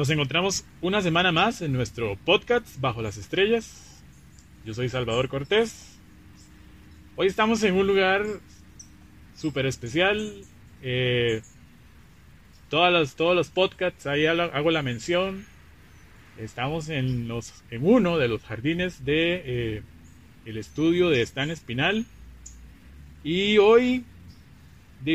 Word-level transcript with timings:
Nos 0.00 0.08
encontramos 0.08 0.64
una 0.80 1.02
semana 1.02 1.30
más 1.30 1.60
en 1.60 1.74
nuestro 1.74 2.16
podcast 2.24 2.80
Bajo 2.80 3.02
las 3.02 3.18
Estrellas. 3.18 4.02
Yo 4.64 4.72
soy 4.72 4.88
Salvador 4.88 5.28
Cortés. 5.28 5.98
Hoy 7.16 7.26
estamos 7.26 7.62
en 7.64 7.74
un 7.74 7.86
lugar 7.86 8.24
súper 9.36 9.66
especial. 9.66 10.42
Eh, 10.80 11.42
todas 12.70 13.14
todos 13.14 13.36
los 13.36 13.50
podcasts, 13.50 14.06
ahí 14.06 14.24
hago 14.24 14.70
la 14.70 14.82
mención. 14.82 15.44
Estamos 16.38 16.88
en, 16.88 17.28
los, 17.28 17.62
en 17.70 17.84
uno 17.84 18.16
de 18.16 18.28
los 18.28 18.42
jardines 18.42 19.04
de 19.04 19.42
eh, 19.44 19.82
el 20.46 20.56
estudio 20.56 21.10
de 21.10 21.20
Stan 21.20 21.50
Espinal. 21.50 22.06
Y 23.22 23.58
hoy, 23.58 24.06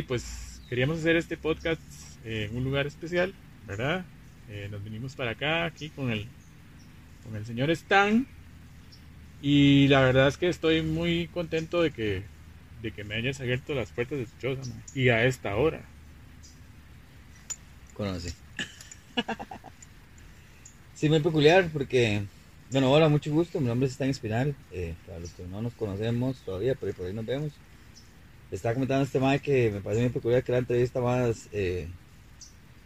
pues 0.08 0.62
queríamos 0.70 1.00
hacer 1.00 1.16
este 1.16 1.38
podcast 1.38 1.82
en 2.24 2.56
un 2.56 2.64
lugar 2.64 2.86
especial 2.86 3.34
¿verdad? 3.68 4.06
Eh, 4.50 4.68
nos 4.70 4.84
vinimos 4.84 5.16
para 5.16 5.32
acá, 5.32 5.66
aquí 5.66 5.90
con 5.90 6.12
el, 6.12 6.28
con 7.24 7.36
el 7.36 7.46
señor 7.46 7.72
Stan. 7.72 8.28
Y 9.42 9.88
la 9.88 10.02
verdad 10.02 10.28
es 10.28 10.38
que 10.38 10.48
estoy 10.48 10.82
muy 10.82 11.28
contento 11.28 11.82
de 11.82 11.92
que, 11.92 12.24
de 12.82 12.92
que 12.92 13.04
me 13.04 13.16
hayas 13.16 13.40
abierto 13.42 13.74
las 13.74 13.92
puertas 13.92 14.18
de 14.18 14.26
tu 14.26 14.38
choza, 14.40 14.72
y 14.94 15.10
a 15.10 15.26
esta 15.26 15.56
hora. 15.56 15.82
Conoce. 17.94 18.34
sí, 20.94 21.10
muy 21.10 21.20
peculiar 21.20 21.70
porque, 21.72 22.24
bueno, 22.72 22.92
hola, 22.92 23.10
mucho 23.10 23.32
gusto, 23.32 23.60
mi 23.60 23.68
nombre 23.68 23.88
es 23.88 23.94
Stan 23.94 24.10
Espinal, 24.10 24.56
eh, 24.72 24.96
para 25.06 25.20
los 25.20 25.32
que 25.32 25.44
no 25.44 25.62
nos 25.62 25.74
conocemos 25.74 26.38
todavía, 26.46 26.76
pero 26.76 26.94
por 26.94 27.06
ahí 27.06 27.14
nos 27.14 27.26
vemos. 27.26 27.52
Estaba 28.52 28.74
comentando 28.74 29.04
este 29.04 29.20
tema 29.20 29.38
que 29.40 29.72
me 29.72 29.82
parece 29.82 30.02
muy 30.04 30.12
peculiar 30.12 30.44
que 30.44 30.52
la 30.52 30.60
entrevista 30.60 31.02
más... 31.02 31.50
Eh, 31.52 31.88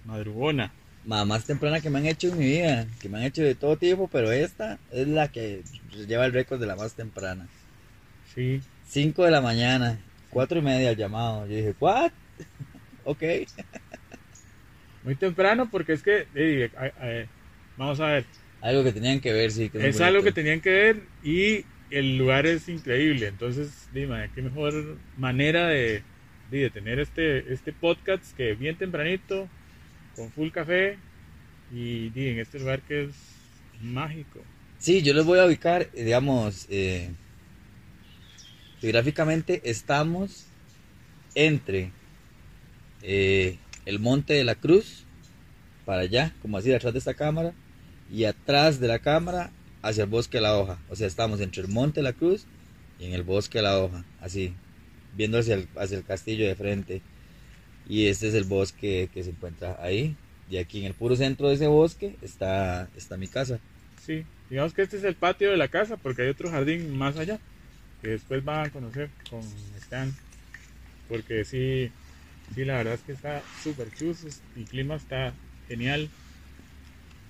madrugona. 0.06 0.74
Más, 1.06 1.46
temprana 1.46 1.82
que 1.82 1.90
me 1.90 2.00
han 2.00 2.06
hecho 2.06 2.28
en 2.28 2.38
mi 2.38 2.46
vida, 2.46 2.86
que 3.02 3.10
me 3.10 3.18
han 3.18 3.24
hecho 3.24 3.42
de 3.42 3.56
todo 3.56 3.78
tipo, 3.78 4.08
pero 4.08 4.32
esta 4.32 4.80
es 4.92 5.08
la 5.08 5.30
que 5.30 5.64
lleva 6.08 6.26
el 6.26 6.34
récord 6.34 6.60
de 6.60 6.68
la 6.68 6.76
más 6.76 6.94
temprana. 6.94 7.48
Sí. 8.36 8.62
5 8.88 9.24
de 9.24 9.32
la 9.32 9.42
mañana, 9.42 10.00
cuatro 10.30 10.60
y 10.60 10.62
media 10.62 10.92
el 10.92 10.98
llamado. 10.98 11.48
Yo 11.48 11.56
dije, 11.56 11.76
¿what? 11.80 12.12
ok. 13.06 13.24
Muy 15.04 15.16
temprano 15.16 15.70
porque 15.72 15.94
es 15.94 16.04
que, 16.04 16.70
vamos 17.78 18.00
a 18.00 18.08
ver. 18.08 18.26
Algo 18.62 18.84
que 18.84 18.92
tenían 18.92 19.22
que 19.22 19.32
ver, 19.32 19.52
sí. 19.52 19.72
es 19.74 20.02
algo 20.02 20.22
que 20.22 20.34
tenían 20.34 20.60
que 20.60 20.70
ver 20.70 21.02
y 21.24 21.66
el 21.90 22.18
lugar 22.18 22.46
es 22.46 22.68
increíble. 22.68 23.28
Entonces, 23.28 23.88
dime, 23.94 24.30
qué 24.36 24.42
mejor 24.42 24.98
manera 25.18 25.68
de, 25.68 26.04
de 26.52 26.70
tener 26.70 27.00
este, 27.00 27.54
este 27.54 27.72
podcast 27.72 28.36
que 28.36 28.54
bien 28.56 28.78
tempranito, 28.78 29.48
con 30.20 30.32
full 30.32 30.50
café 30.50 30.98
y, 31.74 32.08
en 32.14 32.40
este 32.40 32.60
lugar 32.60 32.82
que 32.82 33.06
es 33.06 33.12
mágico. 33.82 34.42
Sí, 34.78 35.02
yo 35.02 35.14
les 35.14 35.26
voy 35.26 35.40
a 35.40 35.46
ubicar, 35.46 35.84
eh, 35.94 36.04
digamos, 36.04 36.68
eh, 36.70 37.12
geográficamente 38.82 39.62
estamos 39.64 40.46
entre 41.36 41.92
eh, 43.02 43.58
el 43.86 44.00
Monte 44.00 44.34
de 44.34 44.44
la 44.44 44.56
Cruz, 44.56 45.06
para 45.86 46.02
allá, 46.02 46.34
como 46.42 46.58
así, 46.58 46.74
atrás 46.74 46.92
de 46.92 47.00
esta 47.00 47.14
cámara, 47.14 47.54
y 48.12 48.26
atrás 48.26 48.82
de 48.82 48.90
la 48.90 49.00
cámara 49.00 49.52
hacia 49.82 50.04
el 50.04 50.10
bosque 50.10 50.38
de 50.38 50.42
la 50.42 50.58
hoja. 50.58 50.80
O 50.90 50.98
sea, 50.98 51.08
estamos 51.08 51.40
entre 51.40 51.62
el 51.62 51.70
Monte 51.70 52.02
de 52.02 52.04
la 52.04 52.14
Cruz 52.14 52.46
y 53.00 53.06
en 53.06 53.14
el 53.14 53.24
bosque 53.24 53.60
de 53.60 53.64
la 53.64 53.80
hoja, 53.80 54.04
así, 54.20 54.54
viendo 55.16 55.40
hacia 55.40 55.56
el, 55.56 55.70
hacia 55.78 55.98
el 55.98 56.04
castillo 56.04 56.46
de 56.46 56.56
frente. 56.56 57.02
Y 57.90 58.08
este 58.08 58.30
es 58.30 58.36
el 58.36 58.46
bosque 58.46 59.10
que 59.14 59.24
se 59.24 59.32
encuentra 59.32 59.78
ahí. 59.82 60.16
Y 60.50 60.58
aquí 60.58 60.80
en 60.80 60.86
el 60.86 60.94
puro 60.94 61.16
centro 61.16 61.50
de 61.50 61.56
ese 61.56 61.68
bosque 61.68 62.16
está, 62.22 62.88
está 62.96 63.18
mi 63.18 63.28
casa. 63.28 63.60
Sí, 64.06 64.24
digamos 64.50 64.74
que 64.74 64.84
este 64.84 64.98
es 64.98 65.04
el 65.04 65.16
patio 65.16 65.52
de 65.52 65.58
la 65.58 65.68
casa 65.68 65.98
porque 65.98 66.22
hay 66.22 66.30
otro 66.30 66.50
jardín 66.50 66.98
más 66.98 67.18
allá 67.18 67.40
que 68.02 68.10
después 68.10 68.44
van 68.44 68.68
a 68.68 68.70
conocer 68.70 69.10
con 69.30 69.42
Stan. 69.78 70.14
Porque 71.08 71.44
sí, 71.44 71.92
sí, 72.56 72.66
la 72.66 72.78
verdad 72.78 72.94
es 72.94 73.02
que 73.02 73.12
está 73.14 73.42
súper 73.64 73.94
chuso, 73.94 74.28
el 74.56 74.66
clima 74.66 74.96
está 74.96 75.34
genial. 75.68 76.10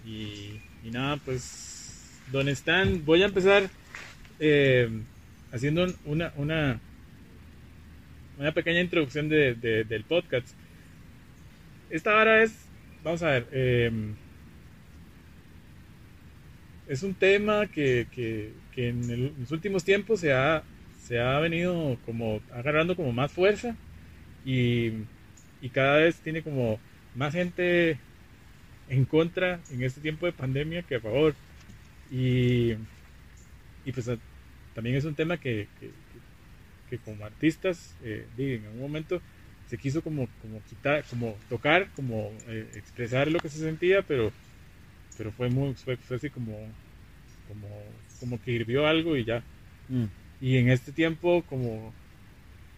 Y, 0.05 0.59
nada, 0.83 1.17
pues, 1.17 2.09
don 2.31 2.47
Stan, 2.49 3.03
voy 3.05 3.23
a 3.23 3.25
empezar 3.25 3.69
eh, 4.39 4.89
haciendo 5.51 5.87
una, 6.05 6.33
una, 6.35 6.79
una 8.39 8.53
pequeña 8.53 8.79
introducción 8.79 9.27
de, 9.27 9.53
del 9.53 10.03
podcast. 10.05 10.47
Esta 11.89 12.15
hora 12.15 12.41
es, 12.41 12.55
vamos 13.03 13.21
a 13.21 13.31
ver, 13.31 13.47
em, 13.51 14.15
es 16.87 17.03
un 17.03 17.13
tema 17.13 17.67
que, 17.67 18.07
que, 18.11 18.53
en, 18.77 19.33
los 19.37 19.51
últimos 19.51 19.83
tiempos 19.83 20.21
se 20.21 20.31
ha, 20.31 20.63
se 21.05 21.19
ha 21.19 21.37
venido 21.39 21.97
como 22.05 22.39
agarrando 22.53 22.95
como 22.95 23.11
más 23.11 23.29
fuerza 23.29 23.75
y, 24.45 24.91
y 25.61 25.69
cada 25.73 25.97
vez 25.97 26.15
tiene 26.21 26.41
como 26.41 26.79
más 27.15 27.33
gente 27.33 27.97
en 28.87 29.03
contra 29.03 29.59
en 29.69 29.83
este 29.83 29.99
tiempo 29.99 30.25
de 30.25 30.31
pandemia 30.31 30.83
que 30.83 30.95
a 30.95 31.01
favor. 31.01 31.35
Y, 32.09 32.71
y 33.85 33.91
pues 33.93 34.09
también 34.73 34.95
es 34.95 35.03
un 35.03 35.15
tema 35.15 35.35
que, 35.37 35.67
que 35.79 35.91
como 36.97 37.25
artistas, 37.25 37.95
eh, 38.03 38.25
en 38.37 38.65
algún 38.65 38.81
momento 38.81 39.21
se 39.69 39.77
quiso 39.77 40.01
como, 40.01 40.27
como 40.41 40.61
quitar, 40.63 41.03
como 41.09 41.37
tocar, 41.47 41.89
como 41.95 42.31
eh, 42.47 42.67
expresar 42.75 43.29
lo 43.31 43.39
que 43.39 43.49
se 43.49 43.59
sentía, 43.59 44.01
pero, 44.01 44.31
pero 45.17 45.31
fue 45.31 45.49
muy, 45.49 45.75
fue, 45.75 45.97
así 46.15 46.31
como, 46.31 46.57
como, 47.47 47.67
como 48.19 48.41
que 48.41 48.51
hirvió 48.51 48.87
algo 48.87 49.15
y 49.15 49.25
ya. 49.25 49.43
Mm. 49.87 50.05
Y 50.41 50.57
en 50.57 50.69
este 50.69 50.91
tiempo, 50.91 51.43
como, 51.47 51.93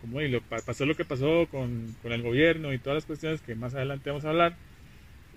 como 0.01 0.19
y 0.19 0.27
lo, 0.27 0.41
pasó 0.41 0.85
lo 0.85 0.95
que 0.95 1.05
pasó 1.05 1.47
con, 1.49 1.95
con, 2.01 2.11
el 2.11 2.21
gobierno 2.23 2.73
y 2.73 2.77
todas 2.77 2.97
las 2.97 3.05
cuestiones 3.05 3.39
que 3.39 3.55
más 3.55 3.73
adelante 3.73 4.09
vamos 4.09 4.25
a 4.25 4.29
hablar, 4.29 4.57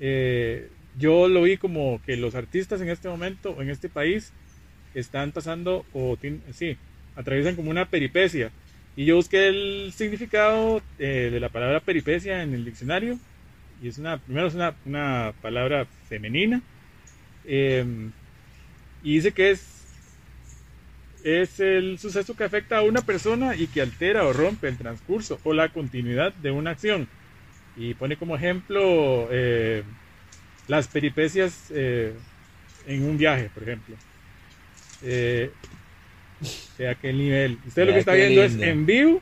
eh, 0.01 0.69
yo 0.99 1.29
lo 1.29 1.43
vi 1.43 1.57
como 1.57 2.01
que 2.05 2.17
los 2.17 2.35
artistas 2.35 2.81
en 2.81 2.89
este 2.89 3.09
momento, 3.09 3.63
en 3.63 3.71
este 3.71 3.89
país, 3.89 4.33
están 4.95 5.31
pasando, 5.31 5.85
o 5.93 6.19
sí, 6.53 6.77
atraviesan 7.15 7.55
como 7.55 7.71
una 7.71 7.91
peripecia 7.91 8.51
y 8.97 9.07
yo 9.07 9.17
busqué 9.17 9.49
el 9.49 9.93
significado 9.93 10.81
eh, 10.99 11.31
de 11.33 11.41
la 11.41 11.49
palabra 11.49 11.81
peripecia 11.81 12.43
en 12.43 12.55
el 12.55 12.65
diccionario. 12.65 13.19
Y 13.83 13.89
es 13.89 13.99
una, 13.99 14.19
primero 14.19 14.47
es 14.47 14.55
una, 14.55 14.75
una 14.87 15.33
palabra 15.43 15.87
femenina. 16.09 16.63
Em, 17.45 18.13
y 19.03 19.17
dice 19.17 19.33
que 19.33 19.51
es, 19.51 19.67
es 21.25 21.59
el 21.59 21.99
suceso 21.99 22.37
que 22.37 22.45
afecta 22.45 22.79
a 22.79 22.83
una 22.83 23.03
persona 23.03 23.57
y 23.57 23.67
que 23.67 23.83
altera 23.83 24.25
o 24.25 24.33
rompe 24.33 24.69
el 24.69 24.79
transcurso 24.79 25.41
o 25.43 25.53
la 25.53 25.71
continuidad 25.71 26.33
de 26.35 26.53
una 26.53 26.71
acción. 26.71 27.09
Y 27.77 27.95
pone 27.95 28.17
como 28.17 28.37
ejemplo 28.37 29.29
eh, 29.33 29.83
las 30.69 30.87
peripecias 30.87 31.67
eh, 31.71 32.15
en 32.87 33.03
un 33.03 33.19
viaje, 33.19 33.51
por 33.53 33.65
ejemplo. 33.65 33.97
De 36.79 36.89
aquel 36.89 37.19
nivel. 37.19 37.59
Usted 37.67 37.87
lo 37.87 37.93
que 37.93 37.99
está 38.01 38.15
viendo 38.15 38.43
es 38.43 38.55
en 38.57 38.87
vivo. 38.87 39.21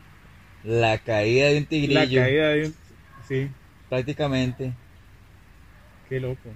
La 0.65 0.99
caída 0.99 1.49
de 1.49 1.59
un 1.59 1.67
tigrillo. 1.67 2.21
La 2.21 2.27
caída 2.27 2.49
de 2.51 2.67
un. 2.67 2.75
Sí. 3.29 3.49
Prácticamente. 3.89 4.73
Qué 6.09 6.21
loco. 6.21 6.51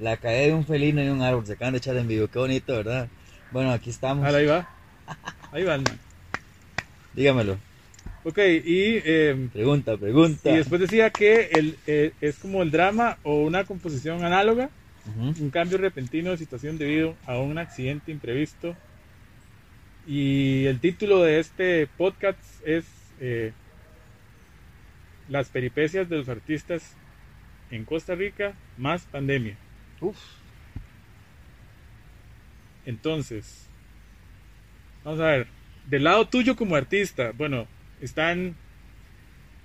La 0.00 0.16
caída 0.16 0.46
de 0.46 0.54
un 0.54 0.66
felino 0.66 1.02
y 1.02 1.08
un 1.08 1.22
árbol. 1.22 1.46
Se 1.46 1.52
acaban 1.52 1.72
de 1.72 1.78
echar 1.78 1.96
en 1.96 2.08
vivo. 2.08 2.28
Qué 2.28 2.38
bonito, 2.38 2.74
¿verdad? 2.74 3.08
Bueno, 3.50 3.70
aquí 3.70 3.90
estamos. 3.90 4.24
ahí 4.26 4.46
va. 4.46 4.68
Ahí 5.52 5.62
va 5.62 5.76
el 5.76 5.84
Dígamelo. 7.14 7.56
Ok, 8.24 8.38
y... 8.38 9.02
Em, 9.04 9.48
pregunta, 9.50 9.96
pregunta. 9.96 10.50
Y 10.50 10.56
después 10.56 10.80
decía 10.80 11.10
que 11.10 11.50
el, 11.52 11.76
eh, 11.86 12.12
es 12.20 12.38
como 12.38 12.62
el 12.62 12.70
drama 12.70 13.18
o 13.22 13.42
una 13.42 13.64
composición 13.64 14.24
análoga, 14.24 14.70
un 15.16 15.50
cambio 15.50 15.76
repentino 15.76 16.30
de 16.30 16.38
situación 16.38 16.78
debido 16.78 17.14
a 17.26 17.38
un 17.38 17.58
accidente 17.58 18.10
imprevisto 18.10 18.74
y 20.06 20.66
el 20.66 20.80
título 20.80 21.22
de 21.22 21.38
este 21.38 21.86
podcast 21.86 22.38
es 22.66 22.84
eh, 23.20 23.52
Las 25.28 25.48
peripecias 25.48 26.08
de 26.08 26.18
los 26.18 26.28
artistas 26.28 26.96
en 27.70 27.84
Costa 27.84 28.14
Rica 28.14 28.54
más 28.76 29.06
pandemia. 29.06 29.56
Uf. 30.00 30.18
Entonces, 32.84 33.66
vamos 35.04 35.20
a 35.20 35.26
ver, 35.26 35.46
del 35.88 36.04
lado 36.04 36.28
tuyo 36.28 36.54
como 36.54 36.76
artista, 36.76 37.32
bueno, 37.34 37.66
están, 38.02 38.56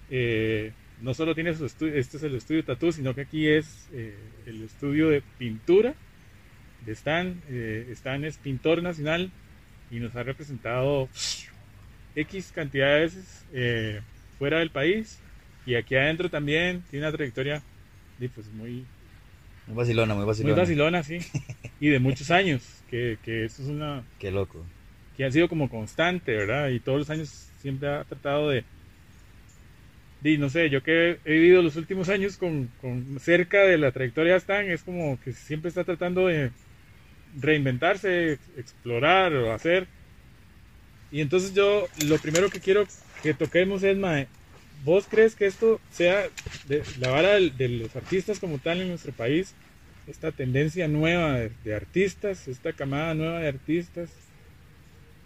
eh, 0.09 0.71
no 1.01 1.13
solo 1.13 1.35
tienes 1.35 1.57
su 1.57 1.65
estudio, 1.65 1.95
este 1.95 2.15
es 2.15 2.24
el 2.24 2.35
estudio 2.35 2.63
Tatú, 2.63 2.94
sino 2.94 3.13
que 3.13 3.21
aquí 3.21 3.50
es 3.50 3.89
eh, 3.92 4.15
el 4.45 4.63
estudio 4.63 5.09
de 5.09 5.21
pintura 5.38 5.95
de 6.85 6.94
Stan, 6.94 7.42
Stan 7.92 8.24
es 8.24 8.38
pintor 8.38 8.81
nacional 8.81 9.31
y 9.91 10.00
nos 10.00 10.15
ha 10.15 10.24
representado 10.24 11.09
X 12.15 12.51
cantidad 12.53 12.95
de 12.95 13.00
veces 13.01 13.45
eh, 13.53 14.01
fuera 14.38 14.59
del 14.59 14.71
país 14.71 15.19
y 15.65 15.75
aquí 15.75 15.95
adentro 15.95 16.30
también 16.30 16.81
tiene 16.89 17.06
una 17.07 17.15
trayectoria 17.15 17.62
pues, 18.33 18.47
muy, 18.51 18.86
Muy 19.68 19.75
vacilona, 19.75 20.13
muy 20.15 20.25
muy 20.25 20.27
vacilona. 20.27 20.56
vacilona, 20.56 21.03
sí, 21.03 21.19
y 21.80 21.89
de 21.89 22.00
muchos 22.00 22.31
años, 22.31 22.83
que, 22.89 23.18
que 23.24 23.45
eso 23.45 23.62
es 23.63 23.69
una, 23.69 24.03
Qué 24.18 24.31
loco. 24.31 24.65
que 25.15 25.25
ha 25.25 25.31
sido 25.31 25.47
como 25.50 25.69
constante, 25.69 26.35
¿verdad? 26.35 26.69
Y 26.69 26.80
todos 26.80 27.00
los 27.00 27.09
años 27.09 27.30
siempre 27.57 27.89
ha 27.89 28.03
tratado 28.06 28.50
de, 28.50 28.65
de 30.21 30.38
no 30.38 30.50
sé, 30.50 30.69
yo 30.69 30.83
que 30.83 31.19
he 31.24 31.31
vivido 31.33 31.62
los 31.62 31.75
últimos 31.77 32.09
años 32.09 32.38
con, 32.38 32.68
con 32.81 33.19
cerca 33.19 33.62
de 33.63 33.77
la 33.77 33.92
trayectoria 33.92 34.33
de 34.33 34.39
Stan, 34.39 34.69
es 34.69 34.83
como 34.83 35.19
que 35.19 35.31
siempre 35.33 35.69
está 35.69 35.83
tratando 35.83 36.27
de 36.27 36.51
reinventarse, 37.34 38.34
ex- 38.34 38.50
explorar 38.58 39.34
o 39.34 39.52
hacer. 39.54 39.88
Y 41.12 41.22
entonces 41.22 41.54
yo 41.54 41.88
lo 41.96 42.20
primero 42.20 42.50
que 42.50 42.60
quiero 42.60 42.88
que 43.22 43.34
toquemos 43.34 43.84
es, 43.84 43.98
Mae, 43.98 44.28
¿vos 44.84 45.08
crees 45.08 45.36
que 45.36 45.46
esto 45.46 45.80
sea 45.90 46.30
la 46.98 47.10
vara 47.10 47.40
de, 47.40 47.70
los 47.70 47.96
artistas 47.96 48.40
como 48.40 48.60
tal 48.60 48.81
en 48.81 48.90
nuestro 48.90 49.14
país? 49.14 49.56
Esta 50.06 50.31
tendencia 50.31 50.88
nueva 50.88 51.40
de, 51.40 51.76
artistas, 51.76 52.48
esta 52.48 52.74
camada 52.74 53.14
nueva 53.14 53.40
de 53.40 53.48
artistas. 53.48 54.10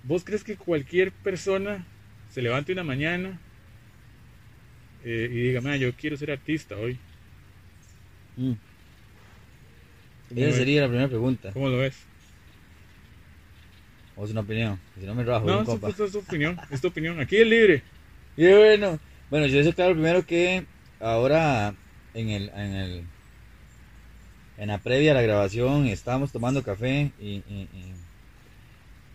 ¿Vos 0.04 0.24
crees 0.24 0.44
que 0.44 0.58
cualquier 0.58 1.12
persona 1.12 1.86
se 2.28 2.42
levante 2.42 2.74
una 2.74 2.84
mañana 2.84 3.40
eh, 5.04 5.28
y 5.32 5.36
diga, 5.44 5.62
"Ma, 5.62 5.76
yo 5.78 5.94
quiero 5.96 6.18
ser 6.18 6.32
artista 6.32 6.76
hoy? 6.78 7.00
Mm. 8.38 8.54
¿Cómo 10.34 10.46
Esa 10.48 10.48
ves? 10.48 10.58
sería 10.58 10.82
la 10.82 10.88
primera 10.88 11.08
pregunta. 11.08 11.52
¿Cómo 11.54 11.70
lo 11.70 11.78
ves? 11.78 11.96
¿O 14.16 14.26
es 14.26 14.32
una 14.32 14.42
opinión? 14.42 14.80
Si 15.00 15.06
no 15.06 15.16
me 15.16 15.24
rajo, 15.24 15.48
No, 15.48 15.62
es, 15.62 15.66
compa. 15.68 15.90
es- 15.90 16.00
es 16.00 16.12
tu 16.12 16.20
opinión, 16.20 16.60
es 16.72 16.82
tu 16.82 16.88
opinión. 16.88 17.20
Aquí 17.20 17.38
es 17.38 17.48
libre. 17.48 17.84
Y 18.36 18.48
bueno, 18.48 19.00
bueno, 19.30 19.46
yo 19.48 19.64
sé 19.64 19.74
claro 19.74 19.94
primero 19.94 20.26
que 20.26 20.66
ahora 21.00 21.76
en 22.14 22.30
el, 22.30 22.50
en 22.50 22.74
el, 22.76 23.04
en 24.58 24.68
la 24.70 24.78
previa 24.80 25.12
a 25.12 25.16
la 25.16 25.22
grabación 25.22 25.88
estábamos 25.88 26.32
tomando 26.32 26.64
café 26.64 27.12
y, 27.20 27.44
y, 27.48 27.70
y 27.72 27.94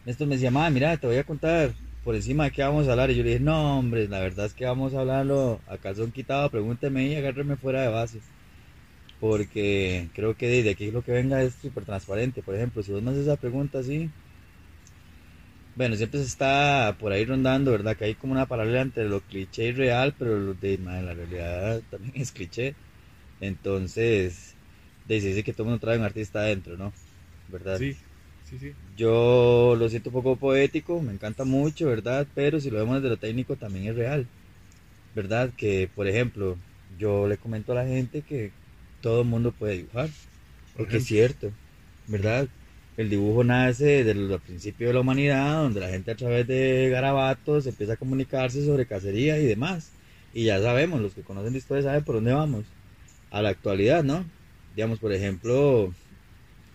Néstor 0.05 0.27
me 0.27 0.35
decía, 0.37 0.51
"Ma, 0.51 0.71
mira, 0.71 0.97
te 0.97 1.07
voy 1.07 1.17
a 1.17 1.25
contar 1.25 1.75
por 2.05 2.15
encima 2.15 2.45
de 2.45 2.51
qué 2.51 2.63
vamos 2.63 2.89
a 2.89 2.93
hablar. 2.93 3.11
Y 3.11 3.17
yo 3.17 3.23
le 3.23 3.31
dije, 3.31 3.41
no, 3.41 3.79
hombre, 3.79 4.09
la 4.09 4.21
verdad 4.21 4.47
es 4.47 4.55
que 4.55 4.65
vamos 4.65 4.95
a 4.95 5.01
hablarlo 5.01 5.61
a 5.67 5.77
calzón 5.79 6.11
quitado, 6.13 6.51
pregúnteme 6.51 7.05
y 7.07 7.15
agárreme 7.15 7.57
fuera 7.57 7.83
de 7.83 7.89
base. 7.89 8.21
Porque 9.21 10.09
creo 10.15 10.35
que 10.37 10.49
desde 10.49 10.71
aquí 10.71 10.91
lo 10.91 11.03
que 11.03 11.13
venga 11.13 11.43
es 11.43 11.55
súper 11.55 11.85
transparente. 11.85 12.43
Por 12.43 12.55
ejemplo, 12.55 12.83
si 12.83 12.93
vos 12.93 13.03
me 13.03 13.11
haces 13.11 13.25
esa 13.25 13.37
pregunta 13.37 13.81
así, 13.81 14.11
bueno, 15.75 15.95
siempre 15.97 16.21
se 16.21 16.27
está 16.27 16.97
por 16.99 17.13
ahí 17.13 17.25
rondando, 17.25 17.71
¿verdad? 17.71 17.97
Que 17.97 18.07
hay 18.07 18.15
como 18.15 18.33
una 18.33 18.47
paralela 18.47 18.81
entre 18.83 19.09
lo 19.09 19.21
cliché 19.21 19.67
y 19.67 19.73
real, 19.73 20.15
pero 20.19 20.37
lo 20.37 20.55
de, 20.55 20.77
la 20.79 21.15
realidad 21.15 21.81
también 21.91 22.13
es 22.17 22.33
cliché. 22.33 22.75
Entonces, 23.41 24.57
dice 25.05 25.45
que 25.45 25.53
todo 25.53 25.65
el 25.65 25.71
mundo 25.71 25.81
trae 25.81 25.99
un 25.99 26.05
artista 26.05 26.41
adentro, 26.41 26.77
¿no? 26.77 26.93
¿Verdad? 27.49 27.79
Sí, 27.79 27.97
sí, 28.45 28.59
sí. 28.59 28.75
Yo 28.97 29.77
lo 29.79 29.89
siento 29.89 30.11
un 30.11 30.15
poco 30.15 30.37
poético, 30.37 31.01
me 31.01 31.13
encanta 31.13 31.45
mucho, 31.45 31.87
¿verdad? 31.87 32.27
Pero 32.35 32.59
si 32.61 32.71
lo 32.71 32.79
vemos 32.79 32.97
desde 32.97 33.11
lo 33.11 33.17
técnico 33.17 33.55
también 33.55 33.87
es 33.87 33.95
real, 33.95 34.27
¿verdad? 35.15 35.51
Que, 35.57 35.89
por 35.95 36.09
ejemplo, 36.09 36.57
yo 36.99 37.29
le 37.29 37.37
comento 37.37 37.73
a 37.73 37.77
la 37.77 37.87
gente 37.87 38.23
que 38.23 38.51
todo 39.01 39.23
el 39.23 39.29
mundo 39.29 39.53
puede 39.53 39.79
dibujar, 39.79 40.09
porque 40.77 40.99
es 40.99 41.07
cierto, 41.07 41.51
¿verdad? 42.07 42.49
El 42.97 43.11
dibujo 43.11 43.45
nace 43.45 44.03
desde 44.05 44.11
el 44.21 44.41
principio 44.41 44.89
de 44.89 44.95
la 44.95 45.01
humanidad, 45.01 45.63
donde 45.63 45.81
la 45.81 45.89
gente 45.89 46.11
a 46.11 46.17
través 46.17 46.47
de 46.47 46.89
garabatos 46.91 47.67
empieza 47.67 47.93
a 47.93 47.97
comunicarse 47.97 48.65
sobre 48.65 48.87
cacería 48.87 49.39
y 49.39 49.47
demás. 49.47 49.91
Y 50.35 50.45
ya 50.45 50.61
sabemos, 50.61 51.01
los 51.01 51.15
que 51.15 51.23
conocen 51.23 51.53
la 51.53 51.59
historia 51.59 51.85
saben 51.85 52.05
por 52.05 52.17
dónde 52.17 52.33
vamos. 52.33 52.65
A 53.31 53.41
la 53.41 53.51
actualidad, 53.51 54.03
¿no? 54.03 54.25
Digamos, 54.75 54.99
por 54.99 55.13
ejemplo, 55.13 55.95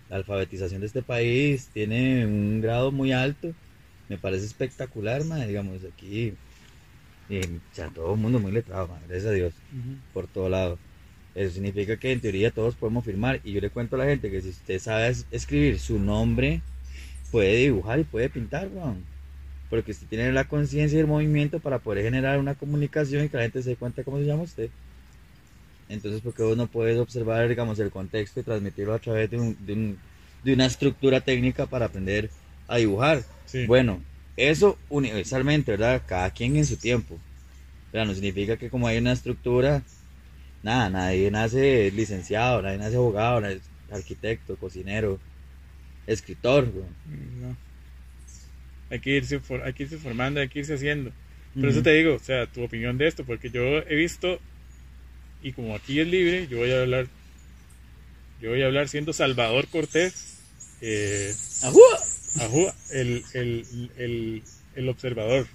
la 0.09 0.17
alfabetización 0.17 0.81
de 0.81 0.87
este 0.87 1.01
país 1.01 1.69
tiene 1.73 2.25
un 2.25 2.61
grado 2.61 2.91
muy 2.91 3.11
alto. 3.11 3.51
Me 4.07 4.17
parece 4.17 4.45
espectacular, 4.45 5.25
madre. 5.25 5.47
Digamos, 5.47 5.79
aquí, 5.83 6.33
eh, 7.29 7.59
o 7.71 7.75
sea, 7.75 7.87
todo 7.89 8.13
el 8.13 8.19
mundo 8.19 8.39
muy 8.39 8.51
letrado, 8.51 8.87
madre, 8.87 9.03
gracias 9.07 9.31
a 9.31 9.33
Dios, 9.35 9.53
por 10.13 10.27
todo 10.27 10.49
lado. 10.49 10.77
Eso 11.35 11.53
significa 11.55 11.97
que 11.97 12.11
en 12.11 12.21
teoría 12.21 12.51
todos 12.51 12.75
podemos 12.75 13.05
firmar. 13.05 13.41
Y 13.43 13.53
yo 13.53 13.61
le 13.61 13.69
cuento 13.69 13.95
a 13.95 13.99
la 13.99 14.05
gente 14.05 14.29
que 14.31 14.41
si 14.41 14.49
usted 14.49 14.79
sabe 14.79 15.09
es- 15.09 15.25
escribir 15.31 15.79
su 15.79 15.99
nombre, 15.99 16.61
puede 17.31 17.55
dibujar 17.57 17.99
y 17.99 18.03
puede 18.03 18.29
pintar, 18.29 18.67
weón. 18.69 19.03
Porque 19.69 19.91
usted 19.91 20.07
tiene 20.07 20.31
la 20.31 20.45
conciencia 20.45 20.97
y 20.97 21.01
el 21.01 21.07
movimiento 21.07 21.59
para 21.59 21.79
poder 21.79 22.03
generar 22.03 22.39
una 22.39 22.55
comunicación 22.55 23.25
y 23.25 23.29
que 23.29 23.37
la 23.37 23.43
gente 23.43 23.63
se 23.63 23.71
dé 23.71 23.75
cuenta 23.77 24.03
cómo 24.03 24.19
se 24.19 24.25
llama 24.25 24.43
usted. 24.43 24.69
Entonces, 25.89 26.21
porque 26.21 26.43
vos 26.43 26.57
no 26.57 26.67
puedes 26.67 26.97
observar, 26.97 27.47
digamos, 27.47 27.79
el 27.79 27.91
contexto 27.91 28.39
y 28.39 28.43
transmitirlo 28.43 28.93
a 28.93 28.99
través 28.99 29.29
de, 29.29 29.37
un- 29.39 29.57
de, 29.65 29.73
un- 29.73 29.97
de 30.43 30.53
una 30.53 30.65
estructura 30.65 31.21
técnica 31.21 31.65
para 31.65 31.85
aprender 31.85 32.29
a 32.67 32.77
dibujar. 32.77 33.23
Sí. 33.45 33.65
Bueno, 33.65 34.01
eso 34.37 34.77
universalmente, 34.89 35.71
¿verdad? 35.71 36.01
Cada 36.07 36.29
quien 36.31 36.55
en 36.55 36.65
su 36.65 36.77
tiempo. 36.77 37.17
Pero 37.91 38.05
no 38.05 38.13
significa 38.13 38.57
que 38.57 38.69
como 38.69 38.87
hay 38.87 38.97
una 38.97 39.11
estructura, 39.11 39.83
nada, 40.63 40.89
nadie 40.89 41.29
nace 41.29 41.91
licenciado, 41.91 42.61
nadie 42.61 42.77
nace 42.77 42.95
abogado, 42.95 43.41
nadie 43.41 43.57
es 43.57 43.93
arquitecto, 43.93 44.55
cocinero, 44.57 45.19
escritor. 46.07 46.65
No. 47.41 47.55
Hay 48.89 48.99
que, 48.99 49.11
irse 49.17 49.39
for- 49.39 49.63
hay 49.63 49.73
que 49.73 49.83
irse 49.83 49.97
formando, 49.97 50.39
hay 50.39 50.47
que 50.49 50.59
irse 50.59 50.73
haciendo. 50.75 51.11
Pero 51.53 51.67
Ujú. 51.67 51.73
eso 51.75 51.83
te 51.83 51.91
digo, 51.93 52.15
o 52.15 52.19
sea, 52.19 52.45
tu 52.47 52.63
opinión 52.63 52.97
de 52.97 53.07
esto, 53.07 53.23
porque 53.23 53.49
yo 53.49 53.61
he 53.79 53.95
visto, 53.95 54.39
y 55.43 55.51
como 55.51 55.75
aquí 55.75 55.99
es 55.99 56.07
libre, 56.07 56.47
yo 56.47 56.57
voy 56.57 56.71
a 56.71 56.81
hablar, 56.81 57.07
yo 58.41 58.49
voy 58.49 58.61
a 58.61 58.65
hablar 58.65 58.87
siendo 58.87 59.13
Salvador 59.13 59.67
Cortés, 59.67 60.37
eh, 60.81 61.33
¡Ajúa! 61.61 61.99
ajú, 62.39 62.67
el, 62.91 63.23
el, 63.33 63.65
el, 63.97 64.43
el 64.75 64.89
observador, 64.89 65.47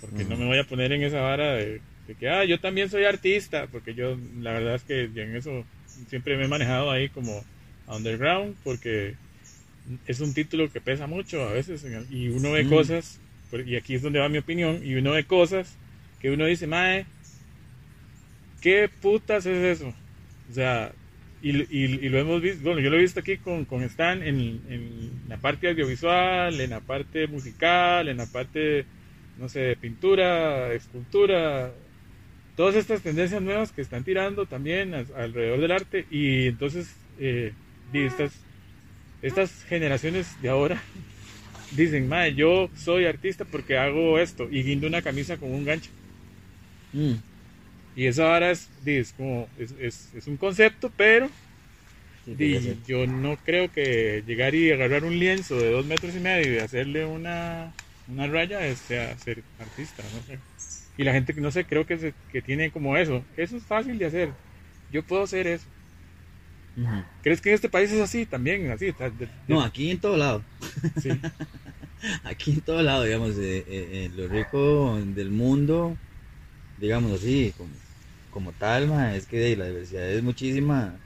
porque 0.00 0.24
no 0.24 0.36
me 0.36 0.46
voy 0.46 0.58
a 0.58 0.64
poner 0.64 0.92
en 0.92 1.02
esa 1.02 1.20
vara 1.20 1.54
de, 1.54 1.80
de 2.06 2.14
que, 2.14 2.28
ah, 2.28 2.44
yo 2.44 2.58
también 2.60 2.88
soy 2.88 3.04
artista, 3.04 3.66
porque 3.68 3.94
yo, 3.94 4.16
la 4.40 4.52
verdad 4.52 4.74
es 4.76 4.84
que 4.84 5.02
en 5.04 5.36
eso 5.36 5.64
siempre 6.08 6.36
me 6.36 6.44
he 6.44 6.48
manejado 6.48 6.90
ahí 6.90 7.08
como 7.08 7.42
underground, 7.86 8.56
porque 8.62 9.14
es 10.06 10.20
un 10.20 10.34
título 10.34 10.70
que 10.70 10.80
pesa 10.80 11.06
mucho 11.06 11.42
a 11.42 11.52
veces, 11.52 11.84
el- 11.84 12.06
y 12.12 12.28
uno 12.28 12.52
ve 12.52 12.64
Mm. 12.64 12.68
cosas, 12.68 13.20
y 13.66 13.76
aquí 13.76 13.94
es 13.94 14.02
donde 14.02 14.18
va 14.20 14.28
mi 14.28 14.38
opinión, 14.38 14.80
y 14.84 14.94
uno 14.96 15.12
ve 15.12 15.24
cosas 15.24 15.78
que 16.20 16.30
uno 16.30 16.46
dice, 16.46 16.66
mae, 16.66 17.06
¿qué 18.60 18.88
putas 19.00 19.46
es 19.46 19.80
eso? 19.80 19.88
O 20.48 20.52
sea, 20.52 20.92
y, 21.40 21.50
y- 21.56 22.06
y 22.06 22.08
lo 22.08 22.18
hemos 22.18 22.40
visto, 22.42 22.62
bueno, 22.64 22.80
yo 22.80 22.90
lo 22.90 22.96
he 22.96 23.00
visto 23.00 23.20
aquí 23.20 23.38
con, 23.38 23.64
con 23.66 23.82
Stan 23.84 24.22
en, 24.22 24.62
en 24.68 25.22
la 25.28 25.36
parte 25.38 25.68
audiovisual, 25.68 26.60
en 26.60 26.70
la 26.70 26.80
parte 26.80 27.26
musical, 27.26 28.08
en 28.08 28.16
la 28.18 28.26
parte, 28.26 28.86
no 29.36 29.48
sé, 29.48 29.60
de 29.60 29.76
pintura, 29.76 30.72
escultura, 30.72 31.74
todas 32.56 32.76
estas 32.76 33.02
tendencias 33.02 33.42
nuevas 33.42 33.72
que 33.72 33.82
están 33.82 34.04
tirando 34.04 34.48
también 34.48 34.94
a- 34.94 35.06
alrededor 35.16 35.60
del 35.60 35.72
arte, 35.72 36.06
y 36.10 36.48
entonces, 36.48 37.06
eh, 37.18 37.54
estas, 37.92 38.48
estas 39.22 39.64
generaciones 39.64 40.40
de 40.40 40.50
ahora 40.50 40.82
dicen, 41.70 42.08
mae, 42.08 42.34
yo 42.34 42.70
soy 42.74 43.06
artista 43.06 43.46
porque 43.46 43.78
hago 43.78 44.18
esto, 44.20 44.48
y 44.50 44.64
guindo 44.64 44.86
una 44.88 45.02
camisa 45.02 45.38
con 45.38 45.52
un 45.52 45.64
gancho. 45.64 45.92
Mm. 46.94 47.22
Y 47.94 48.06
eso 48.06 48.24
ahora 48.26 48.50
es, 48.50 48.70
es 48.84 49.12
como, 49.14 49.48
es, 49.56 49.72
es, 49.72 50.14
es 50.14 50.26
un 50.26 50.36
concepto, 50.36 50.92
pero 50.96 51.30
di, 52.30 52.80
yo 52.84 53.06
no 53.06 53.36
creo 53.38 53.70
que 53.70 54.22
llegar 54.26 54.54
y 54.54 54.70
agarrar 54.72 55.04
un 55.04 55.18
lienzo 55.18 55.60
de 55.60 55.70
dos 55.70 55.86
metros 55.86 56.14
y 56.16 56.20
medio 56.20 56.54
y 56.54 56.58
hacerle 56.58 57.06
una, 57.06 57.74
una 58.06 58.26
raya 58.28 58.66
es, 58.66 58.80
sea 58.80 59.16
ser 59.18 59.44
artista, 59.58 60.02
no. 60.10 60.24
Y 60.96 61.04
la 61.04 61.12
gente 61.12 61.34
que 61.34 61.40
no 61.40 61.50
sé, 61.50 61.64
creo 61.64 61.86
que, 61.86 61.98
se- 61.98 62.14
que 62.28 62.42
tiene 62.42 62.70
como 62.70 62.96
eso. 62.96 63.24
Eso 63.36 63.56
es 63.56 63.64
fácil 63.64 63.98
de 63.98 64.06
hacer. 64.06 64.34
Yo 64.90 65.02
puedo 65.02 65.22
hacer 65.24 65.46
eso. 65.46 65.68
¿Crees 67.22 67.40
que 67.40 67.48
en 67.50 67.54
este 67.56 67.68
país 67.68 67.90
es 67.92 68.00
así 68.00 68.24
también? 68.26 68.70
Así, 68.70 68.86
de- 68.86 69.10
de- 69.10 69.28
No, 69.48 69.60
aquí 69.62 69.90
en 69.90 69.98
todo 70.00 70.16
lado. 70.16 70.42
sí. 70.98 71.10
Aquí 72.24 72.52
en 72.52 72.60
todo 72.60 72.82
lado, 72.82 73.04
digamos, 73.04 73.36
eh, 73.38 73.64
eh, 73.66 74.10
lo 74.14 74.28
rico 74.28 74.96
del 75.14 75.30
mundo, 75.30 75.96
digamos 76.76 77.12
así, 77.12 77.52
como, 77.56 77.70
como 78.30 78.52
tal, 78.52 78.86
ma, 78.88 79.16
es 79.16 79.26
que 79.26 79.38
de, 79.38 79.56
la 79.56 79.66
diversidad 79.66 80.10
es 80.10 80.22
muchísima, 80.22 80.98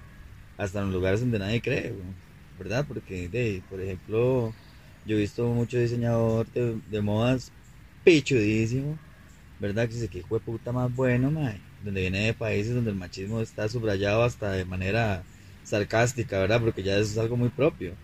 hasta 0.59 0.81
en 0.81 0.87
los 0.87 0.95
lugares 0.95 1.21
donde 1.21 1.39
nadie 1.39 1.63
cree, 1.63 1.95
¿verdad? 2.59 2.85
Porque, 2.89 3.29
de, 3.29 3.63
por 3.69 3.81
ejemplo, 3.81 4.55
yo 5.05 5.17
he 5.17 5.21
visto 5.21 5.47
mucho 5.49 5.79
diseñador 5.79 6.51
de, 6.53 6.81
de 6.91 7.01
modas 7.01 7.53
pichudísimo, 8.05 8.99
¿verdad? 9.61 9.87
Que 9.89 9.95
dice 9.95 10.09
que 10.09 10.19
hijo 10.19 10.35
de 10.35 10.41
puta 10.41 10.73
más 10.73 10.93
bueno, 10.95 11.31
ma, 11.31 11.55
donde 11.85 12.01
viene 12.01 12.27
de 12.27 12.35
países 12.35 12.75
donde 12.75 12.91
el 12.91 12.97
machismo 12.97 13.41
está 13.41 13.69
subrayado 13.69 14.25
hasta 14.25 14.53
de 14.53 14.65
manera 14.65 15.23
sarcástica, 15.65 16.39
¿verdad? 16.41 16.61
Porque 16.61 16.83
ya 16.83 16.95
eso 16.97 17.13
es 17.13 17.19
algo 17.19 17.37
muy 17.37 17.51
propio. 17.51 17.95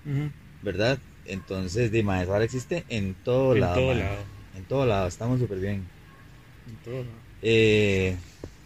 ¿verdad? 0.62 0.98
Entonces, 1.24 1.90
Dima, 1.90 2.22
eso 2.22 2.32
ahora 2.32 2.44
existe 2.44 2.84
en 2.88 3.14
todo 3.24 3.54
En 3.54 3.60
lado. 3.60 3.74
todo 3.74 3.88
man. 3.88 3.98
lado. 3.98 4.16
En 4.56 4.64
todo 4.64 4.86
lado, 4.86 5.08
estamos 5.08 5.40
súper 5.40 5.58
bien. 5.58 5.82
En 6.68 6.76
todo 6.84 6.94
lado. 7.02 7.16
Eh, 7.42 8.16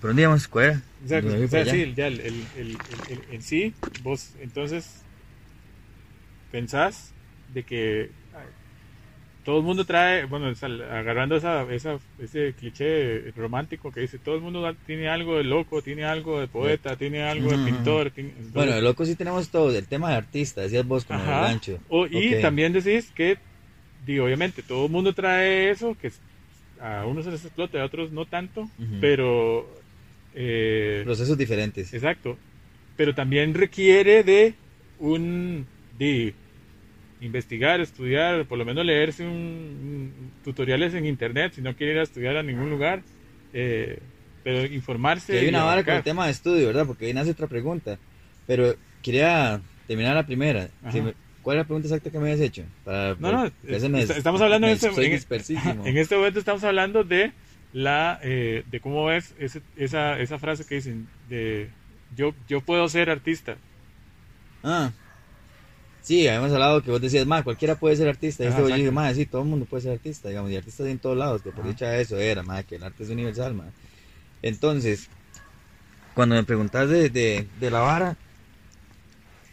Pero 0.01 0.11
un 0.13 0.17
día 0.17 0.29
vamos 0.29 0.43
a 0.43 0.45
escuela. 0.45 0.83
O 1.05 1.09
sea, 1.09 1.21
para 1.23 1.63
allá. 1.63 1.73
sí, 1.73 1.95
ya 1.97 2.07
el, 2.07 2.21
el- 2.21 2.27
el- 2.59 2.69
el- 2.69 2.77
el- 3.11 3.35
en 3.35 3.43
sí, 3.43 3.75
vos 4.03 4.31
entonces 4.41 4.87
pensás 6.53 7.13
de 7.55 7.63
que 7.63 8.11
todo 9.51 9.59
el 9.59 9.65
mundo 9.65 9.85
trae, 9.85 10.27
bueno, 10.27 10.47
agarrando 10.93 11.35
esa, 11.35 11.63
esa, 11.73 11.99
ese 12.23 12.53
cliché 12.57 13.33
romántico 13.33 13.91
que 13.91 14.03
dice, 14.03 14.21
todo 14.21 14.37
el 14.37 14.43
mundo 14.43 14.77
tiene 14.87 15.09
algo 15.09 15.39
de 15.39 15.43
loco, 15.43 15.83
tiene 15.83 16.05
algo 16.05 16.39
de 16.39 16.47
poeta, 16.47 16.95
tiene 16.95 17.25
algo 17.25 17.51
de 17.51 17.57
ujú. 17.57 17.65
pintor. 17.65 18.11
tiene- 18.13 18.29
entonces- 18.31 18.53
Bueno, 18.53 18.73
de 18.77 18.81
loco 18.83 19.05
sí 19.05 19.17
tenemos 19.17 19.49
todo. 19.49 19.77
El 19.77 19.89
tema 19.89 20.11
de 20.11 20.15
artista, 20.19 20.61
decías 20.61 20.87
vos 20.87 21.05
con 21.05 21.19
el 21.19 21.27
gancho. 21.27 21.81
O- 21.89 22.07
y 22.07 22.41
también 22.41 22.73
decís 22.73 23.11
que, 23.13 23.39
digo, 24.07 24.27
obviamente, 24.27 24.63
todo 24.63 24.87
el 24.87 24.93
mundo 24.93 25.13
trae 25.15 25.71
eso, 25.71 25.97
que 26.01 26.13
a 26.81 27.05
unos 27.05 27.25
se 27.25 27.33
les 27.33 27.45
explota, 27.45 27.83
a 27.83 27.87
otros 27.87 28.13
no 28.13 28.27
tanto, 28.27 28.69
pero... 29.01 29.69
eh, 30.37 31.03
Procesos 31.05 31.37
diferentes. 31.37 31.93
Exacto. 31.93 32.39
Pero 32.97 33.17
también 33.17 33.53
requiere 33.55 34.23
de 34.23 34.55
un 35.01 35.67
de 35.99 36.35
investigar, 37.21 37.81
estudiar, 37.81 38.45
por 38.47 38.57
lo 38.59 38.65
menos 38.65 38.85
leerse 38.85 39.25
un, 39.25 39.31
un- 39.31 40.33
tutoriales 40.45 40.95
en 40.95 41.05
internet 41.07 41.53
si 41.55 41.61
no 41.63 41.75
quiere 41.77 41.93
ir 41.95 41.99
a 41.99 42.03
estudiar 42.03 42.37
a 42.37 42.43
ningún 42.43 42.71
lugar. 42.71 43.03
eh, 43.53 43.99
pero 44.43 44.65
informarse. 44.65 45.35
Y 45.35 45.39
hay 45.39 45.49
una 45.49 45.65
vara 45.65 45.85
con 45.85 45.95
el 45.95 46.03
tema 46.03 46.25
de 46.25 46.33
estudio, 46.33 46.67
¿verdad? 46.69 46.87
Porque 46.87 47.05
ahí 47.07 47.13
nace 47.13 47.31
otra 47.33 47.47
pregunta. 47.47 47.99
Pero 48.47 48.75
quería 49.03 49.61
terminar 49.87 50.15
la 50.15 50.25
primera. 50.25 50.69
Si 50.91 51.01
me- 51.03 51.13
¿Cuál 51.43 51.57
es 51.57 51.61
la 51.63 51.65
pregunta 51.67 51.89
exacta 51.89 52.11
que 52.11 52.19
me 52.19 52.25
habías 52.25 52.41
hecho? 52.41 52.65
Para, 52.85 53.15
No, 53.19 53.33
no, 53.33 53.51
porque 53.61 53.77
ese 53.77 53.89
me- 53.91 54.01
est- 54.03 54.11
estamos 54.17 54.41
hablando 54.41 54.67
me- 54.67 54.73
en 54.73 54.79
este, 54.79 54.89
en, 54.89 55.87
en 55.87 55.97
este 55.99 56.17
momento 56.17 56.39
estamos 56.39 56.65
hablando 56.65 57.05
de 57.05 57.33
la 57.75 58.19
eh, 58.23 58.63
de 58.71 58.81
cómo 58.81 59.05
ves 59.07 59.35
ese- 59.39 59.61
esa, 59.77 60.19
esa 60.21 60.39
frase 60.39 60.65
que 60.67 60.77
dicen 60.77 61.07
de 61.29 61.69
yo 62.17 62.35
yo 62.49 62.61
puedo 62.63 62.89
ser 62.89 63.11
artista. 63.11 63.57
Ah. 64.65 64.91
Sí, 66.01 66.27
habíamos 66.29 66.53
hablado 66.53 66.83
que 66.83 66.91
vos 66.91 67.01
decías, 67.01 67.27
más 67.27 67.45
cualquiera 67.45 67.77
puede 67.79 67.97
ser 67.97 68.09
artista. 68.09 68.45
Y 68.45 68.49
Ajá, 68.49 68.49
este 68.49 68.63
yo 68.63 68.69
dije, 68.69 68.91
más 68.91 69.17
sí, 69.17 69.27
todo 69.27 69.43
el 69.43 69.49
mundo 69.49 69.67
puede 69.67 69.83
ser 69.83 69.93
artista, 69.93 70.29
digamos, 70.29 70.51
y 70.51 70.57
artistas 70.57 70.87
en 70.87 70.99
todos 70.99 71.17
lados, 71.17 71.43
que 71.43 71.53
por 71.53 71.65
Ajá. 71.65 71.67
dicha 71.67 71.99
eso 71.99 72.17
era, 72.19 72.43
más 72.43 72.65
que 72.65 72.77
el 72.77 72.83
arte 72.83 73.03
es 73.05 73.11
universal, 73.11 73.55
más. 73.55 73.75
Entonces, 74.43 75.11
cuando 76.15 76.35
me 76.37 76.45
preguntas 76.45 76.89
de, 76.89 77.09
de, 77.11 77.49
de 77.59 77.71
la 77.71 77.81
vara, 77.81 78.17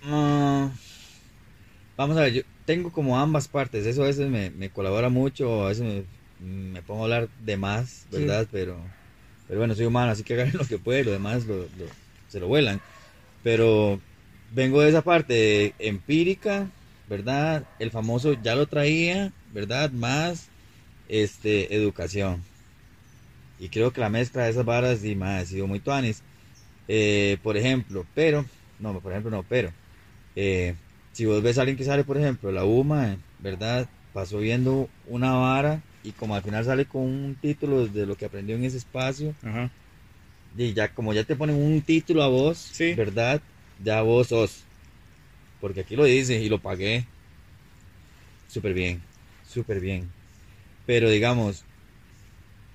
mm, 0.02 0.72
vamos 1.96 2.18
a 2.18 2.22
ver, 2.22 2.34
yo 2.34 2.42
tengo 2.66 2.92
como 2.92 3.18
ambas 3.20 3.48
partes, 3.48 3.86
eso 3.86 4.04
a 4.04 4.08
veces 4.08 4.30
me, 4.30 4.50
me 4.52 4.72
colabora 4.72 5.10
mucho, 5.10 5.66
a 5.66 5.70
veces 5.70 5.84
me, 5.86 6.06
me 6.72 6.84
pongo 6.84 7.02
a 7.02 7.04
hablar 7.06 7.30
de 7.38 7.58
más, 7.58 8.08
Sí. 8.10 8.12
¿verdad? 8.12 8.48
Pero, 8.52 8.94
pero 9.48 9.60
bueno, 9.60 9.76
soy 9.76 9.86
humano, 9.86 10.12
así 10.12 10.24
que 10.24 10.34
agarren 10.34 10.58
lo 10.60 10.66
que 10.66 10.80
puede, 10.80 11.04
lo 11.04 11.12
demás 11.12 11.46
lo, 11.46 11.64
lo- 11.70 11.90
se 12.28 12.40
lo 12.40 12.48
vuelan. 12.48 12.82
Pero 13.44 14.02
vengo 14.54 14.82
de 14.82 14.90
esa 14.90 15.02
parte 15.02 15.74
empírica, 15.80 16.70
¿verdad? 17.08 17.64
El 17.80 17.92
famoso 17.92 18.34
ya 18.34 18.56
lo 18.56 18.68
traía, 18.68 19.32
¿verdad? 19.54 19.92
Más 19.92 20.50
este 21.08 21.76
educación. 21.76 22.44
Y 23.60 23.70
creo 23.70 23.92
que 23.92 24.02
la 24.02 24.10
mezcla 24.10 24.44
de 24.44 24.52
esas 24.52 24.66
varas 24.66 25.04
y 25.04 25.16
más 25.16 25.44
ha 25.44 25.46
sido 25.46 25.68
muy 25.68 25.80
tuanis. 25.80 26.22
Eh, 26.88 27.38
por 27.42 27.58
ejemplo, 27.58 28.06
pero, 28.14 28.46
no, 28.80 29.00
por 29.02 29.12
ejemplo 29.12 29.32
no, 29.32 29.44
pero, 29.44 29.74
eh, 30.36 30.76
si 31.12 31.26
vos 31.26 31.42
ves 31.42 31.58
a 31.58 31.62
alguien 31.62 31.78
que 31.78 31.84
sale, 31.84 32.04
por 32.04 32.18
ejemplo, 32.18 32.52
la 32.52 32.64
UMA, 32.64 33.18
¿verdad? 33.40 33.90
Pasó 34.14 34.38
viendo 34.40 34.90
una 35.06 35.34
vara 35.34 35.82
y 36.04 36.12
como 36.12 36.36
al 36.36 36.44
final 36.44 36.64
sale 36.64 36.86
con 36.86 37.02
un 37.02 37.36
título 37.36 37.88
de 37.88 38.06
lo 38.06 38.16
que 38.16 38.26
aprendió 38.26 38.56
en 38.56 38.64
ese 38.64 38.78
espacio, 38.78 39.36
Ajá. 39.44 39.72
y 40.56 40.74
ya 40.74 40.88
como 40.94 41.14
ya 41.14 41.24
te 41.24 41.36
ponen 41.36 41.56
un 41.56 41.82
título 41.82 42.24
a 42.24 42.28
vos, 42.28 42.58
Sí. 42.74 42.94
¿verdad? 42.94 43.42
Ya 43.78 44.02
vos 44.04 44.28
sos. 44.28 44.68
Porque 45.60 45.82
aquí 45.82 45.96
lo 45.96 46.06
dice 46.06 46.40
y 46.42 46.50
lo 46.50 46.62
pagué. 46.62 47.12
Súper 48.48 48.74
bien, 48.74 49.08
súper 49.42 49.80
bien. 49.80 50.16
Pero 50.86 51.10
digamos, 51.10 51.68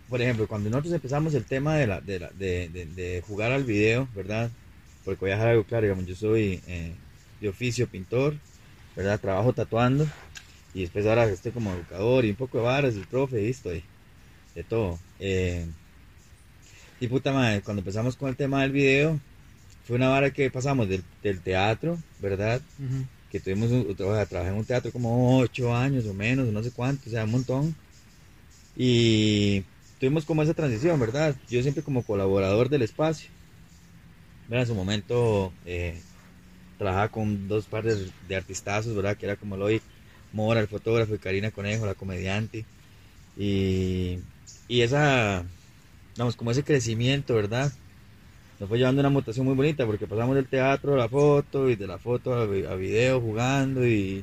por 0.06 0.20
ejemplo, 0.20 0.46
cuando 0.48 0.68
nosotros 0.70 0.94
empezamos 0.94 1.34
el 1.34 1.46
tema 1.46 1.76
de, 1.76 1.86
la, 1.86 2.00
de, 2.00 2.18
la- 2.20 2.30
de, 2.32 2.68
de- 2.68 2.86
de 2.86 3.20
jugar 3.22 3.52
al 3.52 3.64
video, 3.64 4.08
¿verdad? 4.12 4.52
Porque 5.04 5.20
voy 5.20 5.30
a 5.30 5.34
dejar 5.34 5.48
algo 5.50 5.64
claro, 5.66 5.84
digamos, 5.86 6.06
yo 6.06 6.14
soy 6.16 6.62
eh, 6.66 7.00
de 7.38 7.48
oficio 7.48 7.88
pintor, 7.88 8.40
¿verdad? 8.94 9.20
Trabajo 9.20 9.54
tatuando 9.54 10.12
y 10.72 10.82
después 10.82 11.06
ahora 11.06 11.26
estoy 11.26 11.52
como 11.52 11.74
educador 11.74 12.24
y 12.24 12.30
un 12.30 12.36
poco 12.36 12.58
de 12.58 12.64
varas 12.64 12.96
y 12.96 13.04
profe 13.06 13.42
y 13.44 13.50
estoy 13.50 13.90
de 14.54 14.64
todo. 14.64 15.00
Eh, 15.18 15.72
y 16.98 17.08
puta 17.08 17.32
madre, 17.32 17.62
cuando 17.62 17.80
empezamos 17.80 18.16
con 18.16 18.28
el 18.28 18.36
tema 18.36 18.62
del 18.62 18.72
video, 18.72 19.20
fue 19.84 19.96
una 19.96 20.08
vara 20.08 20.30
que 20.30 20.50
pasamos 20.50 20.88
del, 20.88 21.02
del 21.22 21.40
teatro, 21.40 21.98
¿verdad? 22.20 22.60
Que 23.30 23.40
tuvimos, 23.40 23.70
un, 23.70 23.86
o 23.90 24.14
sea, 24.14 24.26
trabajé 24.26 24.50
en 24.50 24.58
un 24.58 24.64
teatro 24.64 24.92
como 24.92 25.38
ocho 25.38 25.74
años 25.74 26.06
o 26.06 26.14
menos, 26.14 26.46
no 26.48 26.62
sé 26.62 26.70
cuánto, 26.70 27.08
o 27.08 27.10
sea, 27.10 27.24
un 27.24 27.32
montón. 27.32 27.74
Y 28.76 29.62
tuvimos 29.98 30.24
como 30.24 30.42
esa 30.42 30.54
transición, 30.54 30.98
¿verdad? 31.00 31.34
Yo 31.48 31.62
siempre 31.62 31.82
como 31.82 32.02
colaborador 32.02 32.68
del 32.68 32.82
espacio. 32.82 33.28
¿verdad? 34.48 34.62
En 34.62 34.66
su 34.68 34.74
momento 34.74 35.52
eh, 35.64 36.00
trabajaba 36.78 37.08
con 37.08 37.48
dos 37.48 37.66
pares 37.66 38.10
de 38.28 38.36
artistazos, 38.36 38.94
¿verdad? 38.94 39.16
Que 39.16 39.26
era 39.26 39.36
como 39.36 39.56
Loy 39.56 39.80
Mora, 40.32 40.60
el 40.60 40.68
fotógrafo, 40.68 41.14
y 41.14 41.18
Karina 41.18 41.50
Conejo, 41.50 41.86
la 41.86 41.94
comediante. 41.94 42.64
Y, 43.36 44.18
y 44.68 44.82
esa, 44.82 45.44
vamos, 46.16 46.36
como 46.36 46.50
ese 46.50 46.64
crecimiento, 46.64 47.34
¿verdad? 47.34 47.72
Nos 48.62 48.68
fue 48.68 48.78
llevando 48.78 49.00
una 49.00 49.10
mutación 49.10 49.44
muy 49.44 49.56
bonita 49.56 49.84
porque 49.84 50.06
pasamos 50.06 50.36
del 50.36 50.46
teatro 50.46 50.94
a 50.94 50.96
la 50.96 51.08
foto 51.08 51.68
y 51.68 51.74
de 51.74 51.88
la 51.88 51.98
foto 51.98 52.32
a, 52.32 52.42
a 52.44 52.76
video 52.76 53.20
jugando 53.20 53.84
y 53.84 54.22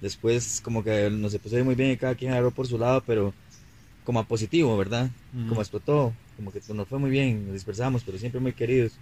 después 0.00 0.60
como 0.62 0.84
que 0.84 1.10
nos 1.10 1.34
empezó 1.34 1.56
a 1.56 1.58
ir 1.58 1.64
muy 1.64 1.74
bien 1.74 1.90
y 1.90 1.96
cada 1.96 2.14
quien 2.14 2.30
agarró 2.30 2.52
por 2.52 2.68
su 2.68 2.78
lado, 2.78 3.02
pero 3.04 3.34
como 4.04 4.20
a 4.20 4.24
positivo, 4.28 4.76
¿verdad? 4.76 5.10
Ujú. 5.34 5.48
Como 5.48 5.62
explotó, 5.62 6.12
como 6.36 6.52
que 6.52 6.60
nos 6.72 6.86
fue 6.86 7.00
muy 7.00 7.10
bien, 7.10 7.44
nos 7.44 7.54
dispersamos, 7.54 8.04
pero 8.04 8.18
siempre 8.18 8.40
muy 8.40 8.52
queridos. 8.52 8.92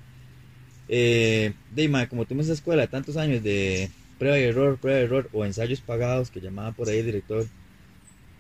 Eh, 0.89 1.53
Deima, 1.75 2.09
como 2.09 2.25
tuvimos 2.25 2.47
esa 2.47 2.55
escuela 2.55 2.87
tantos 2.87 3.19
años 3.19 3.43
de 3.43 3.91
prueba 4.19 4.39
y 4.39 4.45
error, 4.45 4.79
prueba 4.79 5.01
y 5.01 5.05
error, 5.05 5.29
o 5.33 5.45
ensayos 5.45 5.83
pagados, 5.83 6.31
que 6.31 6.41
llamaba 6.41 6.73
por 6.73 6.89
ahí 6.89 7.01
el 7.01 7.07
director, 7.07 7.45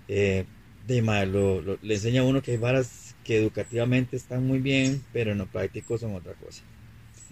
eh, 0.09 0.45
Deima, 0.87 1.25
lo, 1.25 1.61
lo- 1.63 1.79
le 1.83 1.95
enseña 1.95 2.23
a 2.23 2.25
uno 2.25 2.43
que 2.43 2.53
hay 2.53 2.57
varas 2.57 3.10
que 3.31 3.37
educativamente 3.37 4.17
están 4.17 4.45
muy 4.45 4.59
bien, 4.59 5.05
pero 5.13 5.31
en 5.31 5.39
lo 5.39 5.47
práctico 5.47 5.97
son 5.97 6.17
otra 6.17 6.33
cosa, 6.33 6.63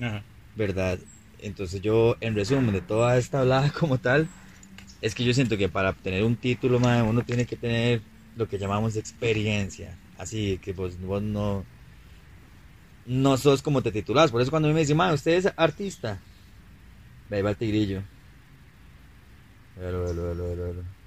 Ajá. 0.01 0.23
¿verdad? 0.55 0.97
Entonces 1.41 1.81
yo, 1.83 2.17
en 2.21 2.37
resumen 2.37 2.73
de 2.73 2.81
toda 2.81 3.19
esta 3.19 3.41
hablada 3.41 3.73
como 3.73 3.99
tal, 3.99 4.29
es 5.03 5.13
que 5.17 5.25
yo 5.25 5.35
siento 5.35 5.57
que 5.57 5.69
para 5.69 5.91
obtener 5.91 6.23
un 6.23 6.37
título, 6.37 6.79
mae, 6.79 7.03
uno 7.03 7.25
tiene 7.25 7.47
que 7.47 7.57
tener 7.57 8.01
lo 8.37 8.49
que 8.49 8.59
llamamos 8.59 8.95
experiencia. 8.95 9.99
Así 10.19 10.61
que 10.63 10.73
vos, 10.73 11.01
vos 11.01 11.21
no, 11.21 11.65
no 13.05 13.37
sos 13.37 13.61
como 13.61 13.83
te 13.83 13.91
titulás. 13.91 14.31
Por 14.31 14.41
eso 14.41 14.53
cuando 14.53 14.69
a 14.69 14.71
mí 14.71 14.75
me 14.75 14.83
dicen, 14.83 14.97
mae, 14.97 15.13
usted 15.13 15.33
es 15.33 15.53
artista. 15.57 16.21
Ahí 17.29 17.43
va 17.43 17.51
el 17.51 17.57
tigrillo. 17.57 18.03
Velo, 19.77 20.05
velo, 20.05 20.57
velo. 20.57 20.98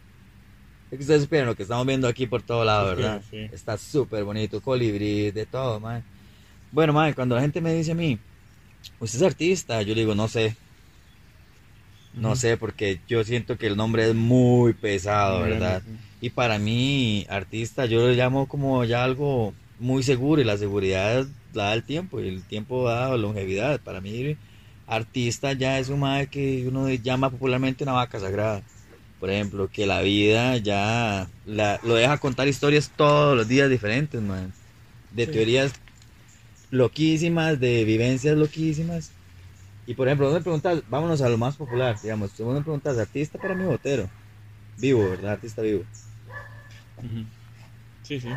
Es 0.91 0.98
que 0.98 1.03
ustedes 1.03 1.21
supieron 1.24 1.48
lo 1.48 1.55
que 1.55 1.63
estamos 1.63 1.88
viendo 1.88 2.07
aquí 2.07 2.27
por 2.27 2.41
todo 2.41 2.65
lado, 2.65 2.89
¿verdad? 2.89 3.21
sí. 3.29 3.50
Está 3.53 3.77
súper 3.77 4.25
bonito, 4.25 4.62
colibrí, 4.62 5.31
de 5.31 5.45
todo, 5.45 5.79
mae. 5.79 6.03
Bueno, 6.71 6.91
mae, 6.91 7.13
cuando 7.13 7.36
la 7.36 7.41
gente 7.41 7.62
me 7.62 7.74
dice 7.74 7.93
a 7.93 7.95
mí, 7.95 8.19
¿usted 9.00 9.19
es 9.19 9.24
artista? 9.24 9.81
Yo 9.81 9.95
le 9.95 10.01
digo, 10.01 10.15
no 10.15 10.27
sé. 10.27 10.55
No 12.13 12.36
sé, 12.36 12.57
porque 12.57 13.00
yo 13.07 13.24
siento 13.24 13.57
que 13.57 13.67
el 13.67 13.77
nombre 13.77 14.10
es 14.10 14.13
muy 14.13 14.74
pesado, 14.74 15.41
¿verdad? 15.41 15.81
Y 16.19 16.29
para 16.29 16.60
mí, 16.60 17.25
artista, 17.29 17.86
yo 17.86 18.05
lo 18.05 18.13
llamo 18.13 18.48
como 18.48 18.83
ya 18.83 19.05
algo 19.05 19.53
muy 19.79 20.03
seguro 20.03 20.41
y 20.41 20.45
la 20.45 20.57
seguridad 20.57 21.25
la 21.53 21.63
da 21.65 21.74
el 21.74 21.83
tiempo 21.83 22.19
y 22.19 22.27
el 22.27 22.43
tiempo 22.43 22.88
da 22.88 23.15
longevidad. 23.15 23.79
Para 23.79 24.01
mí, 24.01 24.36
artista 24.88 25.53
ya 25.53 25.79
es 25.79 25.88
un 25.88 26.01
madre 26.01 26.27
que 26.27 26.67
uno 26.67 26.89
llama 26.89 27.29
popularmente 27.29 27.83
una 27.83 27.93
vaca 27.93 28.19
sagrada. 28.19 28.62
Por 29.22 29.30
ejemplo, 29.30 29.70
que 29.72 29.86
la 29.86 30.01
vida 30.01 30.58
ya 30.58 31.30
la- 31.46 31.80
lo 31.84 31.94
deja 31.94 32.18
contar 32.18 32.48
historias 32.48 32.90
todos 32.98 33.38
los 33.38 33.48
días 33.48 33.70
diferentes, 33.70 34.20
man. 34.20 34.51
De 35.12 35.25
Sí. 35.28 35.32
teorías 35.32 35.72
loquísimas, 36.72 37.60
de 37.60 37.86
vivencias 37.86 38.36
loquísimas. 38.36 39.12
Y 39.86 39.94
por 39.94 40.08
ejemplo, 40.08 40.25
vos 40.25 40.34
me 40.36 40.42
preguntas, 40.42 40.82
vámonos 40.90 41.22
a 41.22 41.30
lo 41.30 41.38
más 41.38 41.56
popular, 41.56 42.00
digamos, 42.01 42.32
si 42.32 42.42
vos 42.42 42.56
me 42.56 42.62
preguntas, 42.62 42.98
artista 42.98 43.38
para 43.38 43.54
mí 43.54 43.63
botero. 43.63 44.10
Vivo, 44.78 45.12
¿verdad? 45.12 45.34
Artista 45.34 45.62
vivo. 45.62 45.84
Sí, 48.04 48.20
sí. 48.20 48.36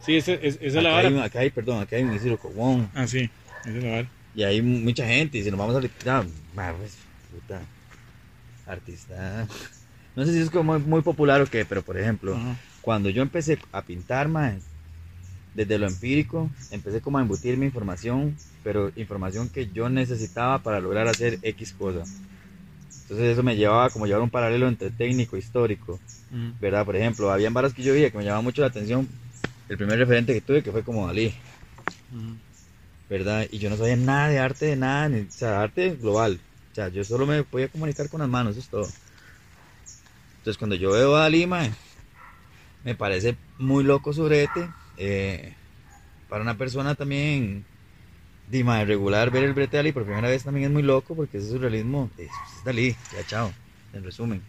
Sí, 0.00 0.16
esa 0.16 0.32
es 0.34 0.74
la 0.74 0.90
vara. 0.90 1.08
hay, 1.08 1.18
acá 1.18 1.38
hay, 1.38 1.50
perdón, 1.50 1.80
acá 1.80 1.94
hay 1.94 2.02
un 2.02 2.12
Isidro 2.12 2.38
Cobón. 2.38 2.90
Ah, 2.92 3.06
sí, 3.06 3.30
esa 3.64 3.78
es 3.78 3.84
la 3.84 3.90
vara. 3.90 4.08
Y 4.34 4.42
hay 4.42 4.60
mucha 4.60 5.06
gente. 5.06 5.38
Y 5.38 5.44
si 5.44 5.50
nos 5.50 5.58
vamos 5.60 5.76
a 5.76 5.80
pues, 6.76 6.96
puta, 7.32 7.60
artista. 8.66 9.48
No 10.16 10.24
sé 10.24 10.32
si 10.32 10.40
es 10.40 10.50
como 10.50 10.74
muy, 10.74 10.80
muy 10.80 11.02
popular 11.02 11.40
o 11.42 11.46
qué, 11.50 11.64
pero 11.64 11.82
por 11.82 11.98
ejemplo, 11.98 12.40
cuando 12.80 13.10
yo 13.10 13.22
empecé 13.22 13.58
a 13.72 13.82
pintar, 13.82 14.28
mae, 14.28 14.62
desde 15.54 15.78
lo 15.78 15.86
empírico, 15.86 16.50
empecé 16.70 17.00
como 17.00 17.18
a 17.18 17.22
embutir 17.22 17.56
mi 17.58 17.66
información, 17.66 18.38
pero 18.62 18.92
información 18.96 19.48
que 19.50 19.70
yo 19.72 19.88
necesitaba 19.88 20.62
para 20.62 20.80
lograr 20.80 21.08
hacer 21.08 21.38
X 21.42 21.72
cosa. 21.74 22.08
Entonces 23.02 23.32
eso 23.32 23.42
me 23.42 23.56
llevaba 23.56 23.90
como 23.90 24.06
llevar 24.06 24.22
un 24.22 24.30
paralelo 24.30 24.68
entre 24.68 24.90
técnico, 24.90 25.36
histórico, 25.36 26.00
¿verdad? 26.58 26.84
Por 26.86 26.96
ejemplo, 26.96 27.30
había 27.32 27.50
varas 27.50 27.74
que 27.74 27.82
yo 27.82 27.92
veía 27.94 28.10
que 28.10 28.18
me 28.18 28.24
llamaban 28.24 28.44
mucho 28.44 28.62
la 28.62 28.68
atención. 28.68 29.08
El 29.68 29.78
primer 29.78 29.98
referente 29.98 30.34
que 30.34 30.40
tuve 30.42 30.62
que 30.62 30.72
fue 30.72 30.84
como 30.84 31.06
Dalí, 31.06 31.34
¿verdad? 33.08 33.46
Y 33.50 33.58
yo 33.58 33.70
no 33.70 33.76
sabía 33.78 33.96
nada 33.96 34.28
de 34.28 34.38
arte, 34.38 34.66
de 34.66 34.76
nada, 34.76 35.08
ni, 35.08 35.20
o 35.20 35.30
sea, 35.30 35.62
arte 35.62 35.96
global. 35.96 36.40
O 36.74 36.76
sea, 36.76 36.88
yo 36.88 37.04
solo 37.04 37.24
me 37.24 37.44
podía 37.44 37.68
comunicar 37.68 38.08
con 38.08 38.18
las 38.18 38.28
manos, 38.28 38.56
eso 38.56 38.60
es 38.62 38.68
todo. 38.68 38.88
Entonces 40.38 40.58
cuando 40.58 40.74
yo 40.74 40.90
veo 40.90 41.14
a 41.14 41.30
mae, 41.46 41.70
me 42.82 42.96
parece 42.96 43.36
muy 43.58 43.84
loco 43.84 44.12
su 44.12 44.24
brete. 44.24 44.68
Eh, 44.96 45.54
para 46.28 46.42
una 46.42 46.58
persona 46.58 46.96
también 46.96 47.64
Dima, 48.50 48.84
regular 48.84 49.30
ver 49.30 49.44
el 49.44 49.54
brete 49.54 49.76
de 49.76 49.78
Dalí 49.78 49.92
por 49.92 50.02
primera 50.02 50.28
vez 50.28 50.42
también 50.42 50.66
es 50.66 50.72
muy 50.72 50.82
loco 50.82 51.14
porque 51.14 51.38
ese 51.38 51.48
surrealismo 51.50 52.10
es, 52.16 52.26
es 52.26 52.64
Dalí, 52.64 52.96
ya 53.12 53.24
chao, 53.24 53.52
en 53.92 54.02
resumen. 54.02 54.42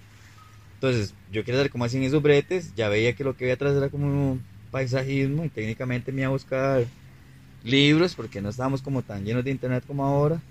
Entonces, 0.74 1.13
yo 1.32 1.44
quería 1.44 1.60
saber 1.60 1.72
cómo 1.72 1.86
hacían 1.86 2.01
esos 2.01 2.24
bretes, 2.24 2.74
ya 2.74 2.89
veía 2.89 3.13
que 3.13 3.24
lo 3.24 3.36
que 3.36 3.44
había 3.44 3.53
atrás 3.53 3.75
era 3.75 3.89
como 3.89 4.39
paisajismo 4.72 5.46
y 5.46 5.50
técnicamente 5.50 6.12
me 6.12 6.22
iba 6.22 6.29
a 6.29 6.32
buscar 6.32 6.88
libros 7.62 8.15
porque 8.15 8.41
no 8.41 8.50
estábamos 8.50 8.82
como 8.82 9.03
tan 9.03 9.24
llenos 9.24 9.44
de 9.44 9.51
internet 9.51 9.84
como 9.86 10.03
ahora. 10.03 10.41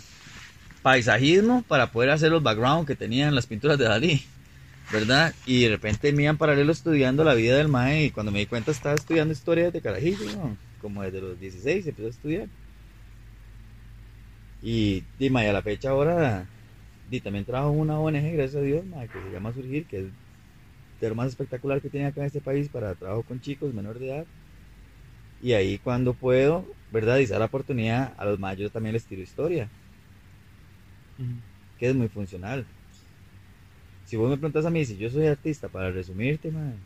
paisajismo 0.82 1.64
para 1.66 1.90
poder 1.90 2.10
hacer 2.10 2.30
los 2.30 2.42
backgrounds 2.42 2.86
que 2.86 2.94
tenían 2.94 3.34
las 3.34 3.46
pinturas 3.46 3.78
de 3.78 3.86
Dalí, 3.86 4.22
¿verdad? 4.92 5.34
Y 5.46 5.62
de 5.62 5.70
repente 5.70 6.12
me 6.12 6.24
iban 6.24 6.36
paralelo 6.36 6.70
estudiando 6.70 7.24
la 7.24 7.32
vida 7.34 7.56
del 7.56 7.68
Mae 7.68 8.04
y 8.04 8.10
cuando 8.10 8.30
me 8.30 8.40
di 8.40 8.46
cuenta 8.46 8.70
estaba 8.70 8.94
estudiando 8.94 9.32
historia 9.32 9.70
de 9.70 9.80
carajillo. 9.80 10.26
Como 10.80 11.02
desde 11.02 11.22
los 11.22 11.40
16 11.40 11.86
empecé 11.86 12.06
a 12.06 12.10
estudiar. 12.10 12.48
Y, 14.60 15.08
y 15.18 15.36
a 15.36 15.52
la 15.52 15.62
fecha 15.62 15.90
ahora 15.90 16.50
y 17.10 17.20
también 17.22 17.44
trabajo 17.44 17.72
en 17.74 17.80
una 17.80 18.00
ONG, 18.00 18.32
gracias 18.34 18.56
a 18.56 18.64
Dios, 18.64 18.84
que 19.12 19.22
se 19.22 19.30
llama 19.30 19.52
Surgir, 19.52 19.86
que 19.86 19.98
es 20.00 20.14
de 21.00 21.08
lo 21.10 21.14
más 21.16 21.28
espectacular 21.30 21.82
que 21.82 21.90
tiene 21.90 22.06
acá 22.08 22.22
en 22.22 22.26
este 22.28 22.42
país 22.42 22.70
para 22.70 22.96
trabajo 22.96 23.24
con 23.24 23.40
chicos 23.40 23.74
menor 23.74 23.98
de 23.98 24.08
edad. 24.08 24.28
Y 25.38 25.52
ahí 25.54 25.78
cuando 25.78 26.14
puedo, 26.18 26.76
¿verdad? 26.90 27.18
Y 27.18 27.26
dar 27.26 27.40
la 27.40 27.46
oportunidad 27.46 28.14
a 28.18 28.24
los 28.26 28.38
mayos 28.38 28.72
también 28.72 28.92
les 28.94 29.06
tiro 29.06 29.22
historia, 29.22 29.72
que 31.76 31.88
es 31.88 31.94
muy 31.94 32.08
funcional. 32.08 32.70
Si 34.04 34.16
vos 34.16 34.30
me 34.30 34.38
preguntas 34.38 34.64
a 34.66 34.70
mí 34.70 34.84
si 34.86 34.96
yo 34.96 35.10
soy 35.10 35.26
artista, 35.26 35.68
para 35.68 35.90
resumirte, 35.92 36.50
mae, 36.50 36.82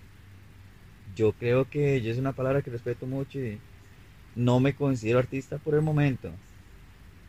yo 1.05 1.35
creo 1.37 1.69
que 1.69 2.01
yo 2.03 2.11
es 2.11 2.19
una 2.19 2.33
palabra 2.35 2.63
que 2.63 2.71
respeto 2.71 3.07
mucho 3.07 3.39
y 3.39 3.63
no 4.35 4.61
me 4.61 4.75
considero 4.77 5.19
artista 5.21 5.59
por 5.61 5.75
el 5.77 5.83
momento, 5.83 6.43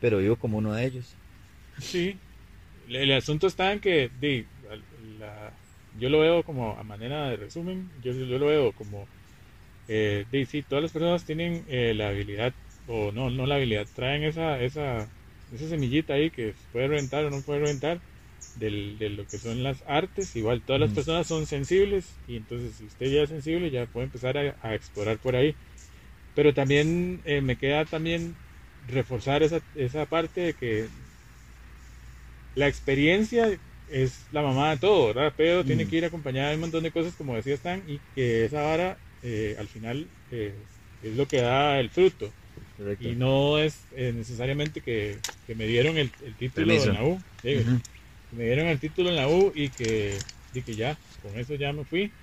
pero 0.02 0.20
vivo 0.20 0.38
como 0.38 0.60
uno 0.60 0.74
de 0.76 0.86
ellos. 0.88 1.20
Sí, 1.78 2.22
el, 2.88 2.96
el 2.98 3.12
asunto 3.14 3.48
está 3.48 3.74
en 3.74 3.80
que 3.80 4.10
di, 4.14 4.48
la- 5.00 5.60
yo 5.94 6.10
lo 6.10 6.20
veo 6.20 6.44
como 6.44 6.78
a 6.78 6.84
manera 6.84 7.30
de 7.30 7.38
resumen, 7.38 7.92
yo, 8.02 8.14
yo 8.14 8.38
lo 8.40 8.48
veo 8.48 8.74
como, 8.74 9.10
eh, 9.88 10.26
di, 10.30 10.46
sí, 10.46 10.64
todas 10.64 10.84
las 10.84 10.94
personas 10.94 11.26
tienen 11.26 11.66
eh, 11.68 11.94
la 11.96 12.10
habilidad, 12.10 12.56
o 12.88 13.12
no, 13.14 13.30
no 13.32 13.46
la 13.48 13.56
habilidad, 13.56 13.88
traen 13.94 14.24
esa, 14.24 14.62
esa, 14.62 15.14
esa 15.52 15.68
semillita 15.70 16.16
ahí 16.16 16.32
que 16.32 16.56
puede 16.72 16.88
reventar 16.90 17.26
o 17.26 17.32
no 17.32 17.44
puede 17.44 17.60
reventar 17.62 18.04
del, 18.56 18.98
de 19.00 19.10
lo 19.12 19.28
que 19.28 19.40
son 19.40 19.64
las 19.64 19.84
artes, 19.88 20.36
igual 20.38 20.64
todas 20.64 20.82
las 20.82 20.92
Mm. 20.92 20.94
personas 20.94 21.28
son 21.28 21.48
sensibles 21.48 22.22
y 22.28 22.38
entonces 22.38 22.76
si 22.78 22.86
usted 22.88 23.08
ya 23.12 23.24
es 23.24 23.30
sensible 23.30 23.72
ya 23.72 23.88
puede 23.88 24.06
empezar 24.08 24.38
a, 24.38 24.58
a 24.62 24.76
explorar 24.76 25.20
por 25.20 25.36
ahí. 25.38 25.58
Pero 26.34 26.54
también 26.54 27.22
eh, 27.26 27.42
me 27.42 27.58
queda 27.58 27.86
también 27.86 28.38
reforzar 28.82 29.44
esa, 29.44 29.62
esa 29.74 30.06
parte 30.08 30.42
de 30.42 30.56
que 30.56 30.92
la 32.54 32.68
experiencia 32.68 33.60
es 33.88 34.28
la 34.32 34.42
mamá 34.42 34.72
de 34.72 34.78
todo, 34.78 35.08
¿verdad? 35.08 35.34
Pero 35.38 35.66
tiene 35.66 35.86
Mm. 35.86 35.88
que 35.88 35.98
ir 35.98 36.06
acompañada 36.06 36.50
de 36.50 36.56
un 36.56 36.62
montón 36.62 36.84
de 36.84 36.92
cosas, 36.92 37.16
como 37.16 37.36
decía 37.36 37.56
Stan, 37.56 37.84
y 37.88 38.00
que 38.14 38.46
esa 38.46 38.62
vara 38.62 39.02
eh, 39.22 39.56
al 39.60 39.68
final 39.68 40.10
eh, 40.30 40.68
es 41.02 41.16
lo 41.16 41.28
que 41.28 41.38
da 41.38 41.80
el 41.80 41.90
fruto. 41.90 42.36
Correcto. 42.76 43.10
Y 43.10 43.16
no 43.16 43.60
es 43.60 43.88
eh, 43.92 44.14
necesariamente 44.14 44.82
que, 44.82 45.24
que 45.46 45.56
me 45.56 45.68
dieron 45.68 45.98
el, 45.98 46.12
el 46.22 46.38
título 46.38 46.86
en 46.86 46.94
la 46.94 47.06
U. 47.06 47.24
sí, 47.42 47.66
me 48.30 48.46
dieron 48.46 48.68
el 48.68 48.80
título 48.80 49.10
en 49.10 49.16
la 49.16 49.30
U 49.30 49.52
y 49.56 49.72
que, 49.72 50.26
y 50.54 50.64
que 50.64 50.76
ya, 50.76 51.00
con 51.22 51.38
eso 51.38 51.56
ya 51.56 51.74
me 51.74 51.86
fui 51.86 52.14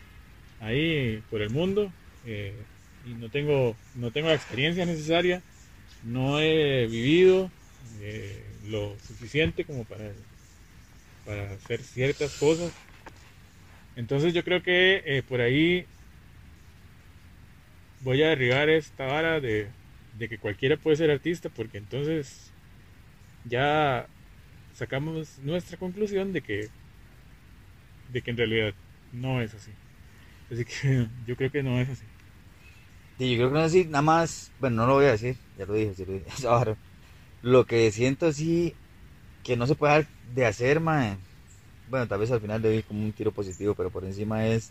ahí 0.59 1.23
por 1.31 1.43
el 1.43 1.51
mundo 1.51 1.95
eh, 2.23 2.67
y 3.03 3.15
no 3.17 3.31
tengo, 3.31 3.81
no 3.95 4.13
tengo 4.13 4.29
la 4.29 4.35
experiencia 4.35 4.87
necesaria, 4.87 5.45
no 6.05 6.41
he 6.41 6.87
vivido 6.87 7.51
eh, 8.01 8.43
lo 8.69 8.97
suficiente 9.07 9.65
como 9.65 9.85
para, 9.85 10.13
para 11.25 11.53
hacer 11.53 11.83
ciertas 11.83 12.37
cosas. 12.37 12.73
Entonces 13.97 14.33
yo 14.33 14.45
creo 14.45 14.63
que 14.63 15.03
eh, 15.05 15.23
por 15.23 15.41
ahí 15.41 15.87
voy 18.03 18.23
a 18.23 18.29
derribar 18.29 18.69
esta 18.69 19.07
vara 19.07 19.41
de, 19.41 19.69
de 20.19 20.29
que 20.29 20.39
cualquiera 20.39 20.77
puede 20.77 20.97
ser 20.97 21.11
artista 21.11 21.49
porque 21.49 21.79
entonces 21.79 22.51
ya 23.45 24.07
sacamos 24.75 25.39
nuestra 25.41 25.77
conclusión 25.77 26.33
de 26.33 26.43
que 26.43 26.69
de 28.13 28.23
que 28.23 28.31
en 28.31 28.37
realidad 28.37 28.75
no 29.13 29.41
es 29.41 29.55
así. 29.55 29.71
Así 30.51 30.65
que 30.65 31.07
yo 31.27 31.37
creo 31.37 31.51
que 31.51 31.63
no 31.63 31.79
es 31.81 31.89
así. 31.89 32.05
Sí, 33.19 33.31
yo 33.33 33.37
creo 33.37 33.49
que 33.49 33.55
no 33.55 33.61
es 33.61 33.67
así, 33.67 33.85
nada 33.85 34.03
más, 34.03 34.53
bueno, 34.61 34.77
no 34.77 34.87
lo 34.87 34.95
voy 34.95 35.07
a 35.07 35.13
decir, 35.13 35.37
ya 35.57 35.67
lo 35.67 35.75
dije, 35.75 35.95
sí 35.95 36.05
lo 36.05 36.13
dije, 36.13 36.27
vara. 36.47 36.77
Lo 37.43 37.67
que 37.67 37.91
siento 37.93 38.33
sí 38.33 38.75
que 39.45 39.57
no 39.57 39.67
se 39.67 39.75
puede 39.75 39.95
dejar 39.95 40.13
de 40.35 40.47
hacer, 40.47 40.81
mae. 40.81 41.19
Bueno, 41.91 42.07
tal 42.07 42.21
vez 42.21 42.31
al 42.31 42.41
final 42.41 42.63
le 42.63 42.71
doy 42.71 42.83
como 42.83 43.05
un 43.05 43.13
tiro 43.13 43.33
positivo, 43.33 43.75
pero 43.75 43.91
por 43.91 44.05
encima 44.05 44.47
es 44.47 44.71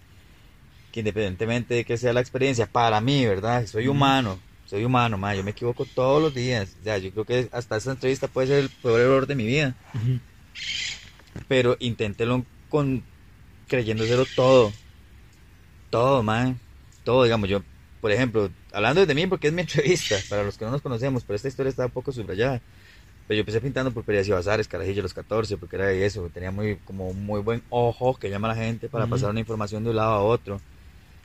que 0.92 1.02
independientemente 1.02 1.74
de 1.76 1.86
que 1.86 1.98
sea 1.98 2.14
la 2.14 2.22
experiencia, 2.22 2.68
para 2.68 3.02
mí, 3.02 3.26
¿verdad? 3.26 3.66
Soy 3.68 3.88
humano, 3.88 4.40
soy 4.66 4.86
humano, 4.86 5.18
mae, 5.18 5.38
yo 5.38 5.44
me 5.44 5.52
equivoco 5.52 5.86
todos 5.86 6.22
los 6.22 6.34
días. 6.34 6.76
O 6.82 6.84
sea, 6.84 6.98
yo 6.98 7.12
creo 7.12 7.26
que 7.26 7.50
hasta 7.52 7.78
esta 7.78 7.92
entrevista 7.92 8.28
puede 8.28 8.48
ser 8.48 8.60
el 8.60 8.70
peor 8.70 9.02
error 9.02 9.28
de 9.28 9.36
mi 9.36 9.46
vida, 9.46 9.76
pero 11.48 11.76
inténtelo 11.80 12.46
con 12.70 13.04
creyéndoselo 13.68 14.26
todo. 14.36 14.72
Todo, 15.90 16.24
man. 16.24 16.60
Todo, 17.04 17.24
digamos, 17.24 17.50
yo, 17.50 17.62
por 18.08 18.14
ejemplo, 18.14 18.50
hablando 18.72 19.06
de 19.06 19.14
mí 19.14 19.28
porque 19.28 19.48
es 19.48 19.54
mi 19.54 19.62
entrevista, 19.64 20.16
para 20.30 20.46
los 20.46 20.58
que 20.58 20.64
no 20.64 20.72
nos 20.72 20.82
conocemos, 20.82 21.26
pero 21.26 21.36
esta 21.36 21.50
historia 21.50 21.70
está 21.70 21.88
un 21.88 21.92
poco 21.92 22.14
subrayada. 22.14 22.62
Pero 23.28 23.36
yo 23.36 23.42
empecé 23.42 23.60
pintando 23.60 23.92
pulperías 23.92 24.26
y 24.30 24.32
bazares, 24.32 24.70
carajillo 24.70 25.02
los 25.02 25.14
14, 25.14 25.58
porque 25.58 25.76
era 25.76 25.88
de 25.88 26.06
eso, 26.06 26.30
tenía 26.34 26.50
muy, 26.50 26.78
como 26.86 27.12
muy 27.12 27.42
buen 27.42 27.62
ojo 27.70 28.16
que 28.16 28.30
llama 28.30 28.50
a 28.50 28.56
la 28.56 28.64
gente 28.64 28.88
para 28.88 29.08
pasar 29.08 29.32
una 29.32 29.42
información 29.42 29.84
de 29.84 29.90
un 29.90 29.98
lado 29.98 30.12
a 30.14 30.24
otro, 30.24 30.62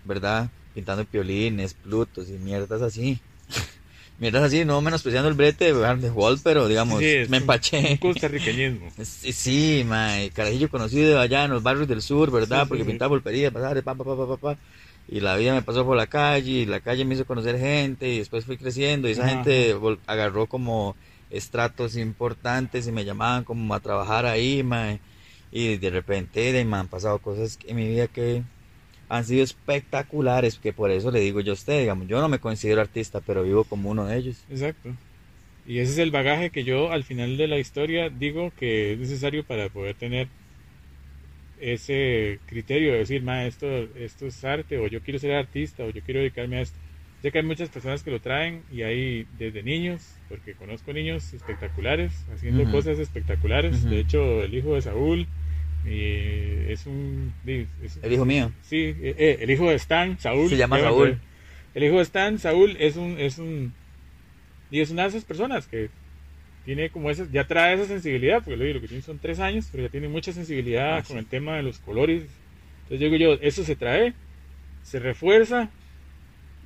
¿verdad? 0.04 0.48
Pintando 0.74 1.04
piolines, 1.04 1.74
plutos 1.74 2.28
y 2.28 2.32
mierdas 2.32 2.82
así. 2.82 3.20
mierdas 4.18 4.42
así, 4.42 4.64
no 4.64 4.80
menospreciando 4.80 5.28
el 5.28 5.36
brete 5.36 5.72
de 5.72 6.10
Walt, 6.10 6.40
pero 6.42 6.66
digamos, 6.66 6.98
Sí, 6.98 7.06
es 7.06 7.28
me 7.30 7.36
empaché. 7.36 7.96
Costarriqueñismo. 8.00 8.90
Sí, 9.04 9.32
sí, 9.32 9.84
mae, 9.86 10.30
carajillo 10.30 10.68
conocido 10.68 11.20
allá 11.20 11.44
en 11.44 11.52
los 11.52 11.62
barrios 11.62 11.86
del 11.86 12.02
sur, 12.02 12.32
¿verdad? 12.32 12.64
Sí, 12.64 12.68
Porque 12.70 12.84
pintaba 12.84 13.10
pulperías, 13.10 13.52
bazares, 13.52 13.84
pa, 13.84 13.94
pa, 13.94 14.02
pa, 14.02 14.16
pa, 14.16 14.26
pa, 14.26 14.36
pa. 14.36 14.58
Y 15.08 15.20
la 15.20 15.36
vida 15.36 15.54
me 15.54 15.62
pasó 15.62 15.84
por 15.84 15.96
la 15.96 16.06
calle, 16.06 16.50
y 16.50 16.66
la 16.66 16.80
calle 16.80 17.04
me 17.04 17.14
hizo 17.14 17.26
conocer 17.26 17.58
gente, 17.58 18.08
y 18.08 18.18
después 18.18 18.44
fui 18.46 18.56
creciendo, 18.56 19.08
y 19.08 19.12
esa 19.12 19.24
Ajá, 19.24 19.28
gente 19.28 19.76
agarró 20.06 20.46
como 20.48 20.96
estratos 21.30 21.96
importantes 21.96 22.86
y 22.86 22.92
me 22.92 23.04
llamaban 23.04 23.44
como 23.44 23.74
a 23.74 23.80
trabajar 23.80 24.26
ahí, 24.26 24.62
mae. 24.62 25.00
Y 25.50 25.76
de 25.78 25.90
repente 25.90 26.52
de, 26.52 26.64
me 26.64 26.76
han 26.78 26.88
pasado 26.88 27.18
cosas 27.20 27.58
en 27.66 27.76
mi 27.76 27.86
vida 27.88 28.08
que 28.08 28.44
han 29.08 29.24
sido 29.24 29.44
espectaculares, 29.44 30.58
que 30.58 30.72
por 30.72 30.90
eso 30.90 31.10
le 31.10 31.20
digo 31.20 31.40
yo 31.40 31.52
a 31.52 31.54
usted, 31.54 31.80
digamos, 31.80 32.08
yo 32.08 32.20
no 32.20 32.28
me 32.28 32.40
considero 32.40 32.80
artista, 32.80 33.20
pero 33.20 33.42
vivo 33.44 33.64
como 33.64 33.90
uno 33.90 34.06
de 34.06 34.16
ellos. 34.18 34.48
Exacto. 34.48 34.96
Y 35.64 35.78
ese 35.80 35.92
es 35.92 35.98
el 35.98 36.10
bagaje 36.10 36.50
que 36.50 36.64
yo 36.64 36.90
al 36.92 37.04
final 37.04 37.36
de 37.36 37.48
la 37.48 37.58
historia 37.58 38.10
digo 38.10 38.52
que 38.52 38.94
es 38.94 38.98
necesario 38.98 39.46
para 39.46 39.68
poder 39.70 39.96
tener 39.96 40.28
ese 41.62 42.38
criterio 42.46 42.92
de 42.92 42.98
decir, 42.98 43.22
ma, 43.22 43.46
esto, 43.46 43.66
esto 43.96 44.26
es 44.26 44.44
arte, 44.44 44.78
o 44.78 44.88
yo 44.88 45.00
quiero 45.00 45.18
ser 45.18 45.32
artista, 45.32 45.84
o 45.84 45.90
yo 45.90 46.02
quiero 46.02 46.20
dedicarme 46.20 46.56
a 46.58 46.62
esto. 46.62 46.76
Sé 47.22 47.30
que 47.30 47.38
hay 47.38 47.44
muchas 47.44 47.68
personas 47.68 48.02
que 48.02 48.10
lo 48.10 48.20
traen 48.20 48.62
y 48.72 48.82
hay 48.82 49.26
desde 49.38 49.62
niños, 49.62 50.16
porque 50.28 50.54
conozco 50.54 50.92
niños 50.92 51.32
espectaculares, 51.32 52.12
haciendo 52.34 52.64
cosas 52.72 52.98
espectaculares. 52.98 53.84
De 53.88 54.00
hecho, 54.00 54.42
el 54.42 54.52
hijo 54.54 54.74
de 54.74 54.82
Saúl 54.82 55.26
eh, 55.86 56.66
es 56.70 56.84
un... 56.86 57.32
es- 57.46 57.98
El 58.02 58.12
hijo 58.12 58.24
mío. 58.24 58.50
Sí, 58.62 58.76
eh, 59.00 59.14
eh, 59.18 59.38
el 59.40 59.50
hijo 59.52 59.68
de 59.70 59.76
Stan, 59.76 60.18
Saúl. 60.18 60.48
Se 60.50 60.56
llama 60.56 60.80
Saúl. 60.80 61.18
el 61.74 61.84
hijo 61.84 61.96
de 61.98 62.02
Stan, 62.02 62.38
Saúl, 62.40 62.76
es 62.80 62.96
un, 62.96 63.20
es 63.20 63.38
un, 63.38 63.72
y 64.70 64.80
es 64.80 64.90
una 64.90 65.02
de 65.02 65.08
esas 65.10 65.24
personas 65.24 65.68
que 65.68 65.90
tiene 66.64 66.90
como 66.90 67.10
esa, 67.10 67.26
ya 67.32 67.46
trae 67.46 67.74
esa 67.74 67.86
sensibilidad, 67.86 68.42
porque 68.44 68.56
lo, 68.56 68.80
que 68.80 68.88
tiene 68.88 69.02
son 69.02 69.18
tres 69.18 69.40
años, 69.40 69.66
pero 69.70 69.84
ya 69.84 69.88
tiene 69.90 70.08
mucha 70.08 70.32
sensibilidad 70.32 70.98
Ah, 70.98 71.02
con 71.02 71.16
sí. 71.16 71.18
el 71.18 71.26
tema 71.26 71.56
de 71.56 71.62
los 71.62 71.78
colores. 71.78 72.22
Entonces 72.84 73.00
yo 73.00 73.10
digo 73.10 73.16
yo, 73.16 73.38
eso 73.42 73.64
se 73.64 73.76
trae, 73.76 74.12
se 74.84 74.98
refuerza 74.98 75.70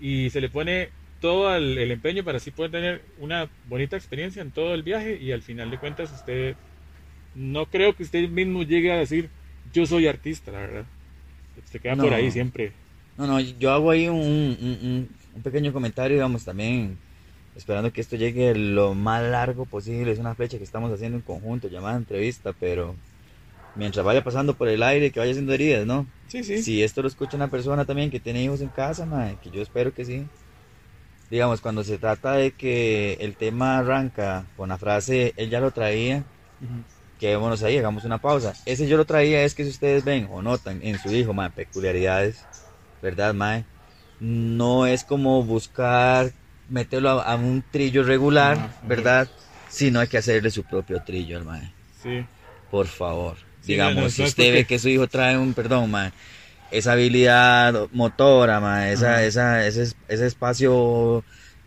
y 0.00 0.30
se 0.30 0.40
le 0.40 0.48
pone 0.48 0.88
todo 1.20 1.54
el, 1.56 1.78
el 1.78 1.90
empeño 1.90 2.24
para 2.24 2.36
así 2.38 2.50
poder 2.50 2.70
tener 2.70 3.00
una 3.20 3.48
bonita 3.68 3.96
experiencia 3.96 4.42
en 4.42 4.50
todo 4.50 4.74
el 4.74 4.82
viaje 4.82 5.18
y 5.20 5.32
al 5.32 5.42
final 5.42 5.70
de 5.70 5.78
cuentas 5.78 6.10
usted, 6.12 6.54
no 7.34 7.64
creo 7.66 7.94
que 7.94 8.02
usted 8.02 8.28
mismo 8.28 8.62
llegue 8.62 8.92
a 8.92 8.96
decir, 8.96 9.28
yo 9.72 9.86
soy 9.86 10.06
artista, 10.06 10.52
la 10.52 10.60
verdad. 10.60 10.84
Se 11.70 11.78
queda 11.78 11.96
por 11.96 12.10
No. 12.10 12.16
ahí 12.16 12.30
siempre. 12.30 12.72
No, 13.16 13.26
no, 13.26 13.40
yo 13.40 13.70
hago 13.70 13.90
ahí 13.90 14.08
un, 14.08 14.18
un- 14.18 14.58
un- 14.82 15.08
un 15.34 15.42
pequeño 15.42 15.72
comentario, 15.72 16.16
digamos, 16.16 16.44
también 16.44 16.96
esperando 17.56 17.92
que 17.92 18.00
esto 18.02 18.16
llegue 18.16 18.54
lo 18.54 18.94
más 18.94 19.22
largo 19.24 19.66
posible. 19.66 20.12
Es 20.12 20.18
una 20.18 20.34
flecha 20.34 20.58
que 20.58 20.64
estamos 20.64 20.92
haciendo 20.92 21.16
en 21.18 21.22
conjunto, 21.22 21.68
llamada 21.68 21.96
entrevista, 21.96 22.52
pero 22.54 22.96
mientras 23.74 24.04
vaya 24.04 24.24
pasando 24.24 24.54
por 24.54 24.68
el 24.68 24.82
aire, 24.82 25.10
que 25.12 25.20
vaya 25.20 25.32
haciendo 25.32 25.52
heridas, 25.54 25.86
¿no? 25.86 26.06
Sí, 26.28 26.42
sí. 26.44 26.62
Si 26.62 26.82
esto 26.82 27.02
lo 27.02 27.08
escucha 27.08 27.36
una 27.36 27.48
persona 27.48 27.84
también 27.84 28.10
que 28.10 28.20
tiene 28.20 28.42
hijos 28.42 28.60
en 28.60 28.70
casa, 28.70 29.06
mae, 29.06 29.38
que 29.38 29.50
yo 29.50 29.62
espero 29.62 29.92
que 29.92 30.04
sí. 30.04 30.28
Digamos, 31.30 31.60
cuando 31.60 31.82
se 31.82 31.98
trata 31.98 32.34
de 32.34 32.52
que 32.52 33.14
el 33.14 33.36
tema 33.36 33.78
arranca 33.78 34.46
con 34.56 34.68
la 34.68 34.78
frase, 34.78 35.34
él 35.36 35.50
ya 35.50 35.60
lo 35.60 35.72
traía, 35.72 36.24
Ujú. 36.60 36.84
quedémonos 37.18 37.62
ahí, 37.62 37.78
hagamos 37.78 38.04
una 38.04 38.18
pausa. 38.18 38.54
Ese 38.64 38.86
yo 38.88 38.96
lo 38.96 39.06
traía 39.06 39.42
es 39.44 39.54
que 39.54 39.64
si 39.64 39.70
ustedes 39.70 40.04
ven 40.04 40.28
o 40.30 40.42
notan 40.42 40.80
en 40.82 40.98
su 40.98 41.08
hijo, 41.10 41.32
mae, 41.34 41.50
peculiaridades, 41.50 42.46
¿verdad, 43.02 43.34
mae? 43.34 43.66
No 44.20 44.86
es 44.86 45.04
como 45.04 45.42
buscar 45.42 46.32
meterlo 46.68 47.10
a, 47.20 47.22
a 47.32 47.36
un 47.36 47.62
trillo 47.70 48.02
regular, 48.02 48.56
Ajá, 48.56 48.64
ajá. 48.66 48.86
¿verdad? 48.86 49.28
Sino 49.68 50.00
hay 50.00 50.08
que 50.08 50.18
hacerle 50.18 50.50
su 50.50 50.62
propio 50.64 51.02
trillo 51.04 51.36
al 51.38 51.44
mae. 51.44 51.72
Sí. 52.02 52.24
Por 52.70 52.86
favor. 52.86 53.36
Sí, 53.60 53.72
Digamos, 53.72 53.94
no, 53.96 54.00
no, 54.02 54.10
si 54.10 54.22
no 54.22 54.28
usted 54.28 54.52
ve 54.52 54.64
que 54.64 54.78
su 54.78 54.88
hijo 54.88 55.06
trae 55.08 55.36
un, 55.36 55.52
perdón, 55.54 55.90
mae, 55.90 56.12
esa 56.70 56.92
habilidad 56.92 57.88
motora, 57.92 58.60
mae, 58.60 58.92
esa, 58.92 59.24
esa, 59.24 59.66
ese, 59.66 59.82
es- 59.82 59.96
ese 60.08 60.26
espacio, 60.26 61.24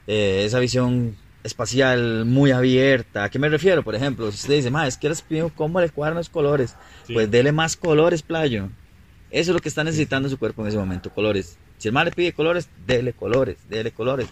eh, 0.08 0.44
esa 0.46 0.60
visión 0.60 1.16
espacial 1.44 2.26
muy 2.26 2.52
abierta. 2.52 3.24
¿A 3.26 3.30
qué 3.30 3.40
me 3.40 3.50
refiero? 3.50 3.84
Por 3.84 3.96
ejemplo, 3.96 4.30
si 4.32 4.38
usted 4.38 4.56
dice, 4.56 4.70
mae, 4.72 4.88
es 4.88 4.98
que 4.98 5.08
eres 5.08 5.24
mío, 5.30 5.52
¿cómo 5.56 5.80
le 5.82 5.90
cuadran 5.90 6.18
los 6.18 6.30
colores? 6.30 6.76
Sí. 7.08 7.14
Pues 7.14 7.30
dele 7.32 7.52
más 7.52 7.76
colores, 7.76 8.22
playo. 8.22 8.70
Eso 9.32 9.52
es 9.52 9.56
lo 9.56 9.60
que 9.60 9.70
está 9.70 9.84
necesitando 9.84 10.28
su 10.30 10.38
cuerpo 10.40 10.62
en 10.64 10.70
ese 10.70 10.78
momento, 10.78 11.10
colores. 11.12 11.58
Si 11.78 11.88
el 11.88 11.94
mal 11.94 12.06
le 12.06 12.12
pide 12.12 12.34
colores, 12.34 12.68
dele 12.86 13.14
colores, 13.14 13.58
dele 13.70 13.92
colores. 13.92 14.28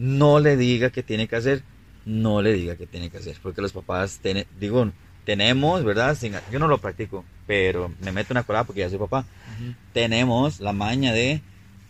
No 0.00 0.40
le 0.40 0.56
diga 0.56 0.90
qué 0.90 1.02
tiene 1.02 1.28
que 1.28 1.36
hacer, 1.36 1.62
no 2.06 2.40
le 2.42 2.52
diga 2.54 2.76
qué 2.76 2.86
tiene 2.86 3.10
que 3.10 3.18
hacer, 3.18 3.36
porque 3.42 3.60
los 3.62 3.72
papás, 3.72 4.18
tiene- 4.22 4.46
digo, 4.58 4.90
tenemos, 5.24 5.84
¿verdad? 5.84 6.14
Sin- 6.16 6.34
yo 6.50 6.58
no 6.58 6.68
lo 6.68 6.78
practico, 6.78 7.24
pero 7.46 7.90
me 8.00 8.12
meto 8.12 8.32
una 8.32 8.42
colada 8.42 8.64
porque 8.64 8.80
ya 8.80 8.88
soy 8.88 8.98
papá. 8.98 9.26
Tenemos 9.92 10.60
la 10.60 10.72
maña 10.72 11.12
de, 11.12 11.42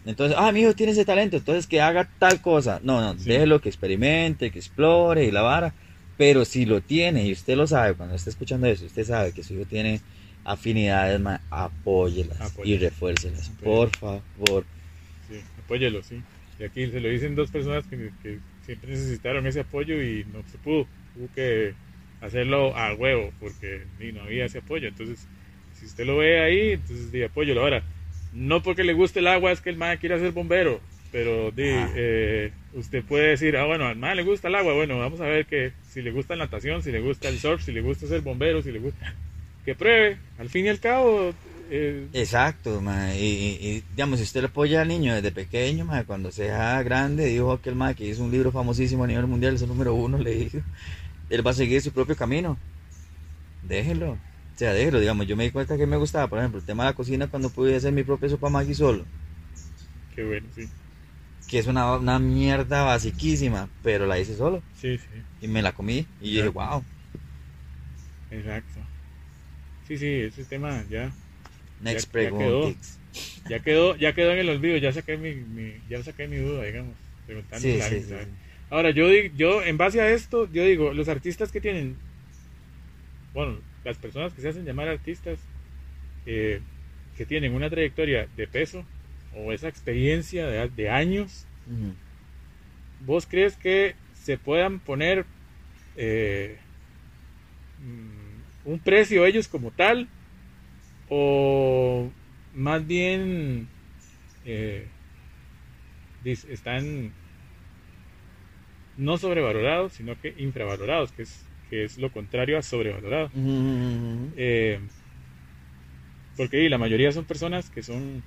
entonces, 0.05 0.37
ah, 0.39 0.51
mi 0.53 0.61
hijo 0.63 0.75
tiene 0.75 0.93
ese 0.93 1.05
talento, 1.05 1.37
entonces 1.37 1.67
que 1.67 1.81
haga 1.81 2.09
tal 2.19 2.41
cosa. 2.41 2.81
No, 2.83 3.01
no, 3.01 3.15
Sí. 3.19 3.25
déjelo 3.29 3.61
que 3.61 3.69
experimente, 3.69 4.51
que 4.51 4.59
explore 4.59 5.25
y 5.25 5.31
la 5.31 5.43
vara. 5.43 5.75
Pero 6.17 6.45
si 6.45 6.67
lo 6.67 6.81
tiene 6.83 7.25
y 7.27 7.33
usted 7.33 7.57
lo 7.57 7.67
sabe, 7.67 7.95
cuando 7.95 8.15
está 8.15 8.31
escuchando 8.31 8.67
eso, 8.67 8.85
usted 8.87 9.05
sabe 9.05 9.33
que 9.33 9.43
su 9.43 9.55
hijo 9.55 9.65
tiene 9.67 10.01
afinidades, 10.45 11.21
ma, 11.21 11.41
apóyelas 11.51 12.39
y 12.39 12.45
Apóyelas. 12.45 12.81
refuércelas, 12.93 13.51
Ok. 13.51 13.63
por 13.65 13.91
favor. 13.91 14.65
Sí, 15.27 15.41
apóyelo, 15.59 16.03
sí. 16.03 16.23
Y 16.61 16.65
aquí 16.65 16.87
se 16.87 17.01
lo 17.01 17.09
dicen 17.09 17.35
dos 17.35 17.51
personas 17.51 17.87
que, 17.87 18.11
que 18.23 18.39
siempre 18.67 18.91
necesitaron 18.91 19.47
ese 19.47 19.61
apoyo 19.61 20.01
y 20.03 20.27
no 20.33 20.43
se 20.53 20.59
pudo. 20.59 20.87
Hubo 21.17 21.29
que 21.35 21.73
hacerlo 22.21 22.77
a 22.77 22.93
huevo 22.95 23.33
porque 23.41 23.85
ni 23.99 24.13
no 24.13 24.23
había 24.23 24.45
ese 24.45 24.59
apoyo. 24.59 24.89
Entonces, 24.89 25.27
si 25.75 25.87
usted 25.87 26.05
lo 26.05 26.19
ve 26.19 26.41
ahí, 26.41 26.73
entonces 26.73 27.11
di 27.11 27.23
apóyelo. 27.23 27.63
Ahora, 27.63 27.83
no 28.35 28.63
porque 28.63 28.85
le 28.85 28.93
guste 28.93 29.21
el 29.21 29.29
agua 29.29 29.53
es 29.53 29.63
que 29.63 29.71
el 29.71 29.77
man 29.77 29.97
quiera 29.97 30.19
ser 30.19 30.33
bombero, 30.33 30.81
pero 31.11 31.51
di, 31.51 31.71
Ajá. 31.71 31.93
eh, 31.97 32.53
usted 32.75 33.03
puede 33.05 33.31
decir, 33.31 33.57
ah, 33.57 33.65
bueno, 33.65 33.87
al 33.87 33.97
man 33.97 34.17
le 34.17 34.23
gusta 34.23 34.49
el 34.49 34.55
agua, 34.55 34.75
bueno, 34.75 34.99
vamos 34.99 35.21
a 35.23 35.25
ver 35.25 35.47
que 35.47 35.73
si 35.89 36.03
le 36.03 36.11
gusta 36.11 36.37
la 36.37 36.45
natación, 36.45 36.83
si 36.83 36.93
le 36.93 37.01
gusta 37.01 37.31
el 37.31 37.39
surf, 37.39 37.63
si 37.63 37.73
le 37.73 37.81
gusta 37.81 38.07
ser 38.07 38.21
bombero, 38.21 38.63
si 38.63 38.71
le 38.71 38.79
gusta... 38.79 39.15
Que 39.65 39.75
pruebe, 39.75 40.19
al 40.39 40.49
fin 40.49 40.67
y 40.67 40.69
al 40.69 40.79
cabo... 40.79 41.35
eh, 41.71 42.09
Exacto, 42.13 42.81
ma, 42.83 43.15
y, 43.15 43.83
digamos, 43.93 44.19
si 44.19 44.25
usted 44.25 44.41
le 44.41 44.49
apoya 44.49 44.83
al 44.83 44.89
niño 44.89 45.15
desde 45.15 45.31
pequeño, 45.33 45.85
ma, 45.85 46.05
cuando 46.05 46.33
sea 46.33 46.83
grande, 46.83 47.27
dijo 47.27 47.53
aquel 47.53 47.77
ma 47.77 47.95
que 47.95 48.05
hizo 48.07 48.25
un 48.25 48.33
libro 48.33 48.51
famosísimo 48.51 49.05
a 49.05 49.07
nivel 49.07 49.27
mundial, 49.29 49.55
es 49.55 49.63
el 49.63 49.69
número 49.69 49.95
uno, 49.95 50.19
le 50.19 50.33
dijo, 50.35 50.59
él 51.29 51.47
va 51.47 51.53
a 51.53 51.55
seguir 51.55 51.83
su 51.83 51.93
propio 51.93 52.17
camino. 52.17 52.61
Déjelo, 53.63 54.13
o 54.13 54.19
sea, 54.57 54.73
déjelo, 54.75 55.01
digamos, 55.01 55.27
yo 55.27 55.37
me 55.37 55.45
di 55.45 55.51
cuenta 55.51 55.77
que 55.79 55.87
me 55.87 55.97
gustaba, 55.97 56.29
por 56.29 56.39
ejemplo, 56.39 56.59
el 56.61 56.67
tema 56.67 56.85
de 56.85 56.91
la 56.91 56.95
cocina 56.97 57.29
cuando 57.29 57.51
pude 57.51 57.77
hacer 57.77 57.93
mi 57.93 58.03
propia 58.05 58.29
sopa 58.29 58.51
Maggi 58.51 58.75
solo, 58.75 59.07
qué 60.15 60.25
bueno, 60.25 60.49
sí. 60.55 60.69
que 61.47 61.59
es 61.59 61.67
una, 61.67 61.97
una 61.97 62.19
mierda 62.19 62.83
basiquísima, 62.85 63.69
pero 63.83 64.07
la 64.07 64.19
hice 64.19 64.37
solo, 64.37 64.63
Sí, 64.75 64.99
sí. 64.99 65.25
y 65.41 65.49
me 65.49 65.63
la 65.63 65.73
comí, 65.73 66.07
y 66.21 66.33
yo 66.33 66.39
dije, 66.39 66.49
wow, 66.49 66.85
Exacto. 68.31 68.81
Sí, 69.87 69.99
sí, 69.99 70.07
ese 70.07 70.45
tema 70.45 70.85
ya, 70.89 71.13
next 71.81 72.13
Ya- 72.15 72.23
ya 72.23 72.29
quedó. 72.31 72.61
preguntix. 72.61 72.99
ya 73.49 73.59
quedó, 73.61 73.97
ya 73.97 74.13
quedó 74.13 74.33
en 74.33 74.39
el 74.39 74.49
olvido, 74.51 74.77
ya 74.77 74.93
saqué 74.93 75.17
mi, 75.17 75.35
mi- 75.35 75.81
ya 75.89 76.03
saqué 76.03 76.29
mi 76.29 76.37
duda, 76.37 76.65
digamos, 76.65 76.95
preguntando 77.27 77.69
Sí, 77.69 77.77
la- 77.79 77.89
sí, 77.89 78.01
sí, 78.01 78.11
la- 78.13 78.23
sí. 78.25 78.31
Ahora 78.71 78.91
yo 78.91 79.09
digo, 79.09 79.35
yo 79.37 79.63
en 79.65 79.77
base 79.77 80.01
a 80.01 80.11
esto, 80.11 80.49
yo 80.53 80.65
digo, 80.65 80.93
los 80.95 81.09
artistas 81.09 81.51
que 81.51 81.61
tienen, 81.61 81.97
bueno, 83.35 83.59
las 83.85 83.97
personas 83.97 84.33
que 84.33 84.43
se 84.43 84.49
hacen 84.49 84.65
llamar 84.65 84.89
artistas, 84.89 85.39
eh, 86.27 86.61
que 87.17 87.27
tienen 87.27 87.55
una 87.55 87.69
trayectoria 87.69 88.29
de 88.37 88.47
peso 88.47 88.85
o 89.35 89.53
esa 89.53 89.69
experiencia 89.69 90.47
de, 90.47 90.69
de 90.69 90.91
años. 90.91 91.47
¿vos 93.07 93.27
crees 93.27 93.57
que 93.57 93.95
se 94.15 94.37
puedan 94.37 94.79
poner 94.79 95.25
eh, 95.97 96.59
mm, 97.81 98.69
un 98.71 98.79
precio 98.79 99.25
ellos 99.27 99.49
como 99.49 99.71
tal? 99.71 100.09
¿O 101.11 102.11
más 102.53 102.87
bien 102.87 103.69
eh, 104.45 104.89
están 106.25 107.13
no 108.97 109.17
sobrevalorados, 109.19 109.95
sino 109.95 110.17
que 110.17 110.35
infravalorados, 110.37 111.13
que 111.13 111.23
es, 111.23 111.47
que 111.69 111.85
es 111.85 111.99
lo 111.99 112.11
contrario 112.11 112.59
a 112.59 112.63
sobrevalorado? 112.63 113.31
Ujú, 113.35 113.51
ujú. 113.51 114.33
Eh, 114.37 114.81
porque 116.37 116.69
la 116.69 116.79
mayoría 116.79 117.13
son 117.13 117.25
personas 117.25 117.71
que 117.71 117.83
son 117.83 118.23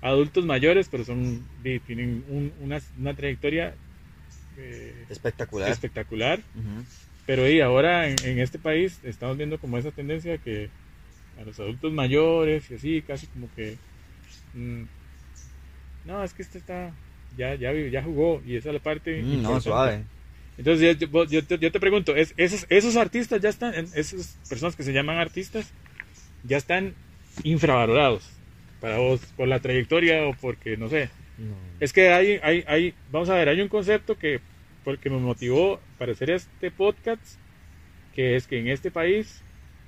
adultos 0.00 0.44
mayores, 0.46 0.88
pero 0.88 1.04
son 1.04 1.46
tienen 1.86 2.24
un- 2.28 2.52
una, 2.60 2.80
una 2.98 3.14
trayectoria 3.14 3.76
eh, 4.56 5.06
Espectacular. 5.10 5.70
espectacular. 5.72 6.42
Pero 7.26 7.48
y 7.48 7.60
ahora 7.60 8.08
en, 8.08 8.24
en 8.24 8.38
este 8.38 8.58
país 8.58 9.00
estamos 9.02 9.36
viendo 9.36 9.58
como 9.58 9.78
esa 9.78 9.90
tendencia 9.92 10.38
que 10.38 10.70
a 11.38 11.42
los 11.44 11.58
adultos 11.60 11.92
mayores 11.92 12.70
y 12.70 12.74
así, 12.74 13.02
casi 13.02 13.26
como 13.28 13.48
que... 13.54 13.76
mm, 14.54 14.82
no, 16.06 16.22
es 16.24 16.32
que 16.32 16.42
este 16.42 16.58
está... 16.58 16.92
Ya, 17.36 17.54
ya, 17.54 17.72
ya 17.72 18.02
jugó 18.02 18.40
y 18.46 18.56
esa 18.56 18.68
es 18.70 18.74
la 18.74 18.80
parte... 18.80 19.22
Mm, 19.22 19.42
no, 19.42 19.48
suave. 19.60 20.04
Entonces 20.58 20.98
yo, 20.98 21.06
yo- 21.06 21.24
yo 21.26 21.44
te, 21.44 21.58
yo 21.58 21.70
te 21.72 21.80
pregunto, 21.80 22.16
¿es- 22.16 22.32
esos, 22.36 22.64
esos 22.70 22.96
artistas 22.96 23.40
ya 23.42 23.50
están, 23.50 23.74
esas 23.94 24.38
personas 24.48 24.74
que 24.76 24.82
se 24.84 24.92
llaman 24.92 25.18
artistas, 25.18 25.70
ya 26.44 26.56
están 26.56 26.94
infravalorados 27.42 28.30
para 28.80 28.98
vos, 28.98 29.20
por 29.36 29.48
la 29.48 29.60
trayectoria 29.60 30.26
o 30.26 30.34
porque, 30.34 30.76
no 30.76 30.88
sé. 30.88 31.10
No. 31.38 31.54
Es 31.80 31.92
que 31.92 32.08
hay, 32.10 32.40
hay, 32.42 32.64
hay, 32.66 32.94
vamos 33.12 33.28
a 33.28 33.34
ver, 33.34 33.48
hay 33.50 33.60
un 33.60 33.68
concepto 33.68 34.16
que, 34.16 34.40
porque 34.84 35.10
me 35.10 35.18
motivó 35.18 35.80
para 35.98 36.12
hacer 36.12 36.30
este 36.30 36.70
podcast, 36.70 37.20
que 38.14 38.36
es 38.36 38.46
que 38.46 38.58
en 38.60 38.68
este 38.68 38.90
país, 38.90 39.42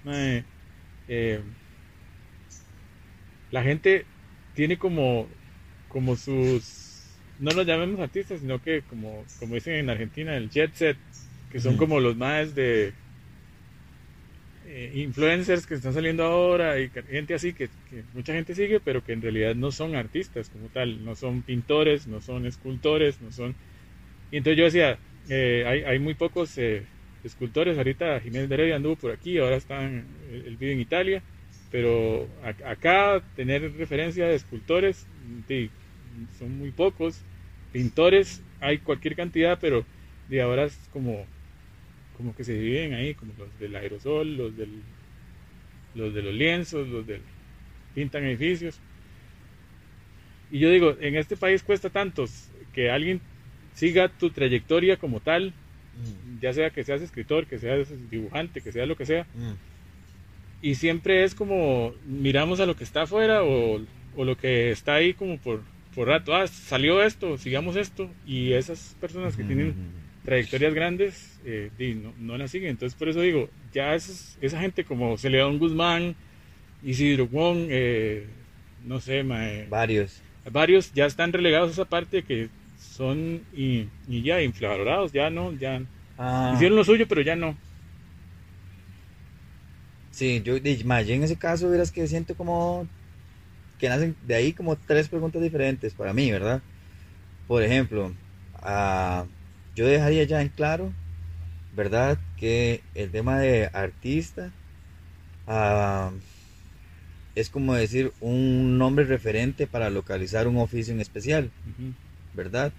mae, 0.05 0.45
eh, 1.09 1.41
la 3.51 3.63
gente 3.63 4.05
tiene 4.55 4.77
como, 4.77 5.29
como 5.89 6.17
sus, 6.17 7.17
no 7.39 7.51
los 7.53 7.67
llamemos 7.67 8.01
artistas, 8.01 8.41
sino 8.41 8.63
que 8.63 8.83
como, 8.83 9.25
como 9.39 9.55
dicen 9.55 9.75
en 9.75 9.91
Argentina, 9.91 10.37
el 10.37 10.51
jet 10.51 10.75
set, 10.75 10.97
que 11.51 11.61
son 11.61 11.77
como 11.77 11.99
los 12.01 12.17
más 12.17 12.55
de 12.55 12.93
eh, 14.67 14.93
influencers 14.97 15.67
que 15.67 15.75
están 15.75 15.95
saliendo 15.95 16.25
ahora 16.25 16.79
y 16.79 16.91
gente 16.91 17.33
así 17.35 17.55
que, 17.55 17.69
que 17.89 18.05
mucha 18.13 18.35
gente 18.35 18.55
sigue, 18.55 18.81
pero 18.81 19.03
que 19.03 19.13
en 19.15 19.23
realidad 19.23 19.55
no 19.55 19.73
son 19.73 19.97
artistas 19.97 20.51
como 20.51 20.69
tal, 20.69 21.05
no 21.07 21.15
son 21.15 21.41
pintores, 21.43 22.07
no 22.07 22.21
son 22.21 22.45
escultores, 22.47 23.21
no 23.23 23.33
son... 23.33 23.55
Y 24.31 24.37
entonces 24.37 24.59
yo 24.59 24.65
decía, 24.65 24.99
eh, 25.31 25.65
hay, 25.67 25.85
hay 25.85 25.99
muy 25.99 26.13
pocos 26.13 26.59
eh, 26.59 26.83
escultores, 27.25 27.77
ahorita 27.77 28.21
Jiménez 28.21 28.49
de 28.49 28.55
Heredia 28.55 28.77
anduvo 28.77 28.97
por 28.97 29.11
aquí, 29.11 29.39
ahora 29.39 29.57
están, 29.57 30.05
él, 30.31 30.57
vive 30.59 30.73
en 30.73 30.81
Italia, 30.81 31.23
pero 31.71 32.29
acá 32.65 33.23
tener 33.37 33.63
referencia 33.77 34.27
de 34.27 34.35
escultores 34.35 35.07
son 36.39 36.59
muy 36.59 36.71
pocos 36.71 37.21
pintores 37.73 38.43
hay 38.61 38.79
cualquier 38.79 39.15
cantidad, 39.15 39.59
pero 39.61 39.85
de 40.29 40.43
ahora 40.43 40.65
es 40.65 40.79
como, 40.93 41.25
como 42.17 42.35
que 42.35 42.45
se 42.45 42.55
dividen 42.55 42.95
ahí, 42.95 43.15
como 43.15 43.33
los 43.39 43.59
del 43.59 43.77
aerosol, 43.77 44.37
los 44.37 44.57
del 44.57 44.71
los 45.95 46.15
de 46.15 46.23
los 46.23 46.35
lienzos, 46.35 46.87
los 46.89 47.07
del 47.07 47.21
pintan 47.95 48.25
edificios. 48.25 48.79
Y 50.51 50.61
yo 50.61 50.71
digo, 50.71 50.97
en 51.01 51.17
este 51.17 51.37
país 51.37 51.63
cuesta 51.63 51.91
tantos 51.91 52.51
que 52.73 52.91
alguien 52.91 53.21
siga 53.75 54.09
tu 54.09 54.31
trayectoria 54.31 54.97
como 54.97 55.21
tal, 55.21 55.53
Mm, 55.99 56.41
ya 56.41 56.53
sea 56.53 56.71
que 56.71 56.85
seas 56.85 57.03
escritor, 57.03 57.47
que 57.47 57.59
seas 57.59 57.89
dibujante, 58.11 58.61
que 58.61 58.73
sea 58.73 58.87
lo 58.87 58.97
que 58.97 59.05
sea, 59.07 59.25
mm. 59.35 59.53
y 60.63 60.75
siempre 60.77 61.25
es 61.25 61.35
como 61.35 61.93
miramos 62.07 62.61
a 62.61 62.67
lo 62.67 62.77
que 62.77 62.85
está 62.85 63.03
afuera 63.03 63.43
o, 63.45 63.81
o 64.17 64.25
lo 64.25 64.37
que 64.37 64.71
está 64.71 64.95
ahí 64.95 65.13
como 65.15 65.39
por, 65.39 65.63
por 65.95 66.09
rato, 66.09 66.35
ah, 66.35 66.47
salió 66.47 67.03
esto, 67.03 67.37
sigamos 67.39 67.77
esto, 67.77 68.11
y 68.27 68.53
esas 68.53 68.97
personas 69.01 69.37
que 69.37 69.43
tienen 69.45 69.75
trayectorias 70.25 70.75
grandes 70.75 71.41
eh, 71.45 71.71
no, 72.03 72.13
no 72.19 72.39
las 72.39 72.51
siguen, 72.51 72.71
entonces 72.71 72.97
por 72.99 73.09
eso 73.09 73.21
digo, 73.21 73.49
ya 73.73 73.95
esos- 73.95 74.37
esa 74.41 74.61
gente 74.61 74.85
como 74.85 75.17
Celedón 75.19 75.59
Guzmán, 75.59 76.15
Isidro 76.85 77.27
Wong, 77.27 77.67
eh, 77.71 78.27
no 78.85 79.01
sé, 79.01 79.23
mae, 79.25 79.67
Varios. 79.69 80.21
varios 80.53 80.93
ya 80.93 81.07
están 81.07 81.33
relegados 81.33 81.71
a 81.71 81.73
esa 81.73 81.85
parte 81.87 82.23
que 82.23 82.49
son 82.99 83.47
y, 83.53 83.87
y 84.09 84.23
ya 84.25 84.43
infravalorados, 84.43 85.13
ya 85.13 85.31
no, 85.31 85.53
ya 85.53 85.81
Ah, 86.19 86.55
hicieron 86.55 86.77
lo 86.77 86.85
suyo, 86.85 87.07
pero 87.09 87.23
ya 87.23 87.37
no. 87.37 87.57
Sí, 90.11 90.43
yo, 90.43 90.57
yo 90.57 91.15
en 91.15 91.23
ese 91.23 91.37
caso, 91.37 91.71
verás 91.71 91.93
que 91.93 92.07
siento 92.09 92.35
como 92.35 92.89
que 93.79 93.89
nacen 93.89 94.17
de 94.27 94.35
ahí 94.35 94.53
como 94.53 94.77
tres 94.77 95.09
preguntas 95.09 95.41
diferentes 95.41 95.95
para 95.95 96.13
mí, 96.13 96.31
¿verdad? 96.33 96.61
Por 97.47 97.63
ejemplo, 97.63 98.13
ah, 98.63 99.27
yo 99.77 99.87
dejaría 99.87 100.25
ya 100.25 100.43
en 100.43 100.49
claro, 100.49 100.93
¿verdad? 101.77 102.19
Que 102.37 102.81
el 102.95 103.11
tema 103.13 103.39
de 103.39 103.71
artista 103.73 104.51
ah, 105.47 106.11
es 107.37 107.49
como 107.49 107.75
decir 107.75 108.13
un 108.21 108.79
nombre 108.79 109.05
referente 109.05 109.67
para 109.67 109.91
localizar 109.91 110.49
un 110.49 110.57
oficio 110.59 110.93
en 110.93 111.01
especial. 111.01 111.51
¿verdad? 112.35 112.73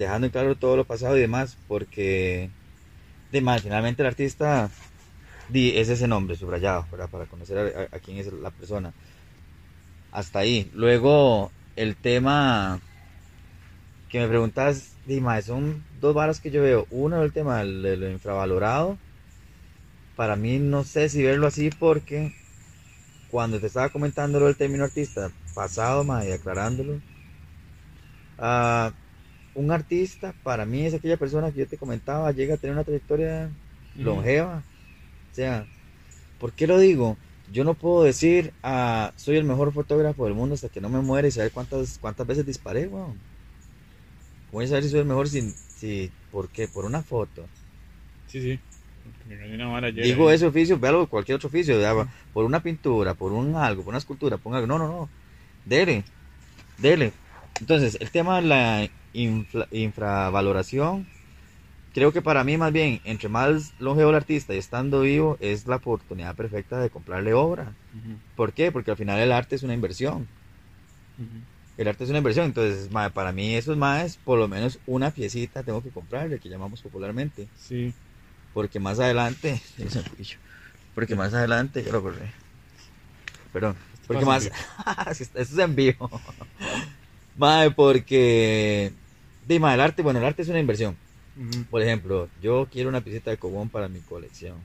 Dejando 0.00 0.26
en 0.26 0.30
claro 0.30 0.54
todo 0.54 0.78
lo 0.78 0.84
pasado 0.84 1.14
y 1.18 1.20
demás, 1.20 1.58
porque 1.68 2.48
de 3.30 3.40
más, 3.42 3.60
finalmente 3.60 4.00
el 4.00 4.06
artista 4.06 4.70
es 5.52 5.90
ese 5.90 6.08
nombre 6.08 6.36
subrayado. 6.36 6.86
Para 6.90 7.26
conocer 7.26 7.88
a, 7.92 7.98
quién 7.98 8.16
es 8.16 8.32
la 8.32 8.48
persona. 8.48 8.94
Hasta 10.10 10.38
ahí. 10.38 10.70
Luego, 10.72 11.50
el 11.76 11.96
tema 11.96 12.80
que 14.08 14.20
me 14.20 14.28
preguntas, 14.28 14.94
di, 15.04 15.20
ma, 15.20 15.42
son 15.42 15.84
dos 16.00 16.14
varas 16.14 16.40
que 16.40 16.50
yo 16.50 16.62
veo. 16.62 16.86
Uno, 16.88 17.22
el 17.22 17.34
tema 17.34 17.58
de 17.62 17.98
lo 17.98 18.10
infravalorado. 18.10 18.96
Para 20.16 20.34
mí, 20.34 20.58
no 20.58 20.82
sé 20.82 21.10
si 21.10 21.22
verlo 21.22 21.46
así, 21.46 21.68
porque 21.68 22.32
cuando 23.30 23.60
te 23.60 23.66
estaba 23.66 23.90
comentando 23.90 24.40
del 24.40 24.56
término 24.56 24.84
artista 24.84 25.30
pasado, 25.54 26.04
ma, 26.04 26.24
y 26.24 26.32
aclarándolo, 26.32 27.02
Ah, 28.42 28.90
un 29.54 29.70
artista 29.72 30.34
para 30.42 30.64
mí 30.66 30.86
es 30.86 30.94
aquella 30.94 31.16
persona 31.16 31.52
que 31.52 31.60
yo 31.60 31.68
te 31.68 31.78
comentaba, 31.78 32.32
llega 32.32 32.54
a 32.54 32.58
tener 32.58 32.74
una 32.74 32.84
trayectoria 32.84 33.50
longeva. 33.94 34.58
O 35.32 35.34
sea, 35.34 35.66
¿por 36.38 36.52
qué 36.54 36.66
lo 36.66 36.78
digo? 36.78 37.16
Yo 37.52 37.64
no 37.64 37.74
puedo 37.74 38.02
decir, 38.04 38.52
ah, 38.62 39.12
soy 39.16 39.36
el 39.36 39.44
mejor 39.44 39.72
fotógrafo 39.72 40.24
del 40.24 40.34
mundo 40.34 40.54
hasta 40.54 40.68
que 40.68 40.80
no 40.80 40.88
me 40.88 41.00
muera 41.00 41.28
y 41.28 41.30
saber 41.32 41.52
cuántas, 41.52 41.98
cuántas 41.98 42.26
veces 42.26 42.46
disparé. 42.46 42.88
¿Cómo 42.88 43.16
voy 44.52 44.64
a 44.64 44.68
saber 44.68 44.84
si 44.84 44.90
soy 44.90 45.00
el 45.00 45.06
mejor 45.06 45.28
si, 45.28 45.52
si, 45.76 46.10
por 46.30 46.48
qué? 46.50 46.68
Por 46.68 46.84
una 46.84 47.02
foto. 47.02 47.46
Sí, 48.26 48.40
sí. 48.40 48.60
Digo 50.02 50.30
ese 50.30 50.46
oficio, 50.46 50.78
véalo 50.78 51.08
cualquier 51.08 51.36
otro 51.36 51.48
oficio, 51.48 51.76
por 52.32 52.44
una 52.44 52.62
pintura, 52.62 53.14
por 53.14 53.32
un 53.32 53.54
algo, 53.56 53.82
por 53.82 53.90
una 53.90 53.98
escultura, 53.98 54.38
por 54.38 54.50
un 54.50 54.56
algo. 54.56 54.66
No, 54.66 54.78
no, 54.78 54.88
no. 54.88 55.10
Dele, 55.64 56.04
dele. 56.78 57.12
Entonces, 57.58 57.98
el 58.00 58.10
tema 58.10 58.40
de 58.40 58.46
la 58.46 58.88
infravaloración, 59.70 61.06
creo 61.92 62.12
que 62.12 62.22
para 62.22 62.44
mí 62.44 62.56
más 62.56 62.72
bien, 62.72 63.00
entre 63.04 63.28
más 63.28 63.72
longevo 63.78 64.10
el 64.10 64.16
artista 64.16 64.54
y 64.54 64.58
estando 64.58 65.00
vivo, 65.00 65.36
es 65.40 65.66
la 65.66 65.76
oportunidad 65.76 66.34
perfecta 66.34 66.78
de 66.78 66.90
comprarle 66.90 67.34
obra. 67.34 67.74
¿Por 68.36 68.52
qué? 68.52 68.70
Porque 68.72 68.90
al 68.90 68.96
final 68.96 69.18
el 69.18 69.32
arte 69.32 69.56
es 69.56 69.62
una 69.62 69.74
inversión. 69.74 70.26
El 71.76 71.88
arte 71.88 72.04
es 72.04 72.10
una 72.10 72.18
inversión, 72.18 72.46
entonces 72.46 72.88
para 73.14 73.32
mí 73.32 73.54
esos 73.54 73.76
más, 73.76 74.16
por 74.18 74.38
lo 74.38 74.48
menos 74.48 74.78
una 74.86 75.10
piecita 75.10 75.62
tengo 75.62 75.82
que 75.82 75.90
comprarle, 75.90 76.38
que 76.38 76.48
llamamos 76.48 76.80
popularmente. 76.82 77.48
Sí. 77.56 77.94
Porque 78.52 78.80
más 78.80 78.98
adelante, 78.98 79.60
porque 80.94 81.14
más 81.14 81.32
adelante, 81.32 81.84
lo 81.90 82.02
corré. 82.02 82.32
Perdón, 83.52 83.76
porque 84.06 84.24
más, 84.24 84.50
esto 85.20 85.38
es 85.38 85.58
en 85.58 85.74
vivo. 85.74 86.10
Mae, 87.40 87.70
porque, 87.70 88.92
dime, 89.48 89.72
el 89.74 89.80
arte, 89.80 90.02
bueno, 90.02 90.18
el 90.18 90.24
arte 90.26 90.42
es 90.42 90.48
una 90.48 90.60
inversión. 90.60 90.96
Por 91.70 91.82
ejemplo, 91.82 92.28
yo 92.42 92.68
quiero 92.70 92.88
una 92.88 93.00
piecita 93.02 93.30
de 93.30 93.38
cobón 93.38 93.70
para 93.70 93.88
mi 93.88 94.00
colección. 94.02 94.58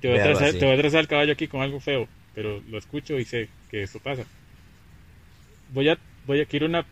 Te 0.00 0.08
voy, 0.08 0.18
a 0.18 0.22
trazar, 0.22 0.48
así. 0.48 0.58
te 0.58 0.64
voy 0.66 0.74
a 0.74 0.78
trazar 0.78 1.00
el 1.00 1.08
caballo 1.08 1.32
aquí 1.32 1.48
con 1.48 1.60
algo 1.62 1.80
feo, 1.80 2.08
pero 2.34 2.60
lo 2.60 2.78
escucho 2.78 3.18
y 3.18 3.24
sé 3.24 3.48
que 3.68 3.82
eso 3.82 3.98
pasa. 4.00 4.24
Voy 5.72 5.88
a, 5.88 5.98
voy 6.26 6.40
a 6.40 6.46
quiero 6.46 6.66
una, 6.66 6.86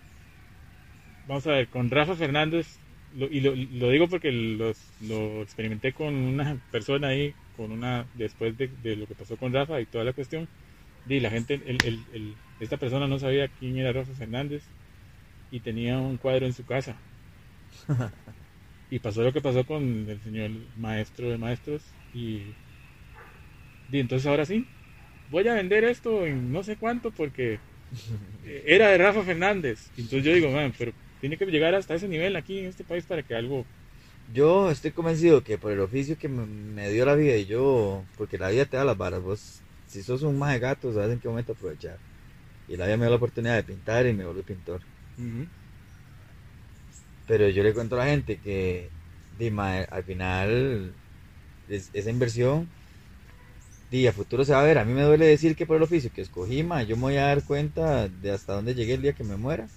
vamos 1.27 1.47
a 1.47 1.53
ver, 1.53 1.69
con 1.69 1.91
Rafa 1.91 2.15
Fernández, 2.17 2.67
lo- 3.11 3.27
y 3.27 3.41
lo, 3.41 3.55
lo 3.55 3.91
digo 3.91 4.09
porque 4.09 4.31
los, 4.33 4.79
lo 5.01 5.43
experimenté 5.43 5.93
con 5.93 6.15
una 6.15 6.61
persona 6.71 7.09
ahí, 7.09 7.33
con 7.57 7.73
una, 7.73 8.07
después 8.15 8.57
de, 8.57 8.69
de 8.69 8.97
lo 8.97 9.07
que 9.07 9.15
pasó 9.15 9.37
con 9.37 9.53
Rafa 9.53 9.81
y 9.81 9.87
toda 9.87 10.05
la 10.05 10.13
cuestión, 10.13 10.49
y 11.05 11.21
la 11.21 11.31
gente, 11.31 11.55
el, 11.55 11.85
el- 11.85 12.09
el- 12.13 12.43
esta 12.59 12.79
persona 12.79 13.07
no 13.09 13.19
sabía 13.19 13.49
quién 13.49 13.77
era 13.79 13.93
Rafa 13.93 14.15
Fernández 14.15 14.73
y 15.51 15.61
tenía 15.63 15.99
un 16.01 16.19
cuadro 16.19 16.47
en 16.47 16.55
su 16.55 16.65
casa. 16.67 17.03
y 18.89 19.01
pasó 19.01 19.23
lo 19.23 19.33
que 19.33 19.41
pasó 19.41 19.65
con 19.67 20.09
el 20.09 20.21
señor 20.21 20.51
maestro 20.77 21.29
de 21.31 21.39
maestros 21.39 21.97
y, 22.13 22.59
y 23.89 24.01
entonces 24.01 24.27
ahora 24.27 24.45
sí, 24.47 24.71
voy 25.27 25.49
a 25.49 25.55
vender 25.55 25.85
esto 25.85 26.27
en 26.27 26.53
no 26.53 26.63
sé 26.65 26.79
cuánto 26.79 27.13
porque 27.13 27.63
era 28.43 28.91
de 28.91 28.99
Rafa 28.99 29.25
Fernández. 29.25 29.93
Entonces 29.97 30.25
yo 30.25 30.35
digo, 30.35 30.51
man, 30.51 30.75
pero 30.79 30.93
tiene 31.21 31.39
que 31.39 31.47
llegar 31.47 31.75
hasta 31.77 31.95
ese 31.97 32.09
nivel 32.09 32.37
aquí 32.37 32.61
en 32.61 32.67
este 32.67 32.85
país 32.85 33.07
para 33.07 33.25
que 33.25 33.35
algo... 33.35 33.69
Yo 34.27 34.71
estoy 34.71 34.93
convencido 34.93 35.43
que 35.43 35.59
por 35.59 35.73
el 35.73 35.81
oficio 35.81 36.17
que 36.19 36.29
me, 36.29 36.47
me 36.47 36.91
dio 36.91 37.05
la 37.05 37.15
vida 37.15 37.37
y 37.37 37.47
yo, 37.47 38.09
porque 38.17 38.39
la 38.39 38.49
vida 38.51 38.67
te 38.67 38.77
da 38.77 38.85
las 38.85 38.97
varas, 38.97 39.21
vos, 39.23 39.62
si 39.93 40.03
sos 40.05 40.23
un 40.25 40.39
más 40.39 40.53
de 40.55 40.61
gato, 40.61 40.93
sabes 40.95 41.13
en 41.13 41.21
qué 41.21 41.29
momento 41.29 41.53
aprovechar. 41.55 42.01
Y 42.67 42.77
la 42.77 42.87
vida 42.87 42.97
me 42.99 43.05
dio 43.07 43.11
la 43.13 43.17
oportunidad 43.19 43.57
de 43.57 43.65
pintar 43.65 44.07
y 44.07 44.15
me 44.15 44.27
volví 44.27 44.43
pintor. 44.45 44.83
Pero 47.27 47.49
yo 47.49 47.63
le 47.63 47.75
cuento 47.75 47.95
a 47.97 47.99
la 48.01 48.07
gente 48.07 48.41
que 48.41 48.93
di, 49.31 49.51
mae, 49.51 49.87
al 49.91 50.05
final 50.05 51.01
es- 51.69 51.91
esa 51.95 52.11
inversión 52.11 52.73
di, 53.91 54.07
a 54.07 54.13
futuro 54.13 54.45
se 54.45 54.53
va 54.53 54.61
a 54.61 54.65
ver. 54.65 54.79
A 54.79 54.85
mí 54.85 54.93
me 54.93 55.03
duele 55.03 55.27
decir 55.27 55.55
que 55.57 55.67
por 55.67 55.77
el 55.77 55.83
oficio 55.83 56.11
que 56.13 56.23
escogí, 56.23 56.63
mae, 56.63 56.87
yo 56.87 56.97
me 56.97 57.03
voy 57.03 57.17
a 57.17 57.27
dar 57.27 57.45
cuenta 57.45 58.09
de 58.09 58.31
hasta 58.31 58.55
dónde 58.55 58.75
llegué 58.75 58.95
el 58.95 59.03
día 59.03 59.15
que 59.15 59.25
me 59.25 59.37
muera. 59.37 59.71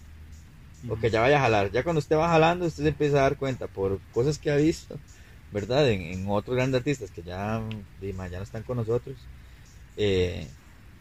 O 0.88 0.97
que 0.99 1.10
ya 1.12 1.21
vaya 1.21 1.38
a 1.38 1.41
jalar. 1.41 1.71
Ya 1.71 1.84
cuando 1.84 1.99
usted 1.99 2.17
va 2.17 2.30
jalando, 2.30 2.65
usted 2.65 2.84
se 2.84 2.89
empieza 2.89 3.17
a 3.19 3.21
dar 3.23 3.38
cuenta 3.38 3.67
por 3.67 4.04
cosas 4.12 4.39
que 4.39 4.51
ha 4.51 4.56
visto, 4.58 5.01
¿verdad? 5.51 5.89
En, 5.89 6.01
en 6.01 6.30
otros 6.30 6.56
grandes 6.58 6.80
artistas 6.80 7.12
que 7.12 7.23
ya, 7.23 7.67
di, 7.97 8.13
mae, 8.13 8.30
ya 8.32 8.38
no 8.39 8.43
están 8.43 8.63
con 8.63 8.78
nosotros. 8.78 9.30
Eh, 9.96 10.56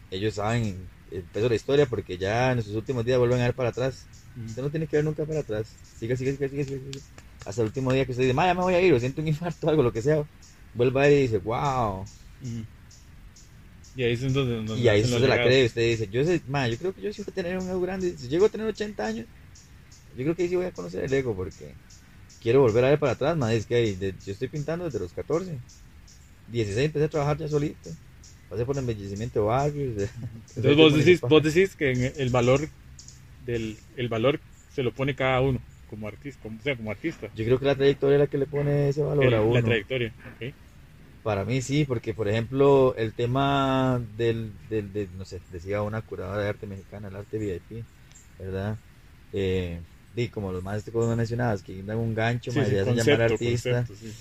ellos 0.09 0.35
saben 0.35 0.91
el 1.07 1.27
peso 1.29 1.45
de 1.45 1.49
la 1.49 1.55
historia 1.55 1.85
porque 1.87 2.17
ya 2.17 2.51
en 2.53 2.63
sus 2.63 2.75
últimos 2.75 3.05
días 3.05 3.19
vuelven 3.19 3.41
a 3.41 3.45
ver 3.45 3.55
para 3.55 3.69
atrás. 3.69 4.09
Usted 4.47 4.61
no 4.63 4.71
tiene 4.71 4.87
que 4.87 4.97
ver 4.97 5.05
nunca 5.05 5.25
para 5.25 5.41
atrás. 5.41 5.79
Siga, 5.93 6.15
siga, 6.17 6.33
siga, 6.33 6.49
siga, 6.49 6.65
siga. 6.65 7.01
Hasta 7.45 7.61
el 7.61 7.67
último 7.67 7.91
día 7.93 8.05
que 8.05 8.11
usted 8.11 8.23
dice, 8.23 8.33
"Ma, 8.33 8.45
ya 8.47 8.53
me 8.55 8.61
voy 8.63 8.73
a 8.75 8.81
ir, 8.81 8.93
o 8.93 8.99
siento 8.99 9.21
un 9.21 9.27
infarto, 9.27 9.69
algo, 9.69 9.83
lo 9.83 9.93
que 9.93 10.01
sea. 10.01 10.27
Vuelva 10.73 11.03
a 11.03 11.09
ir 11.09 11.17
y 11.19 11.21
dice, 11.23 11.37
wow. 11.39 12.11
Y 13.95 14.03
ahí 14.03 14.11
es 14.13 14.21
donde, 14.21 14.41
donde 14.43 14.75
Y 14.81 14.87
ahí 14.89 15.03
se 15.05 15.27
la 15.27 15.39
cree. 15.39 15.65
Usted 15.65 15.81
dice, 15.81 16.07
yo 16.09 16.23
sé, 16.25 16.41
ma, 16.47 16.67
yo 16.67 16.77
creo 16.77 16.93
que 16.93 17.01
yo 17.01 17.11
sí 17.13 17.21
voy 17.23 17.31
a 17.31 17.33
tener 17.33 17.57
un 17.57 17.69
ego 17.69 17.81
grande. 17.81 18.17
Si 18.17 18.27
llego 18.27 18.45
a 18.45 18.49
tener 18.49 18.67
80 18.67 19.05
años, 19.05 19.27
yo 20.09 20.23
creo 20.25 20.35
que 20.35 20.43
ahí 20.43 20.49
sí 20.49 20.55
voy 20.57 20.65
a 20.67 20.73
conocer 20.73 21.03
el 21.05 21.13
ego 21.13 21.35
porque 21.35 21.79
quiero 22.39 22.61
volver 22.61 22.85
a 22.85 22.89
ver 22.91 22.99
para 22.99 23.13
atrás, 23.13 23.37
ma. 23.37 23.53
Es 23.53 23.65
que 23.67 23.75
ahí, 23.75 23.95
de- 23.95 24.17
yo 24.23 24.33
estoy 24.33 24.49
pintando 24.49 24.85
desde 24.85 24.99
los 24.99 25.13
14. 25.13 25.63
16 26.47 26.87
empecé 26.87 27.05
a 27.07 27.09
trabajar 27.09 27.37
ya 27.39 27.47
solito. 27.49 27.91
Pasé 28.49 28.65
por 28.65 28.77
embellecimiento 28.77 29.39
de 29.41 29.45
barrios. 29.45 29.95
de- 29.95 30.09
Entonces 30.55 30.77
vos 30.77 30.93
decís, 30.95 31.23
vos 31.27 31.43
decís 31.43 31.75
que 31.75 31.91
en 31.91 32.13
el 32.17 32.29
valor 32.29 32.69
del 33.45 33.77
el 33.95 34.09
valor 34.09 34.39
se 34.69 34.83
lo 34.83 34.93
pone 34.93 35.15
cada 35.15 35.41
uno 35.41 35.59
como 35.89 36.07
artista, 36.07 36.41
como, 36.41 36.59
o 36.59 36.61
sea, 36.63 36.75
como 36.75 36.91
artista. 36.91 37.29
Yo 37.33 37.45
creo 37.45 37.59
que 37.59 37.65
la 37.65 37.75
trayectoria 37.75 38.15
es 38.15 38.19
la 38.21 38.27
que 38.27 38.37
le 38.39 38.47
pone 38.47 38.89
ese 38.89 39.03
valor 39.03 39.25
El- 39.25 39.35
a 39.35 39.41
uno. 39.43 39.53
la 39.55 39.63
trayectoria. 39.63 40.13
Para 41.21 41.43
mí 41.45 41.61
sí, 41.61 41.85
porque 41.85 42.13
por 42.13 42.27
ejemplo 42.27 42.95
el 42.95 43.15
tema 43.15 43.99
del, 44.11 44.53
del, 44.67 44.93
del- 44.93 45.17
no 45.17 45.25
sé, 45.25 45.41
decía 45.49 45.81
una 45.81 46.01
curadora 46.03 46.41
de 46.43 46.49
arte 46.49 46.67
mexicana, 46.67 47.07
el 47.07 47.15
arte 47.15 47.37
VIP, 47.39 47.85
¿verdad? 48.37 48.79
Eh, 49.31 49.83
y 50.13 50.29
como 50.29 50.51
los 50.51 50.63
más 50.63 50.83
como 50.91 51.15
mencionabas, 51.15 51.63
que 51.63 51.81
dan 51.83 51.97
un 51.97 52.13
gancho, 52.13 52.53
Sí, 52.53 52.53
mae, 52.53 52.69
sí, 52.69 52.71
le 52.71 52.79
hacen 52.79 52.95
llamar 52.95 53.21
concepto, 53.21 53.39
artista, 53.39 53.89
concepto, 53.89 53.95
sí. 53.95 54.15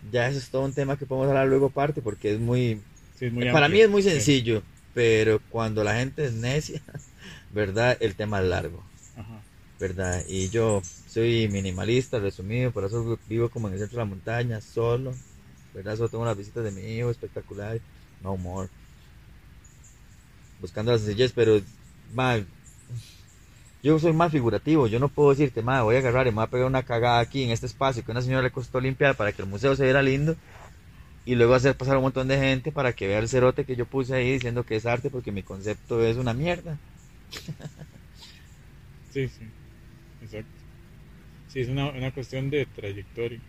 ya 0.00 0.28
eso 0.28 0.38
es 0.38 0.50
todo 0.50 0.64
un 0.64 0.74
tema 0.74 0.96
que 0.96 1.06
podemos 1.06 1.28
hablar 1.28 1.46
luego 1.48 1.66
aparte, 1.66 2.02
porque 2.02 2.32
es 2.32 2.40
muy, 2.40 2.84
Sí, 3.20 3.26
es 3.26 3.32
muy 3.32 3.44
para 3.52 3.66
amplio. 3.66 3.78
mí 3.78 3.84
es 3.84 3.90
muy 3.90 4.02
sencillo, 4.02 4.62
pero 4.94 5.40
cuando 5.50 5.84
la 5.84 5.94
gente 5.94 6.24
es 6.24 6.32
necia, 6.32 6.82
¿verdad? 7.54 7.96
El 8.00 8.16
tema 8.16 8.40
es 8.40 8.48
largo. 8.48 8.82
Ajá. 9.16 9.40
¿verdad? 9.78 10.24
Y 10.28 10.50
yo 10.50 10.82
soy 11.08 11.48
minimalista, 11.48 12.18
resumido, 12.18 12.70
por 12.70 12.84
eso 12.84 13.18
vivo 13.28 13.48
como 13.48 13.68
en 13.68 13.74
el 13.74 13.80
centro 13.80 13.98
de 13.98 14.04
la 14.04 14.10
montaña, 14.10 14.60
solo, 14.60 15.14
¿verdad? 15.74 15.96
Solo 15.96 16.08
tengo 16.08 16.24
las 16.24 16.36
visitas 16.36 16.64
de 16.64 16.70
mi 16.70 16.82
hijo, 16.82 17.10
espectacular, 17.10 17.80
no 18.22 18.36
more. 18.36 18.68
Buscando 20.60 20.92
la 20.92 20.98
sencillez, 20.98 21.32
pero, 21.34 21.60
ma, 22.12 22.38
yo 23.82 23.98
soy 23.98 24.12
más 24.12 24.30
figurativo, 24.30 24.86
yo 24.86 24.98
no 24.98 25.08
puedo 25.08 25.30
decirte, 25.30 25.62
ma, 25.62 25.82
voy 25.82 25.96
a 25.96 26.00
agarrar 26.00 26.26
y 26.26 26.30
me 26.30 26.36
voy 26.36 26.44
a 26.44 26.50
pegar 26.50 26.66
una 26.66 26.82
cagada 26.82 27.20
aquí 27.20 27.42
en 27.44 27.50
este 27.50 27.66
espacio 27.66 28.04
que 28.04 28.10
a 28.10 28.14
una 28.14 28.22
señora 28.22 28.42
le 28.42 28.50
costó 28.50 28.80
limpiar 28.80 29.16
para 29.16 29.32
que 29.32 29.40
el 29.40 29.48
museo 29.48 29.74
se 29.74 29.84
viera 29.84 30.02
lindo. 30.02 30.36
Y 31.30 31.36
luego 31.36 31.54
hacer 31.54 31.76
pasar 31.76 31.94
a 31.94 31.98
un 31.98 32.04
montón 32.04 32.28
de 32.28 32.38
gente 32.38 32.72
para 32.72 32.92
que 32.92 33.06
vea 33.06 33.20
el 33.20 33.28
cerote 33.28 33.64
que 33.64 33.76
yo 33.76 33.86
puse 33.86 34.14
ahí 34.14 34.32
diciendo 34.32 34.64
que 34.64 34.76
es 34.76 34.86
arte 34.86 35.10
porque 35.10 35.32
mi 35.32 35.42
concepto 35.44 36.04
es 36.04 36.16
una 36.18 36.34
mierda. 36.34 36.82
Sí, 39.02 39.28
sí, 39.28 39.54
exacto. 40.20 40.64
Sí, 41.46 41.60
es 41.60 41.68
una, 41.68 41.90
una 41.90 42.12
cuestión 42.12 42.50
de 42.50 42.66
trayectoria. 42.66 43.42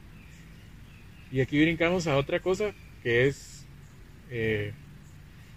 Y 1.29 1.41
aquí 1.41 1.61
brincamos 1.61 2.07
a 2.07 2.17
otra 2.17 2.39
cosa 2.41 2.75
que 2.99 3.27
es 3.27 3.69
eh, 4.27 4.75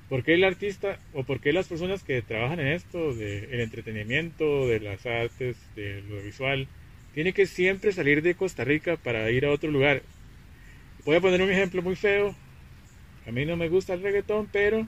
por 0.09 0.25
qué 0.25 0.35
el 0.35 0.45
artista 0.45 1.01
o 1.13 1.25
por 1.27 1.41
qué 1.41 1.53
las 1.53 1.69
personas 1.69 2.05
que 2.05 2.23
trabajan 2.23 2.61
en 2.61 2.69
esto, 2.69 3.15
del 3.15 3.61
entretenimiento, 3.61 4.69
de 4.69 4.81
las 4.81 5.07
artes, 5.07 5.73
de 5.75 6.03
lo 6.03 6.23
visual, 6.23 6.71
tiene 7.13 7.35
que 7.35 7.47
siempre 7.47 7.93
salir 7.93 8.23
de 8.23 8.37
Costa 8.37 8.65
Rica 8.65 8.99
para 8.99 9.31
ir 9.31 9.47
a 9.47 9.53
otro 9.53 9.71
lugar. 9.71 10.05
Voy 11.05 11.17
a 11.17 11.21
poner 11.21 11.43
un 11.43 11.51
ejemplo 11.51 11.83
muy 11.83 11.97
feo. 11.97 12.35
A 13.27 13.31
mí 13.31 13.45
no 13.45 13.57
me 13.57 13.69
gusta 13.69 13.95
el 13.95 14.03
reggaetón, 14.03 14.49
pero 14.51 14.87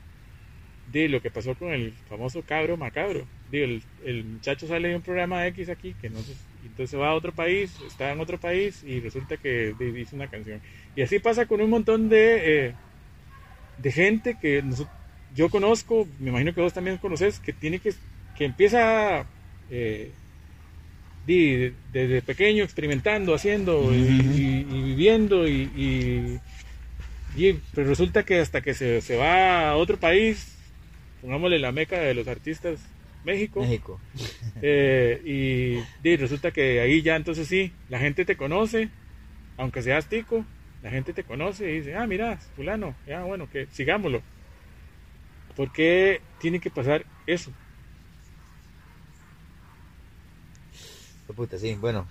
de 0.92 1.08
lo 1.08 1.20
que 1.20 1.30
pasó 1.30 1.54
con 1.54 1.72
el 1.72 1.92
famoso 2.08 2.42
cabro 2.42 2.76
macabro. 2.76 3.26
Digo, 3.50 3.64
el, 3.64 3.82
el 4.04 4.24
muchacho 4.24 4.66
sale 4.66 4.88
de 4.88 4.96
un 4.96 5.02
programa 5.02 5.46
X 5.48 5.68
aquí, 5.68 5.94
que 6.00 6.08
no 6.10 6.18
entonces 6.64 6.98
va 6.98 7.10
a 7.10 7.14
otro 7.14 7.32
país, 7.32 7.72
está 7.86 8.12
en 8.12 8.20
otro 8.20 8.38
país 8.38 8.82
y 8.82 9.00
resulta 9.00 9.36
que 9.36 9.74
hizo 9.96 10.16
una 10.16 10.28
canción. 10.28 10.60
Y 10.94 11.02
así 11.02 11.18
pasa 11.18 11.46
con 11.46 11.60
un 11.60 11.70
montón 11.70 12.08
de, 12.08 12.66
eh, 12.68 12.74
de 13.78 13.92
gente 13.92 14.36
que 14.40 14.62
yo 15.34 15.48
conozco, 15.48 16.06
me 16.18 16.30
imagino 16.30 16.52
que 16.54 16.60
vos 16.60 16.72
también 16.72 16.98
conoces, 16.98 17.38
que 17.40 17.52
tiene 17.52 17.78
que, 17.78 17.92
que 18.36 18.44
empieza 18.44 19.26
eh, 19.70 20.10
di- 21.26 21.72
desde 21.92 22.22
pequeño 22.22 22.64
experimentando, 22.64 23.34
haciendo 23.34 23.92
y 23.94 24.85
viviendo 24.96 25.46
y, 25.46 25.70
y, 25.76 26.40
y, 27.36 27.52
pero 27.74 27.86
resulta 27.86 28.24
que 28.24 28.40
hasta 28.40 28.62
que 28.62 28.72
se, 28.72 29.02
se 29.02 29.16
va 29.16 29.68
a 29.68 29.76
otro 29.76 29.98
país, 29.98 30.56
pongámosle 31.20 31.58
la 31.58 31.70
meca 31.70 31.98
de 32.00 32.14
los 32.14 32.26
artistas, 32.26 32.80
México, 33.22 33.60
México. 33.60 34.00
eh, 34.62 35.20
y, 35.22 35.82
di, 36.02 36.16
resulta 36.16 36.50
que 36.50 36.80
ahí 36.80 37.02
ya 37.02 37.14
entonces 37.14 37.46
sí, 37.46 37.72
la 37.90 37.98
gente 37.98 38.24
te 38.24 38.36
conoce, 38.36 38.88
aunque 39.58 39.82
seas 39.82 40.06
tico, 40.06 40.46
la 40.82 40.90
gente 40.90 41.12
te 41.12 41.24
conoce 41.24 41.70
y 41.70 41.78
dice, 41.80 41.94
ah, 41.94 42.06
mira, 42.06 42.38
fulano, 42.56 42.94
ya 43.06 43.22
bueno, 43.22 43.50
que 43.50 43.66
sigámoslo. 43.72 44.22
¿Por 45.54 45.72
qué 45.72 46.22
tiene 46.40 46.58
que 46.58 46.70
pasar 46.70 47.04
eso? 47.26 47.52
Puta, 51.34 51.58
sí, 51.58 51.74
bueno. 51.74 52.06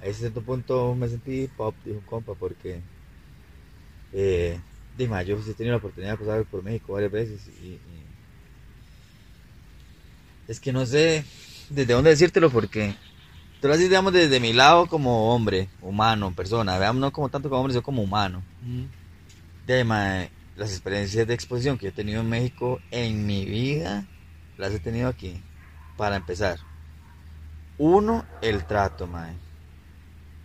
A 0.00 0.06
ese 0.06 0.20
cierto 0.20 0.42
punto 0.42 0.94
me 0.94 1.08
sentí 1.08 1.48
pop, 1.48 1.74
dijo 1.84 1.98
un 1.98 2.04
compa, 2.04 2.34
porque. 2.34 2.80
Eh, 4.12 4.58
dime, 4.96 5.24
yo 5.24 5.40
sí 5.42 5.50
he 5.50 5.54
tenido 5.54 5.72
la 5.72 5.78
oportunidad 5.78 6.12
de 6.12 6.18
pasar 6.24 6.44
por 6.44 6.62
México 6.62 6.92
varias 6.92 7.12
veces 7.12 7.46
y. 7.60 7.74
y- 7.74 7.80
es 10.46 10.58
que 10.60 10.72
no 10.72 10.86
sé 10.86 11.24
desde 11.68 11.92
dónde 11.92 12.10
decírtelo, 12.10 12.50
porque. 12.50 12.94
Te 13.60 13.66
lo 13.66 13.74
dices, 13.74 13.90
digamos, 13.90 14.12
desde 14.12 14.38
mi 14.38 14.52
lado 14.52 14.86
como 14.86 15.34
hombre, 15.34 15.68
humano, 15.80 16.32
persona. 16.34 16.78
Veamos, 16.78 17.00
no 17.00 17.10
como 17.12 17.28
tanto 17.28 17.48
como 17.48 17.60
hombre, 17.60 17.72
sino 17.72 17.82
como 17.82 18.02
humano. 18.02 18.42
De 19.66 19.82
mae, 19.84 20.30
las 20.56 20.70
experiencias 20.70 21.26
de 21.26 21.34
exposición 21.34 21.76
que 21.76 21.88
he 21.88 21.92
tenido 21.92 22.20
en 22.20 22.28
México 22.28 22.80
en 22.92 23.26
mi 23.26 23.44
vida 23.44 24.06
las 24.56 24.72
he 24.72 24.78
tenido 24.78 25.08
aquí. 25.08 25.42
Para 25.96 26.14
empezar, 26.16 26.60
uno, 27.78 28.24
el 28.40 28.64
trato, 28.64 29.08
mae. 29.08 29.34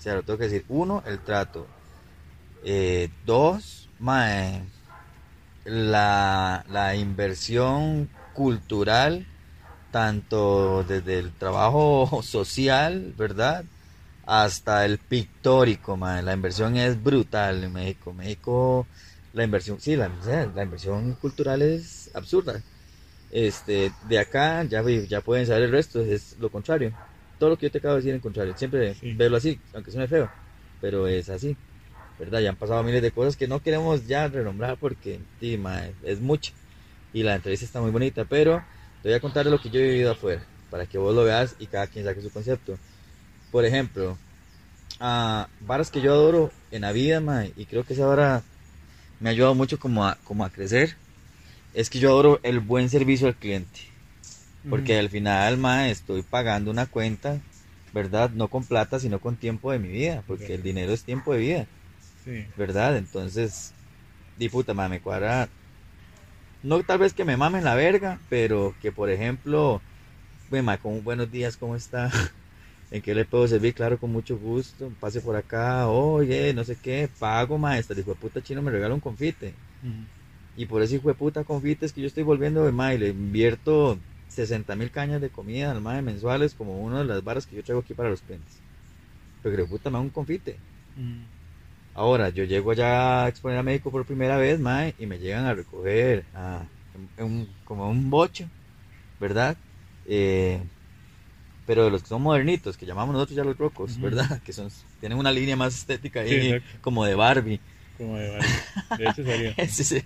Sea, 0.03 0.21
tengo 0.23 0.37
que 0.39 0.45
decir. 0.45 0.65
Uno, 0.67 1.01
el 1.05 1.19
trato. 1.23 1.67
Eh, 2.63 3.09
dos, 3.25 3.91
mae, 3.99 4.63
la, 5.65 6.63
la 6.67 6.95
inversión 6.95 8.09
cultural, 8.31 9.27
tanto 9.91 10.83
desde 10.83 11.19
el 11.19 11.37
trabajo 11.37 12.21
social, 12.23 13.13
¿verdad? 13.17 13.65
hasta 14.23 14.85
el 14.85 14.99
pictórico, 14.99 15.97
mae. 15.97 16.23
La 16.23 16.33
inversión 16.33 16.77
es 16.77 17.01
brutal 17.01 17.63
en 17.63 17.73
México. 17.73 18.13
México, 18.13 18.87
la 19.33 19.43
inversión, 19.45 19.79
sí, 19.81 19.95
la, 19.97 20.09
la 20.55 20.63
inversión 20.63 21.15
cultural 21.15 21.61
es 21.63 22.11
absurda. 22.15 22.61
Este, 23.29 23.91
de 24.01 24.19
acá 24.19 24.63
ya, 24.65 24.83
ya 25.07 25.21
pueden 25.21 25.47
saber 25.47 25.63
el 25.63 25.71
resto, 25.71 26.01
es 26.01 26.37
lo 26.39 26.49
contrario. 26.51 26.93
Todo 27.43 27.49
lo 27.49 27.58
que 27.58 27.65
yo 27.65 27.71
te 27.71 27.79
acabo 27.79 27.95
de 27.95 27.99
decir 27.99 28.13
en 28.13 28.21
contrario, 28.21 28.53
siempre 28.56 28.95
Sí. 28.95 29.12
verlo 29.15 29.36
así, 29.36 29.60
aunque 29.73 29.91
suene 29.91 30.08
feo, 30.08 30.29
pero 30.79 31.08
es 31.08 31.27
así. 31.27 31.58
¿Verdad? 32.17 32.39
Ya 32.39 32.47
han 32.47 32.56
pasado 32.56 32.82
miles 32.84 33.01
de 33.01 33.12
cosas 33.12 33.36
que 33.36 33.49
no 33.49 33.60
queremos 33.60 34.08
ya 34.08 34.29
renombrar 34.29 34.77
porque 34.77 35.19
sí, 35.41 35.62
es 36.06 36.21
mucho. 36.21 36.53
Y 37.12 37.21
la 37.23 37.36
entrevista 37.36 37.65
está 37.65 37.82
muy 37.82 37.91
bonita, 37.91 38.23
pero 38.23 38.63
te 39.01 39.10
voy 39.10 39.17
a 39.17 39.19
contar 39.19 39.45
lo 39.47 39.60
que 39.60 39.69
yo 39.69 39.82
he 39.82 39.89
vivido 39.89 40.12
afuera, 40.12 40.41
para 40.69 40.86
que 40.86 40.97
vos 40.97 41.13
lo 41.13 41.25
veas 41.25 41.53
y 41.60 41.65
cada 41.67 41.86
quien 41.88 42.06
saque 42.06 42.21
su 42.21 42.29
concepto. 42.32 42.79
Por 43.51 43.65
ejemplo, 43.65 44.17
a 45.01 45.49
varas 45.60 45.91
que 45.91 45.99
yo 45.99 46.13
adoro 46.13 46.49
en 46.71 46.84
la 46.84 46.93
vida, 46.93 47.21
y 47.58 47.65
creo 47.65 47.84
que 47.84 47.91
esa 47.91 48.06
vara 48.06 48.41
me 49.19 49.27
ha 49.27 49.32
ayudado 49.34 49.53
mucho 49.53 49.77
como 49.77 50.08
a, 50.08 50.17
como 50.23 50.45
a 50.45 50.49
crecer, 50.49 50.95
es 51.73 51.89
que 51.89 51.99
yo 51.99 52.08
adoro 52.08 52.39
el 52.41 52.62
buen 52.62 52.88
servicio 52.88 53.27
al 53.27 53.36
cliente. 53.36 53.92
Porque 54.69 54.97
al 54.97 55.10
final, 55.10 55.58
mae, 55.58 55.91
estoy 55.91 56.21
pagando 56.21 56.71
una 56.71 56.86
cuenta, 56.86 57.39
¿verdad? 57.93 58.30
No 58.32 58.47
con 58.47 58.63
plata, 58.63 58.99
sino 58.99 59.19
con 59.19 59.36
tiempo 59.36 59.71
de 59.71 59.80
mi 59.80 59.89
vida, 59.89 60.23
porque 60.26 60.56
el 60.56 60.63
dinero 60.63 60.93
es 60.93 61.04
tiempo 61.04 61.34
de 61.34 61.39
vida, 61.39 61.67
Sí. 62.23 62.45
¿verdad? 62.58 62.97
Entonces, 62.97 63.73
di 64.38 64.49
puta, 64.49 64.73
mae, 64.73 64.89
me 64.89 64.99
cuadra. 64.99 65.49
No 66.63 66.82
tal 66.84 66.99
vez 66.99 67.13
que 67.13 67.26
me 67.26 67.36
mamen 67.36 67.63
la 67.65 67.76
verga, 67.76 68.19
pero 68.30 68.73
que 68.82 68.91
por 68.91 69.10
ejemplo, 69.10 69.82
mae, 70.49 70.78
con 70.78 70.93
un 70.93 71.04
buenos 71.04 71.30
días, 71.32 71.58
¿cómo 71.58 71.76
está? 71.76 72.10
¿En 72.91 73.02
qué 73.02 73.13
le 73.13 73.26
puedo 73.26 73.47
servir? 73.47 73.73
Claro, 73.73 73.97
con 73.97 74.12
mucho 74.12 74.38
gusto. 74.38 74.91
Pase 74.99 75.19
por 75.19 75.36
acá, 75.36 75.88
oye, 75.89 76.54
no 76.54 76.63
sé 76.63 76.78
qué, 76.82 77.10
pago, 77.19 77.58
maestra. 77.58 77.95
Dijo, 77.95 78.14
puta 78.16 78.41
chino, 78.41 78.61
me 78.61 78.72
regala 78.72 78.93
un 78.93 78.99
confite. 79.01 79.53
Y 80.55 80.66
por 80.66 80.82
ese 80.82 80.95
hijo 80.95 81.07
de 81.07 81.16
puta 81.16 81.43
confite 81.43 81.86
es 81.86 81.91
que 81.91 82.01
yo 82.01 82.07
estoy 82.07 82.24
volviendo 82.24 82.64
de 82.64 82.72
mae, 82.72 82.97
le 82.97 83.09
invierto 83.09 83.97
60 84.34 84.75
mil 84.75 84.91
cañas 84.91 85.21
de 85.21 85.29
comida 85.29 85.71
al 85.71 85.81
mae 85.81 86.01
mensuales 86.01 86.53
como 86.53 86.81
una 86.84 86.99
de 86.99 87.05
las 87.05 87.23
varas 87.23 87.45
que 87.45 87.55
yo 87.55 87.63
traigo 87.63 87.81
aquí 87.81 87.93
para 87.93 88.09
los 88.09 88.21
clientes. 88.21 88.57
Pero 89.41 89.55
que 89.57 89.63
puta 89.65 89.89
me 89.89 89.99
un 89.99 90.09
confite. 90.09 90.57
Ujú. 90.97 91.25
Ahora, 91.95 92.29
yo 92.29 92.43
llego 92.43 92.71
allá 92.71 93.25
a 93.25 93.27
exponer 93.27 93.59
a 93.59 93.63
México 93.63 93.91
por 93.91 94.05
primera 94.05 94.38
vez, 94.38 94.59
mae, 94.59 94.95
y 94.97 95.05
me 95.05 95.19
llegan 95.19 95.45
a 95.45 95.53
recoger 95.53 96.25
a, 96.34 96.63
en- 96.95 97.09
en 97.25 97.31
un- 97.31 97.49
como 97.65 97.89
un 97.89 98.09
bocho, 98.09 98.45
¿verdad? 99.19 99.55
Eh, 100.07 100.59
pero 101.67 101.86
de 101.86 101.91
los 101.91 102.01
que 102.01 102.09
son 102.09 102.21
modernitos, 102.21 102.77
que 102.77 102.86
llamamos 102.86 103.13
nosotros 103.13 103.38
ya 103.38 103.43
los 103.43 103.57
rocos, 103.57 103.91
Ujú. 103.93 104.01
¿verdad? 104.01 104.41
Que 104.41 104.53
son, 104.53 104.69
tienen 104.99 105.17
una 105.17 105.31
línea 105.31 105.55
más 105.55 105.75
estética 105.75 106.23
Sí, 106.23 106.29
ahí, 106.31 106.51
exacto. 106.53 106.79
como 106.81 107.05
de 107.05 107.15
Barbie. 107.15 107.59
Como 107.97 108.17
de 108.17 108.29
varios. 108.31 108.51
De 108.97 109.09
hecho 109.09 109.23
salió. 109.25 109.53
Sí, 109.69 109.84
sí. 109.84 110.03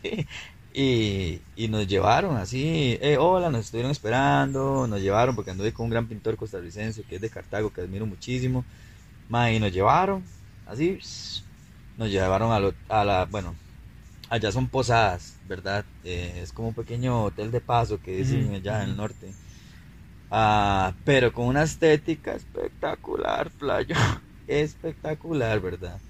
Y, 0.80 1.44
y 1.56 1.70
nos 1.70 1.88
llevaron 1.88 2.38
así, 2.38 2.98
eh, 3.02 3.18
hola, 3.20 3.50
nos 3.50 3.62
estuvieron 3.66 3.92
esperando, 3.92 4.86
nos 4.88 5.02
llevaron 5.02 5.36
porque 5.36 5.50
anduve 5.52 5.74
con 5.74 5.86
un 5.86 5.90
gran 5.90 6.08
pintor 6.08 6.38
costarricense 6.38 7.04
que 7.04 7.16
es 7.16 7.22
de 7.22 7.32
Cartago, 7.32 7.72
que 7.74 7.82
admiro 7.82 8.06
muchísimo. 8.06 8.68
Ma, 9.28 9.52
y 9.52 9.60
nos 9.60 9.72
llevaron, 9.74 10.26
así, 10.66 11.00
nos 11.96 12.10
llevaron 12.10 12.52
a, 12.52 12.60
lo- 12.60 12.76
a 12.90 13.06
la, 13.06 13.26
bueno, 13.26 13.58
allá 14.30 14.52
son 14.52 14.70
posadas, 14.70 15.40
¿verdad? 15.44 15.86
Eh, 16.04 16.42
es 16.44 16.54
como 16.54 16.70
un 16.70 16.76
pequeño 16.76 17.24
hotel 17.26 17.52
de 17.52 17.62
paso 17.62 18.00
que 18.02 18.16
dicen 18.18 18.54
allá 18.56 18.84
en 18.84 18.92
el 18.92 18.98
norte. 18.98 19.36
Ah, 20.30 20.98
pero 21.06 21.32
con 21.34 21.48
una 21.48 21.64
estética 21.64 22.34
espectacular, 22.36 23.52
playo. 23.58 23.96
Espectacular, 24.48 25.60
¿verdad? 25.60 26.02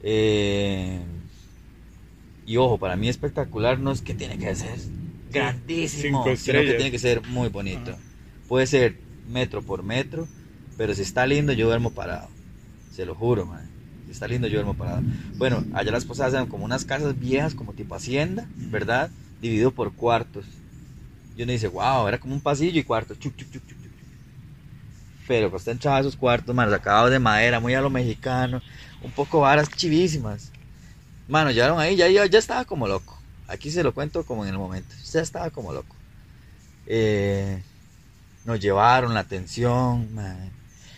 Eh, 0.00 1.06
Y 2.46 2.56
ojo, 2.58 2.78
para 2.78 2.96
mí 2.96 3.08
espectacular 3.08 3.78
no 3.78 3.90
es 3.90 4.02
que 4.02 4.14
tiene 4.14 4.38
que 4.38 4.54
ser 4.54 4.78
grandísimo, 5.30 6.24
sino 6.36 6.60
que 6.60 6.74
tiene 6.74 6.90
que 6.90 6.98
ser 6.98 7.26
muy 7.26 7.48
bonito. 7.48 7.92
Ajá. 7.92 8.00
Puede 8.48 8.66
ser 8.66 8.96
metro 9.28 9.62
por 9.62 9.82
metro, 9.82 10.28
pero 10.76 10.94
si 10.94 11.02
está 11.02 11.26
lindo 11.26 11.52
yo 11.52 11.66
duermo 11.66 11.90
parado. 11.90 12.28
Se 12.92 13.06
lo 13.06 13.14
juro, 13.14 13.46
man. 13.46 13.68
Si 14.06 14.12
está 14.12 14.28
lindo 14.28 14.46
yo 14.46 14.56
duermo 14.56 14.74
parado. 14.74 15.02
Bueno, 15.36 15.64
allá 15.72 15.90
las 15.90 16.04
posadas 16.04 16.34
eran 16.34 16.46
como 16.46 16.64
unas 16.64 16.84
casas 16.84 17.18
viejas, 17.18 17.54
como 17.54 17.72
tipo 17.72 17.94
hacienda, 17.94 18.46
¿verdad? 18.56 19.10
Dividido 19.40 19.70
por 19.70 19.94
cuartos. 19.94 20.44
Y 21.36 21.42
uno 21.42 21.52
dice, 21.52 21.68
wow, 21.68 22.06
era 22.06 22.18
como 22.18 22.34
un 22.34 22.40
pasillo 22.40 22.78
y 22.78 22.84
cuartos. 22.84 23.18
Chuc, 23.18 23.34
chuc, 23.36 23.50
chuc. 23.50 23.62
Pero 25.26 25.46
cuando 25.46 25.56
usted 25.56 25.72
entraba 25.72 25.96
a 25.96 26.00
esos 26.00 26.16
cuartos, 26.16 26.54
man, 26.54 26.72
acabados 26.72 27.10
de 27.10 27.18
madera, 27.18 27.58
muy 27.58 27.74
a 27.74 27.80
lo 27.80 27.88
mexicano, 27.88 28.60
un 29.02 29.10
poco 29.10 29.40
varas 29.40 29.70
chivísimas. 29.70 30.52
Mano, 31.28 31.50
llegaron 31.50 31.80
ahí, 31.80 31.96
ya, 31.96 32.08
ya, 32.08 32.26
ya 32.26 32.38
estaba 32.38 32.64
como 32.64 32.86
loco. 32.88 33.18
Aquí 33.48 33.70
se 33.70 33.82
lo 33.82 33.92
cuento 33.94 34.24
como 34.24 34.44
en 34.44 34.50
el 34.52 34.58
momento. 34.58 34.94
Ya 35.12 35.20
estaba 35.20 35.50
como 35.50 35.72
loco. 35.72 35.94
Eh, 36.86 37.62
nos 38.44 38.60
llevaron 38.60 39.14
la 39.14 39.20
atención, 39.20 40.14
man. 40.14 40.50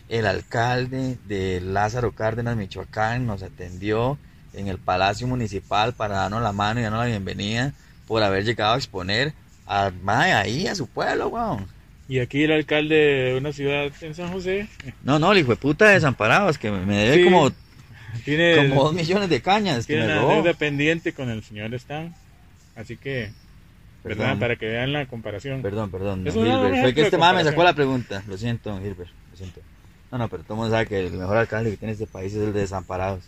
El 0.09 0.27
alcalde 0.27 1.19
de 1.27 1.61
Lázaro 1.61 2.13
Cárdenas, 2.13 2.57
Michoacán, 2.57 3.27
nos 3.27 3.43
atendió 3.43 4.19
en 4.53 4.69
el 4.69 4.79
Palacio 4.79 5.27
Municipal 5.27 5.93
para 5.95 6.17
darnos 6.17 6.43
la 6.43 6.53
mano 6.53 6.81
y 6.81 6.85
darnos 6.85 7.01
la 7.01 7.07
bienvenida 7.07 7.73
por 8.07 8.23
haber 8.23 8.45
llegado 8.45 8.75
a 8.75 8.77
exponer 8.77 9.33
a, 9.67 9.91
ahí 10.07 10.67
a 10.69 10.75
su 10.77 10.87
pueblo, 10.87 11.29
weón. 11.29 11.67
Y 12.09 12.21
aquí 12.21 12.45
el 12.45 12.53
alcalde 12.53 12.95
de 12.95 13.37
una 13.37 13.53
ciudad 13.53 13.91
en 14.01 14.15
San 14.15 14.31
José 14.33 14.69
No, 15.03 15.19
no, 15.19 15.33
el 15.33 15.39
hijo 15.39 15.51
de 15.51 15.57
puta 15.57 15.87
de 15.89 15.95
desamparados, 15.95 16.57
que 16.57 16.71
me, 16.71 16.87
me 16.87 16.97
debe 16.99 17.17
Sí. 17.17 17.25
como, 17.25 17.51
tiene, 18.25 18.69
como 18.69 18.85
dos 18.85 18.95
millones 18.95 19.29
de 19.29 19.41
cañas 19.43 19.87
que 19.87 19.95
tiene 19.95 20.07
me 20.09 20.13
una 20.13 20.23
robó. 20.23 20.35
deuda 20.43 20.55
pendiente 20.55 21.13
con 21.13 21.31
el 21.31 21.43
señor 21.43 21.73
Stan. 21.75 22.15
Así 22.75 22.97
que, 22.97 23.31
¿verdad? 24.05 24.25
Perdón. 24.25 24.39
Para 24.41 24.57
que 24.57 24.67
vean 24.67 24.93
la 24.93 25.07
comparación. 25.07 25.63
Perdón, 25.63 25.91
perdón, 25.91 26.25
don 26.25 26.33
Gilbert. 26.35 26.81
Fue 26.83 26.95
que 26.95 27.03
este 27.03 27.19
mae 27.19 27.35
me 27.35 27.45
sacó 27.45 27.65
la 27.65 27.75
pregunta. 27.75 28.23
Lo 28.29 28.37
siento, 28.37 28.71
don 28.71 28.83
Gilbert. 28.83 29.11
Lo 29.31 29.37
siento. 29.37 29.61
No, 30.13 30.19
no, 30.19 30.29
pero 30.29 30.43
todo 30.45 30.55
el 30.55 30.59
mundo 30.61 30.73
sabe 30.75 30.87
que 30.87 31.07
el 31.07 31.13
mejor 31.13 31.37
alcalde 31.37 31.71
que 31.71 31.77
tiene 31.79 31.93
este 31.93 32.07
país 32.07 32.33
es 32.35 32.41
el 32.43 32.53
de 32.53 32.61
Desamparados. 32.61 33.25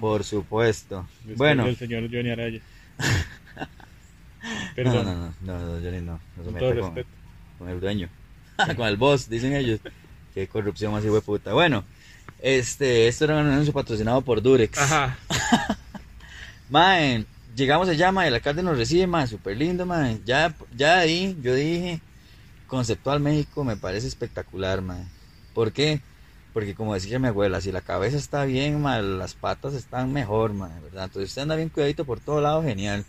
Por 0.00 0.24
supuesto. 0.24 1.06
Después 1.18 1.38
Bueno. 1.38 1.64
del 1.66 1.76
señor 1.76 2.02
Johnny 2.12 2.30
Araya. 2.30 2.60
No, 4.46 4.74
Perdón, 4.76 5.04
no, 5.06 5.14
no, 5.14 5.34
no, 5.40 5.58
no, 5.58 5.80
Johnny 5.84 6.00
no. 6.02 6.20
No 6.36 6.44
se 6.44 6.50
con 6.50 6.58
todo 6.60 6.68
con, 6.68 6.76
respeto. 6.94 7.08
con 7.58 7.68
el 7.68 7.80
dueño. 7.80 8.08
con 8.76 8.86
el 8.86 8.96
boss, 8.96 9.28
dicen 9.28 9.54
ellos. 9.56 9.80
Qué 10.34 10.46
corrupción 10.46 10.92
más 10.92 11.04
hijo 11.04 11.14
de 11.16 11.20
puta. 11.22 11.52
Bueno, 11.52 11.82
este, 12.40 13.08
esto 13.08 13.24
era 13.24 13.40
un 13.40 13.46
anuncio 13.46 13.72
patrocinado 13.72 14.20
por 14.20 14.42
Durex. 14.42 14.78
Ajá. 14.78 15.18
Mae, 16.68 17.24
llegamos 17.54 17.88
allá, 17.88 18.10
mae, 18.10 18.28
el 18.28 18.34
alcalde 18.34 18.62
nos 18.62 18.76
recibe, 18.76 19.06
mae, 19.06 19.26
súper 19.26 19.56
lindo, 19.56 19.86
mae. 19.86 20.20
Ya, 20.24 20.54
ya 20.76 20.98
ahí 20.98 21.36
yo 21.40 21.54
dije, 21.54 22.00
conceptual 22.66 23.20
México 23.20 23.62
me 23.62 23.76
parece 23.76 24.08
espectacular, 24.08 24.82
mae. 24.82 25.04
¿Por 25.54 25.72
qué? 25.72 26.00
Porque 26.52 26.74
como 26.74 26.94
decía 26.94 27.18
mi 27.18 27.28
abuela, 27.28 27.60
si 27.60 27.70
la 27.70 27.82
cabeza 27.82 28.16
está 28.16 28.44
bien, 28.44 28.80
mae, 28.80 29.02
las 29.02 29.34
patas 29.34 29.74
están 29.74 30.12
mejor, 30.12 30.52
mae, 30.54 30.80
¿verdad? 30.80 31.04
Entonces 31.04 31.30
usted 31.30 31.42
anda 31.42 31.56
bien 31.56 31.68
cuidadito 31.68 32.04
por 32.04 32.18
todo 32.18 32.40
lado, 32.40 32.62
genial. 32.62 33.04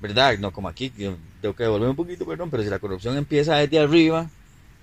¿Verdad? 0.00 0.38
No 0.38 0.50
como 0.50 0.68
aquí, 0.68 0.92
yo 0.96 1.16
tengo 1.40 1.54
que 1.54 1.62
devolver 1.62 1.90
un 1.90 1.96
poquito, 1.96 2.26
perdón, 2.26 2.50
pero 2.50 2.62
si 2.62 2.70
la 2.70 2.78
corrupción 2.78 3.16
empieza 3.16 3.56
desde 3.56 3.78
arriba, 3.78 4.28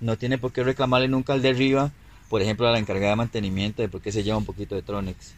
no 0.00 0.16
tiene 0.16 0.38
por 0.38 0.52
qué 0.52 0.62
reclamarle 0.62 1.08
nunca 1.08 1.32
al 1.34 1.42
de 1.42 1.50
arriba, 1.50 1.90
por 2.28 2.42
ejemplo, 2.42 2.68
a 2.68 2.72
la 2.72 2.78
encargada 2.78 3.10
de 3.10 3.16
mantenimiento 3.16 3.82
de 3.82 3.88
por 3.88 4.00
qué 4.00 4.12
se 4.12 4.22
lleva 4.22 4.36
un 4.36 4.44
poquito 4.44 4.74
de 4.74 4.82
Tronex. 4.82 5.34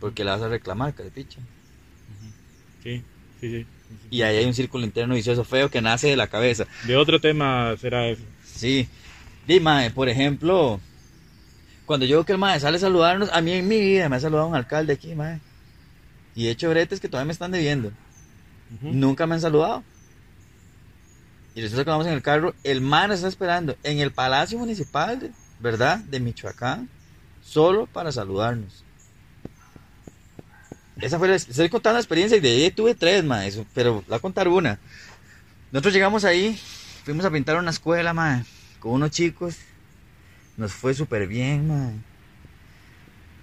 Porque 0.00 0.24
la 0.24 0.32
vas 0.32 0.42
a 0.42 0.48
reclamar, 0.48 0.94
carepicha. 0.94 1.40
Sí, 2.82 3.02
sí, 3.40 3.50
sí. 3.50 3.66
Y 4.10 4.22
ahí 4.22 4.36
hay 4.36 4.44
un 4.44 4.54
círculo 4.54 4.84
interno 4.84 5.14
vicioso 5.14 5.44
feo 5.44 5.70
que 5.70 5.80
nace 5.80 6.08
de 6.08 6.16
la 6.16 6.26
cabeza. 6.28 6.66
De 6.86 6.96
otro 6.96 7.20
tema 7.20 7.74
será 7.78 8.06
eso. 8.08 8.22
Sí. 8.44 8.88
Dime, 9.46 9.90
por 9.92 10.08
ejemplo, 10.08 10.80
cuando 11.86 12.04
yo 12.04 12.16
veo 12.16 12.26
que 12.26 12.32
el 12.32 12.38
mae 12.38 12.58
sale 12.60 12.76
a 12.76 12.80
saludarnos, 12.80 13.30
a 13.32 13.40
mí 13.40 13.52
en 13.52 13.68
mi 13.68 13.80
vida 13.80 14.08
me 14.08 14.16
ha 14.16 14.20
saludado 14.20 14.48
un 14.48 14.54
alcalde 14.54 14.92
aquí, 14.92 15.14
mae. 15.14 15.40
Y 16.34 16.48
he 16.48 16.50
hecho 16.50 16.68
bretes 16.68 17.00
que 17.00 17.08
todavía 17.08 17.26
me 17.26 17.32
están 17.32 17.52
debiendo. 17.52 17.92
Nunca 18.82 19.26
me 19.26 19.34
han 19.34 19.40
saludado. 19.40 19.84
Y 21.56 21.62
resulta 21.62 21.84
que 21.84 21.90
vamos 21.90 22.06
en 22.06 22.12
el 22.12 22.20
carro, 22.20 22.54
el 22.64 22.82
man 22.82 23.10
está 23.10 23.28
esperando 23.28 23.78
en 23.82 23.98
el 23.98 24.12
Palacio 24.12 24.58
Municipal, 24.58 25.32
¿verdad? 25.58 26.00
De 26.00 26.20
Michoacán, 26.20 26.86
solo 27.42 27.86
para 27.86 28.12
saludarnos. 28.12 28.84
Esa 31.00 31.18
fue 31.18 31.28
la, 31.28 31.36
estoy 31.36 31.70
contando 31.70 31.94
la 31.94 32.00
experiencia 32.00 32.36
y 32.36 32.40
de 32.40 32.50
ahí 32.50 32.70
tuve 32.70 32.94
tres, 32.94 33.24
ma, 33.24 33.46
eso, 33.46 33.64
pero 33.72 34.04
la 34.06 34.18
contar 34.18 34.48
una. 34.48 34.78
Nosotros 35.72 35.94
llegamos 35.94 36.26
ahí, 36.26 36.60
fuimos 37.04 37.24
a 37.24 37.30
pintar 37.30 37.56
una 37.56 37.70
escuela, 37.70 38.12
ma, 38.12 38.44
con 38.78 38.92
unos 38.92 39.12
chicos. 39.12 39.56
Nos 40.58 40.74
fue 40.74 40.92
súper 40.92 41.26
bien, 41.26 41.68
ma. 41.68 41.90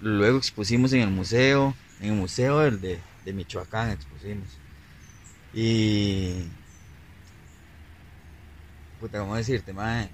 Luego 0.00 0.38
expusimos 0.38 0.92
en 0.92 1.00
el 1.00 1.10
museo, 1.10 1.74
en 2.00 2.10
el 2.10 2.16
museo 2.16 2.70
de, 2.70 3.00
de 3.24 3.32
Michoacán 3.32 3.90
expusimos. 3.90 4.46
Y. 5.52 6.44
Puta, 9.04 9.18
¿cómo 9.18 9.36
decirte, 9.36 9.74
mae? 9.74 10.08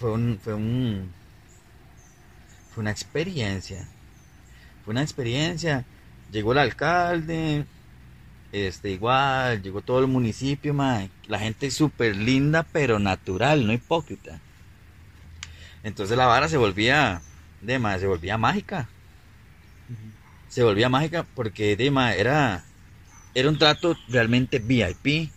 Fue 0.00 0.10
un. 0.10 0.36
Fue 0.42 0.52
un. 0.52 1.12
Fue 2.74 2.80
una 2.80 2.90
experiencia. 2.90 3.86
Fue 4.84 4.90
una 4.90 5.02
experiencia. 5.02 5.84
Llegó 6.32 6.50
el 6.50 6.58
alcalde. 6.58 7.64
Este, 8.50 8.90
igual, 8.90 9.62
llegó 9.62 9.80
todo 9.80 10.00
el 10.00 10.08
municipio, 10.08 10.74
mae. 10.74 11.08
La 11.28 11.38
gente 11.38 11.70
súper 11.70 12.16
linda, 12.16 12.64
pero 12.64 12.98
natural, 12.98 13.64
no 13.64 13.72
hipócrita. 13.72 14.40
Entonces 15.84 16.16
la 16.16 16.26
vara 16.26 16.48
se 16.48 16.56
volvía. 16.56 17.22
De 17.60 17.78
mae, 17.78 18.00
se 18.00 18.08
volvía 18.08 18.38
mágica. 18.38 18.88
Se 20.48 20.64
volvía 20.64 20.88
mágica 20.88 21.24
porque 21.36 21.76
de 21.76 21.92
mae, 21.92 22.18
era. 22.18 22.64
Era 23.36 23.48
un 23.48 23.56
trato 23.56 23.96
realmente 24.08 24.58
VIP 24.58 25.30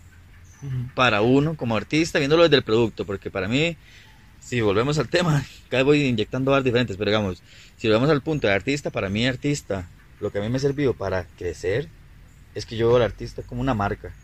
Para 0.96 1.22
uno 1.22 1.56
como 1.58 1.76
artista, 1.76 2.20
viéndolo 2.20 2.44
desde 2.44 2.58
el 2.58 2.64
producto, 2.64 3.06
porque 3.06 3.30
para 3.32 3.48
mí, 3.48 3.78
si 4.40 4.62
volvemos 4.62 4.98
al 5.00 5.10
tema, 5.10 5.44
cada 5.70 5.84
vez 5.84 5.86
voy 5.86 6.04
inyectando 6.06 6.52
bar 6.52 6.64
diferentes, 6.64 6.98
pero 6.98 7.12
digamos, 7.12 7.44
si 7.78 7.88
volvemos 7.88 8.10
al 8.10 8.22
punto 8.24 8.48
de 8.48 8.54
artista, 8.54 8.92
para 8.92 9.10
mí 9.10 9.26
artista, 9.28 9.90
lo 10.20 10.32
que 10.32 10.40
a 10.40 10.42
mí 10.42 10.50
me 10.50 10.58
ha 10.58 10.60
servido 10.60 10.94
para 10.96 11.28
crecer, 11.38 11.90
es 12.56 12.66
que 12.66 12.78
yo 12.78 12.88
veo 12.90 12.98
al 12.98 13.04
artista 13.04 13.44
como 13.44 13.62
una 13.62 13.74
marca. 13.76 14.16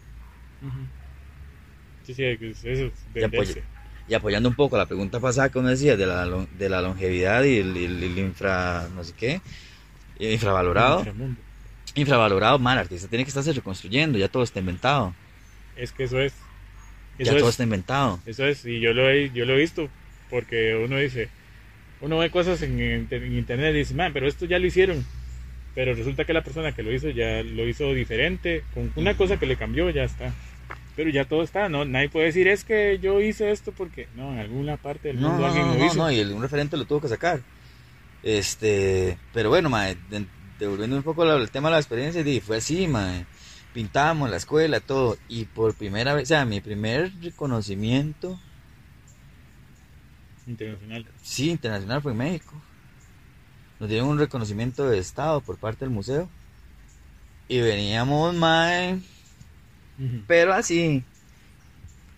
Sí, 2.04 2.14
sí, 2.14 2.24
es- 2.24 2.64
eso 2.66 2.92
pues, 3.36 3.58
venderse. 3.58 3.64
y 4.08 4.14
apoyando 4.14 4.50
un 4.50 4.56
poco 4.56 4.78
la 4.78 4.86
pregunta 4.86 5.20
pasada 5.20 5.50
que 5.50 5.60
uno 5.60 5.70
decía 5.70 5.96
de 5.98 6.06
la, 6.06 6.26
de 6.58 6.70
la 6.70 6.82
longevidad 6.82 7.44
y 7.44 7.58
el, 7.60 7.78
el- 7.78 8.04
el 8.04 8.18
infra, 8.20 8.88
no 8.96 9.04
sé 9.04 9.14
qué, 9.14 9.42
infravalorado, 10.20 11.00
Inframundo. 11.00 11.42
infravalorado, 11.96 12.60
mal, 12.60 12.78
artista 12.80 13.08
tiene 13.10 13.26
que 13.26 13.30
estarse 13.30 13.54
reconstruyendo, 13.54 14.18
ya 14.18 14.30
todo 14.30 14.44
está 14.44 14.60
inventado, 14.60 15.16
Es 15.76 15.92
que 15.92 16.04
eso 16.04 16.20
es. 16.20 16.34
ya 17.18 17.24
Eso 17.26 17.36
todo 17.38 17.48
es. 17.50 17.54
está 17.54 17.64
inventado. 17.64 18.20
Eso 18.26 18.46
es, 18.46 18.66
y 18.66 18.80
yo 18.80 18.94
lo 18.94 19.10
he, 19.10 19.32
yo 19.32 19.46
lo 19.46 19.54
he 19.54 19.58
visto, 19.60 19.90
porque 20.30 20.76
uno 20.76 20.98
dice, 20.98 21.30
uno 22.02 22.18
ve 22.18 22.30
cosas 22.30 22.62
en, 22.62 22.80
en- 22.80 23.08
en 23.10 23.34
internet 23.38 23.74
y 23.76 23.80
dice, 23.80 23.94
man, 23.94 24.12
pero 24.14 24.28
esto 24.28 24.46
ya 24.46 24.60
lo 24.60 24.66
hicieron. 24.68 25.06
Pero 25.76 25.94
resulta 25.94 26.26
que 26.26 26.34
la 26.34 26.44
persona 26.44 26.74
que 26.74 26.84
lo 26.84 26.92
hizo 26.92 27.10
ya 27.10 27.44
lo 27.44 27.68
hizo 27.68 27.94
diferente, 27.94 28.64
con 28.74 28.92
una 28.96 29.16
cosa 29.16 29.38
que 29.40 29.46
le 29.46 29.56
cambió, 29.56 29.90
ya 29.90 30.04
está. 30.04 30.34
Pero 30.98 31.10
ya 31.10 31.24
todo 31.24 31.44
está, 31.44 31.70
¿no? 31.70 31.86
Nadie 31.86 32.10
puede 32.10 32.26
decir, 32.26 32.50
es 32.50 32.66
que 32.66 33.00
yo 33.02 33.22
hice 33.22 33.52
esto 33.52 33.72
porque, 33.72 34.08
no, 34.16 34.34
en 34.34 34.40
alguna 34.40 34.76
parte 34.76 35.08
del 35.08 35.18
mundo 35.18 35.40
no, 35.40 35.46
alguien 35.46 35.68
no, 35.68 35.74
lo 35.74 35.80
no, 35.80 35.86
hizo. 35.86 35.96
no, 35.96 36.12
y 36.12 36.20
el- 36.20 36.34
un 36.34 36.42
referente 36.42 36.76
lo 36.76 36.84
tuvo 36.86 37.00
que 37.02 37.08
sacar. 37.08 37.40
Este, 38.24 39.18
pero 39.34 39.50
bueno, 39.50 39.70
mae, 39.70 39.96
de- 40.10 40.26
devolviendo 40.60 40.96
un 40.98 41.04
poco 41.04 41.24
el 41.24 41.50
tema 41.50 41.70
de 41.70 41.74
la 41.74 41.80
experiencia, 41.80 42.24
di, 42.24 42.40
fue 42.40 42.58
así, 42.58 42.88
mae. 42.88 43.26
Pintamos 43.74 44.30
la 44.30 44.38
escuela, 44.38 44.80
todo, 44.82 45.18
y 45.30 45.46
por 45.46 45.74
primera 45.76 46.14
vez, 46.14 46.24
o 46.24 46.28
sea, 46.28 46.46
mi 46.46 46.60
primer 46.60 47.14
reconocimiento, 47.22 48.40
Internacional. 50.46 51.06
sí, 51.22 51.50
internacional 51.52 52.02
fue 52.02 52.12
en 52.12 52.18
México. 52.18 52.54
Nos 53.80 53.90
dieron 53.90 54.10
un 54.10 54.20
reconocimiento 54.20 54.90
de 54.90 55.00
Estado 55.00 55.42
por 55.42 55.58
parte 55.58 55.86
del 55.86 55.94
museo. 55.94 56.30
Y 57.48 57.60
veníamos, 57.60 58.36
mae, 58.36 59.00
pero 60.28 60.54
así, 60.54 61.04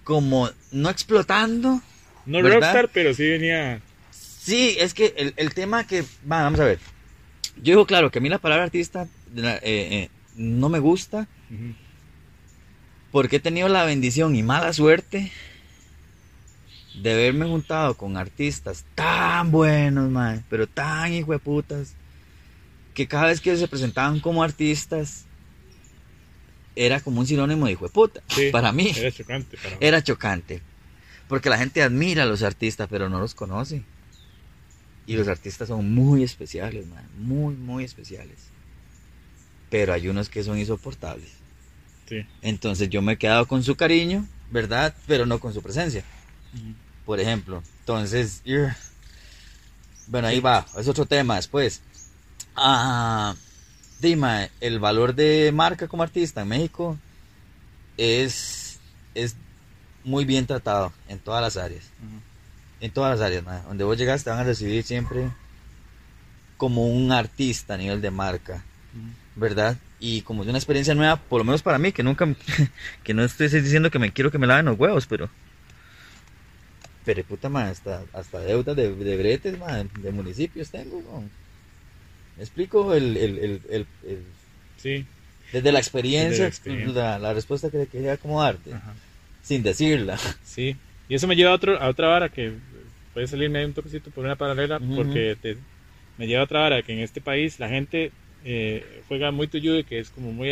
como 0.04 0.50
no 0.72 0.90
explotando, 0.90 1.82
No 2.26 2.42
¿verdad? 2.42 2.60
Rockstar, 2.60 2.90
pero 2.94 3.14
sí 3.14 3.28
venía... 3.28 3.82
Sí, 4.12 4.76
es 4.80 4.94
que 4.94 5.14
el, 5.18 5.34
el 5.38 5.54
tema 5.54 5.86
que... 5.88 6.02
va, 6.02 6.44
vamos 6.44 6.60
a 6.60 6.66
ver. 6.66 6.80
Yo 7.58 7.74
digo, 7.74 7.86
claro, 7.86 8.12
que 8.12 8.20
a 8.20 8.22
mí 8.22 8.30
la 8.30 8.40
palabra 8.40 8.66
artista 8.66 9.08
eh, 9.36 9.60
eh, 9.64 10.10
no 10.36 10.70
me 10.70 10.80
gusta 10.80 11.28
Porque 13.12 13.36
he 13.38 13.40
tenido 13.40 13.68
la 13.70 13.86
bendición 13.86 14.36
y 14.36 14.44
mala 14.44 14.74
suerte 14.74 15.32
de 16.96 17.14
haberme 17.14 17.46
juntado 17.46 17.96
con 17.96 18.18
artistas 18.18 18.86
tan 18.96 19.52
buenos, 19.52 20.10
man, 20.10 20.44
pero 20.50 20.68
tan 20.68 21.14
hijueputas, 21.14 21.96
que 22.94 23.08
cada 23.08 23.28
vez 23.28 23.42
que 23.42 23.56
se 23.58 23.68
presentaban 23.68 24.20
como 24.20 24.44
artistas, 24.44 25.26
era 26.76 27.00
como 27.00 27.20
un 27.20 27.28
sinónimo 27.28 27.66
de 27.66 27.74
hijo 27.74 27.86
de 27.86 27.92
puta. 27.92 28.22
Sí, 28.30 28.50
para 28.52 28.72
mí 28.72 28.92
Era 28.96 29.12
chocante. 29.12 29.58
Para 29.58 29.78
era 29.80 30.04
chocante. 30.04 30.62
Porque 31.28 31.50
la 31.50 31.58
gente 31.58 31.82
admira 31.82 32.24
a 32.24 32.26
los 32.26 32.44
artistas, 32.44 32.88
pero 32.90 33.10
no 33.10 33.20
los 33.20 33.34
conoce. 33.34 33.84
Y 35.06 35.16
los 35.16 35.28
artistas 35.28 35.68
son 35.68 35.94
muy 35.94 36.24
especiales, 36.24 36.88
man. 36.88 37.08
Muy, 37.18 37.56
muy 37.56 37.84
especiales. 37.84 38.38
Pero 39.70 39.94
hay 39.94 40.08
unos 40.08 40.30
que 40.30 40.44
son 40.44 40.58
insoportables. 40.58 41.43
Sí. 42.14 42.28
Entonces 42.42 42.90
yo 42.90 43.02
me 43.02 43.14
he 43.14 43.18
quedado 43.18 43.48
con 43.48 43.64
su 43.64 43.76
cariño, 43.76 44.28
¿verdad? 44.52 44.94
Pero 45.08 45.26
no 45.26 45.40
con 45.40 45.54
su 45.54 45.62
presencia. 45.62 46.04
Por 47.06 47.20
ejemplo. 47.20 47.64
Entonces, 47.80 48.42
ugh. 48.46 48.72
bueno, 50.08 50.28
ahí 50.28 50.40
va. 50.40 50.66
Es 50.78 50.88
otro 50.88 51.06
tema 51.06 51.38
después. 51.38 51.82
Ah, 52.56 53.36
Dima, 54.00 54.50
el 54.60 54.80
valor 54.80 55.16
de 55.16 55.52
marca 55.54 55.88
como 55.88 56.04
artista 56.04 56.42
en 56.42 56.50
México 56.50 56.98
es, 57.98 58.80
es 59.16 59.36
muy 60.04 60.26
bien 60.26 60.46
tratado 60.46 60.94
en 61.08 61.20
todas 61.20 61.42
las 61.42 61.58
áreas. 61.58 61.86
En 62.80 62.92
todas 62.92 63.18
las 63.18 63.26
áreas, 63.26 63.44
man. 63.44 63.64
Donde 63.68 63.84
vos 63.84 63.98
llegas 63.98 64.24
te 64.24 64.30
van 64.30 64.40
a 64.40 64.44
recibir 64.44 64.84
siempre 64.84 65.32
como 66.58 66.88
un 66.88 67.12
artista 67.12 67.74
a 67.74 67.78
nivel 67.78 68.02
de 68.02 68.12
marca. 68.12 68.64
¿Verdad? 69.36 69.78
Y 70.00 70.22
como 70.22 70.44
es 70.44 70.50
una 70.50 70.58
experiencia 70.58 70.94
nueva, 70.96 71.16
por 71.18 71.40
lo 71.40 71.46
menos 71.46 71.62
para 71.62 71.78
mí, 71.78 71.92
que 71.92 72.04
nunca, 72.04 72.28
que 73.04 73.14
no 73.14 73.24
estoy 73.24 73.48
diciendo 73.48 73.90
que 73.92 74.00
me 74.00 74.12
quiero 74.12 74.32
que 74.32 74.38
me 74.38 74.48
laven 74.48 74.66
los 74.66 74.78
huevos, 74.80 75.06
pero... 75.08 75.30
Pero 77.06 77.24
puta, 77.26 77.50
man, 77.50 77.68
hasta, 77.68 78.04
hasta 78.14 78.40
deudas 78.40 78.76
de, 78.78 78.94
de 78.96 79.18
bretes, 79.18 79.60
man, 79.60 79.90
de 80.00 80.12
municipios 80.12 80.70
tengo. 80.72 81.02
¿Me 82.38 82.44
explico? 82.44 82.94
El, 82.94 83.18
el, 83.18 83.38
el, 83.40 83.62
el- 83.70 84.24
Sí. 84.78 85.06
desde 85.52 85.72
la 85.72 85.80
experiencia, 85.80 86.30
Desde 86.30 86.42
la 86.44 86.48
experiencia. 86.48 87.02
La, 87.04 87.20
la 87.20 87.34
respuesta 87.34 87.70
que 87.70 87.78
le 87.80 87.88
quería 87.88 88.14
acomodarte, 88.14 88.74
Ajá. 88.74 88.94
sin 89.42 89.64
decirla. 89.64 90.18
Sí. 90.44 90.76
Y 91.10 91.16
eso 91.16 91.28
me 91.28 91.36
lleva 91.36 91.52
a, 91.52 91.56
otro, 91.56 91.78
a 91.82 91.88
otra 91.90 92.08
vara 92.08 92.30
que 92.30 92.54
puede 93.14 93.28
salirme 93.28 93.60
ahí 93.60 93.66
un 93.66 93.74
toquecito 93.74 94.10
por 94.12 94.24
una 94.26 94.36
paralela, 94.38 94.80
porque 94.80 95.38
te- 95.42 95.58
me 96.18 96.28
lleva 96.28 96.42
a 96.42 96.46
otra 96.46 96.62
vara 96.62 96.82
que 96.84 96.94
en 96.94 97.00
este 97.00 97.20
país 97.22 97.60
la 97.60 97.68
gente 97.70 98.12
eh, 98.46 99.02
juega 99.08 99.32
muy 99.32 99.48
tuyo 99.48 99.78
y 99.78 99.84
que 99.84 100.00
es 100.00 100.10
como 100.10 100.32
muy. 100.32 100.50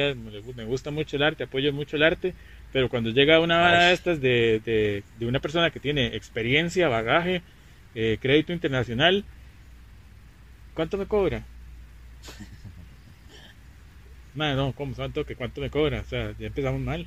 Me 0.55 0.65
gusta 0.65 0.91
mucho 0.91 1.17
el 1.17 1.23
arte, 1.23 1.43
apoyo 1.43 1.73
mucho 1.73 1.97
el 1.97 2.03
arte, 2.03 2.33
pero 2.71 2.89
cuando 2.89 3.09
llega 3.09 3.39
una 3.39 3.59
vara 3.59 3.87
de 3.87 3.93
estas 3.93 4.21
de, 4.21 4.61
de, 4.63 5.03
de 5.19 5.25
una 5.25 5.39
persona 5.39 5.71
que 5.71 5.79
tiene 5.79 6.15
experiencia, 6.15 6.87
bagaje, 6.87 7.41
eh, 7.95 8.17
crédito 8.21 8.53
internacional, 8.53 9.25
¿cuánto 10.73 10.97
me 10.97 11.05
cobra? 11.05 11.43
Man, 14.35 14.55
no, 14.55 14.73
¿cómo? 14.73 14.95
¿Cuánto, 14.95 15.25
que 15.25 15.35
¿Cuánto 15.35 15.59
me 15.59 15.69
cobra? 15.69 15.99
O 15.99 16.05
sea, 16.05 16.33
ya 16.39 16.47
empezamos 16.47 16.79
mal. 16.79 17.05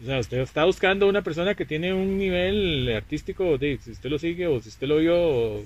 O 0.00 0.06
sea, 0.06 0.20
usted 0.20 0.38
está 0.38 0.64
buscando 0.64 1.08
una 1.08 1.22
persona 1.22 1.54
que 1.54 1.66
tiene 1.66 1.92
un 1.92 2.16
nivel 2.16 2.90
artístico, 2.96 3.58
de, 3.58 3.78
si 3.82 3.90
usted 3.90 4.08
lo 4.08 4.18
sigue 4.18 4.46
o 4.46 4.60
si 4.60 4.68
usted 4.68 4.86
lo 4.86 4.98
vio, 4.98 5.16
o, 5.18 5.64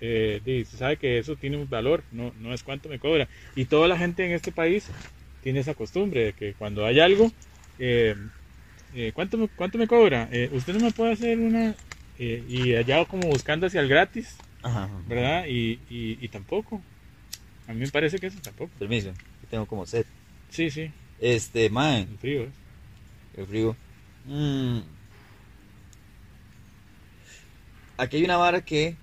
eh, 0.00 0.40
de, 0.44 0.62
usted 0.62 0.78
sabe 0.78 0.96
que 0.96 1.18
eso 1.18 1.36
tiene 1.36 1.56
un 1.56 1.68
valor, 1.68 2.02
no, 2.12 2.32
no 2.40 2.52
es 2.54 2.62
cuánto 2.62 2.88
me 2.88 2.98
cobra. 2.98 3.28
Y 3.54 3.66
toda 3.66 3.88
la 3.88 3.98
gente 3.98 4.24
en 4.24 4.32
este 4.32 4.52
país 4.52 4.86
tiene 5.42 5.60
esa 5.60 5.74
costumbre 5.74 6.24
de 6.24 6.32
que 6.32 6.54
cuando 6.54 6.84
hay 6.86 7.00
algo, 7.00 7.30
eh, 7.78 8.14
eh, 8.94 9.12
¿cuánto, 9.14 9.38
me, 9.38 9.48
¿cuánto 9.48 9.78
me 9.78 9.86
cobra? 9.86 10.28
Eh, 10.32 10.50
usted 10.52 10.74
no 10.74 10.80
me 10.80 10.90
puede 10.92 11.12
hacer 11.12 11.38
una... 11.38 11.74
eh, 12.18 12.44
y 12.48 12.74
allá 12.74 13.04
como 13.04 13.28
buscando 13.28 13.66
hacia 13.66 13.80
el 13.80 13.88
gratis, 13.88 14.36
Ajá. 14.62 14.88
¿verdad? 15.06 15.46
Y, 15.48 15.78
y, 15.88 16.18
y 16.20 16.28
tampoco. 16.28 16.82
A 17.68 17.72
mí 17.72 17.80
me 17.80 17.88
parece 17.88 18.18
que 18.18 18.26
eso 18.26 18.38
tampoco. 18.42 18.70
Permiso, 18.78 19.12
tengo 19.48 19.64
como 19.66 19.86
sed. 19.86 20.04
Sí, 20.50 20.70
sí, 20.70 20.90
Este, 21.20 21.70
man, 21.70 22.08
el 22.10 22.18
frío. 22.18 22.42
¿eh? 22.42 22.50
el 23.36 23.46
frío. 23.46 23.76
Mm. 24.26 24.80
Aquí 27.96 28.16
hay 28.16 28.24
una 28.24 28.36
vara 28.36 28.60
que. 28.62 28.96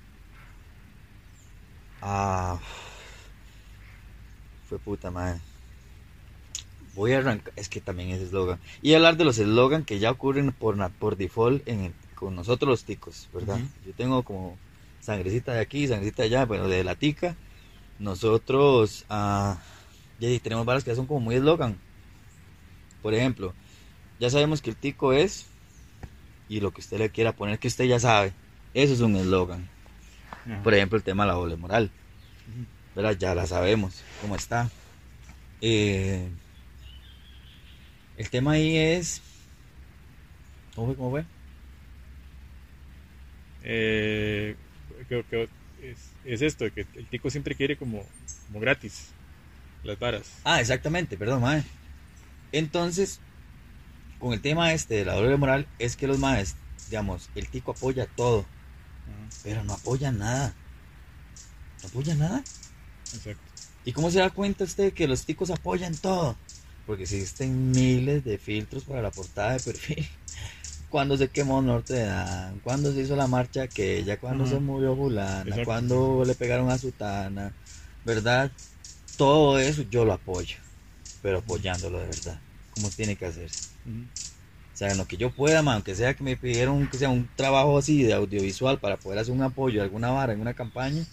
Ah. 2.01 2.59
Fue 4.67 4.79
puta 4.79 5.11
madre. 5.11 5.39
Voy 6.95 7.13
a 7.13 7.19
arrancar. 7.19 7.53
Es 7.55 7.69
que 7.69 7.79
también 7.79 8.09
es 8.09 8.21
eslogan. 8.21 8.59
Y 8.81 8.93
hablar 8.93 9.17
de 9.17 9.25
los 9.25 9.37
eslogan 9.37 9.85
que 9.85 9.99
ya 9.99 10.11
ocurren 10.11 10.51
por, 10.51 10.75
por 10.93 11.15
default 11.15 11.67
en 11.67 11.85
el- 11.85 11.93
con 12.15 12.35
nosotros 12.35 12.69
los 12.69 12.83
ticos, 12.83 13.29
¿verdad? 13.33 13.59
Yo 13.85 13.93
tengo 13.93 14.23
como 14.23 14.57
sangrecita 14.99 15.53
de 15.53 15.59
aquí, 15.61 15.87
sangrecita 15.87 16.23
de 16.23 16.27
allá, 16.29 16.45
bueno, 16.45 16.67
de 16.67 16.83
la 16.83 16.95
tica. 16.95 17.35
Nosotros. 17.99 19.05
Ah, 19.09 19.57
ya 20.19 20.27
tenemos 20.39 20.65
varas 20.65 20.83
que 20.83 20.89
ya 20.91 20.95
son 20.95 21.05
como 21.05 21.19
muy 21.19 21.35
eslogan. 21.35 21.77
Por 23.01 23.13
ejemplo, 23.13 23.53
ya 24.19 24.29
sabemos 24.29 24.61
que 24.61 24.71
el 24.71 24.75
tico 24.75 25.13
es 25.13 25.45
y 26.49 26.59
lo 26.59 26.71
que 26.71 26.81
usted 26.81 26.97
le 26.97 27.09
quiera 27.09 27.31
poner 27.33 27.59
que 27.59 27.67
usted 27.67 27.85
ya 27.85 27.99
sabe. 27.99 28.33
Eso 28.73 28.93
es 28.93 29.01
un 29.01 29.15
eslogan. 29.15 29.69
Ajá. 30.47 30.63
Por 30.63 30.73
ejemplo, 30.73 30.97
el 30.97 31.03
tema 31.03 31.23
de 31.23 31.27
la 31.27 31.33
doble 31.35 31.55
moral. 31.55 31.91
¿verdad? 32.95 33.15
Ya 33.19 33.35
la 33.35 33.45
sabemos 33.45 34.01
cómo 34.21 34.35
está. 34.35 34.69
Eh, 35.61 36.27
el 38.17 38.29
tema 38.29 38.53
ahí 38.53 38.75
es. 38.77 39.21
¿Cómo 40.75 40.87
fue? 40.87 40.95
¿Cómo 40.95 41.09
fue? 41.11 41.25
Eh, 43.63 44.55
que- 45.09 45.23
que 45.29 45.49
es, 45.83 45.97
es 46.25 46.41
esto, 46.41 46.65
que 46.73 46.85
el 46.95 47.05
tico 47.07 47.29
siempre 47.29 47.53
quiere 47.55 47.75
como, 47.77 48.03
como 48.47 48.59
gratis 48.59 49.09
las 49.83 49.99
varas. 49.99 50.27
Ah, 50.43 50.59
exactamente, 50.61 51.17
perdón, 51.17 51.41
mae. 51.41 51.63
Entonces, 52.51 53.19
con 54.19 54.33
el 54.33 54.41
tema 54.41 54.73
este 54.73 54.95
de 54.95 55.05
la 55.05 55.13
doble 55.15 55.37
moral, 55.37 55.67
es 55.79 55.95
que 55.95 56.07
los 56.07 56.17
maes, 56.17 56.55
digamos, 56.89 57.29
el 57.35 57.47
tico 57.47 57.71
apoya 57.71 58.07
todo, 58.15 58.45
pero 59.43 59.63
no 59.63 59.73
apoya 59.73 60.11
nada. 60.11 60.55
No 61.81 61.89
apoya 61.89 62.15
nada. 62.15 62.43
exacto. 63.13 63.51
¿Y 63.83 63.93
cómo 63.93 64.11
se 64.11 64.19
da 64.19 64.29
cuenta 64.29 64.65
usted 64.65 64.93
que 64.93 65.07
los 65.07 65.25
ticos 65.25 65.49
apoyan 65.49 65.95
todo? 65.95 66.37
Porque 66.85 67.03
existen 67.03 67.71
miles 67.71 68.23
de 68.25 68.37
filtros 68.37 68.83
para 68.83 69.01
la 69.01 69.11
portada 69.11 69.53
de 69.53 69.59
perfil. 69.59 70.07
Cuando 70.89 71.17
se 71.17 71.29
quemó 71.29 71.61
Norte 71.61 71.99
Dan, 71.99 72.59
cuando 72.61 72.93
se 72.93 73.01
hizo 73.01 73.15
la 73.17 73.27
marcha 73.27 73.63
aquella, 73.63 74.17
cuando 74.17 74.47
se 74.47 74.57
murió 74.57 74.95
fulana, 74.95 75.65
cuando 75.65 76.23
le 76.25 76.33
pegaron 76.33 76.69
a 76.71 76.77
Sutana, 76.77 77.53
¿verdad? 78.05 78.49
Todo 79.17 79.59
eso 79.59 79.81
yo 79.81 80.05
lo 80.05 80.13
apoyo, 80.13 80.55
pero 81.21 81.39
apoyándolo 81.39 81.99
de 81.99 82.05
verdad, 82.05 82.39
como 82.69 82.89
tiene 82.89 83.17
que 83.17 83.25
hacerse. 83.25 83.67
O 84.77 84.79
sea, 84.79 84.91
en 84.91 84.99
lo 84.99 85.07
que 85.07 85.17
yo 85.17 85.31
pueda, 85.31 85.63
man, 85.63 85.73
aunque 85.73 85.95
sea 85.95 86.13
que 86.13 86.23
me 86.23 86.37
pidieron 86.37 86.87
que 86.87 86.99
sea 86.99 87.09
un 87.09 87.27
trabajo 87.35 87.79
así 87.79 88.03
de 88.03 88.13
audiovisual 88.13 88.77
para 88.77 88.97
poder 88.97 89.17
hacer 89.17 89.33
un 89.33 89.41
apoyo 89.41 89.79
de 89.79 89.85
alguna 89.85 90.11
vara 90.11 90.33
en 90.33 90.39
una 90.39 90.53
campaña, 90.53 91.03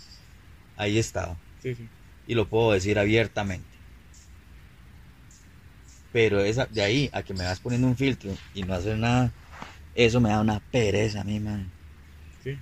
ahí 0.77 0.99
he 0.99 1.01
estado 1.01 1.35
Sí, 1.62 1.75
sí. 1.75 1.89
y 2.27 2.35
lo 2.35 2.47
puedo 2.47 2.73
decir 2.73 2.99
abiertamente. 2.99 3.65
Pero 6.12 6.41
esa, 6.41 6.67
de 6.67 6.83
ahí 6.83 7.09
a 7.15 7.23
que 7.23 7.33
me 7.33 7.43
vas 7.43 7.59
poniendo 7.59 7.89
un 7.89 7.97
filtro 7.97 8.37
y 8.53 8.65
no 8.65 8.75
hacer 8.75 8.99
nada, 8.99 9.33
eso 9.95 10.21
me 10.21 10.29
da 10.29 10.43
una 10.43 10.61
pereza 10.61 11.23
a 11.23 11.25
mí, 11.25 11.41
man. 11.41 11.71
Sí. 12.43 12.59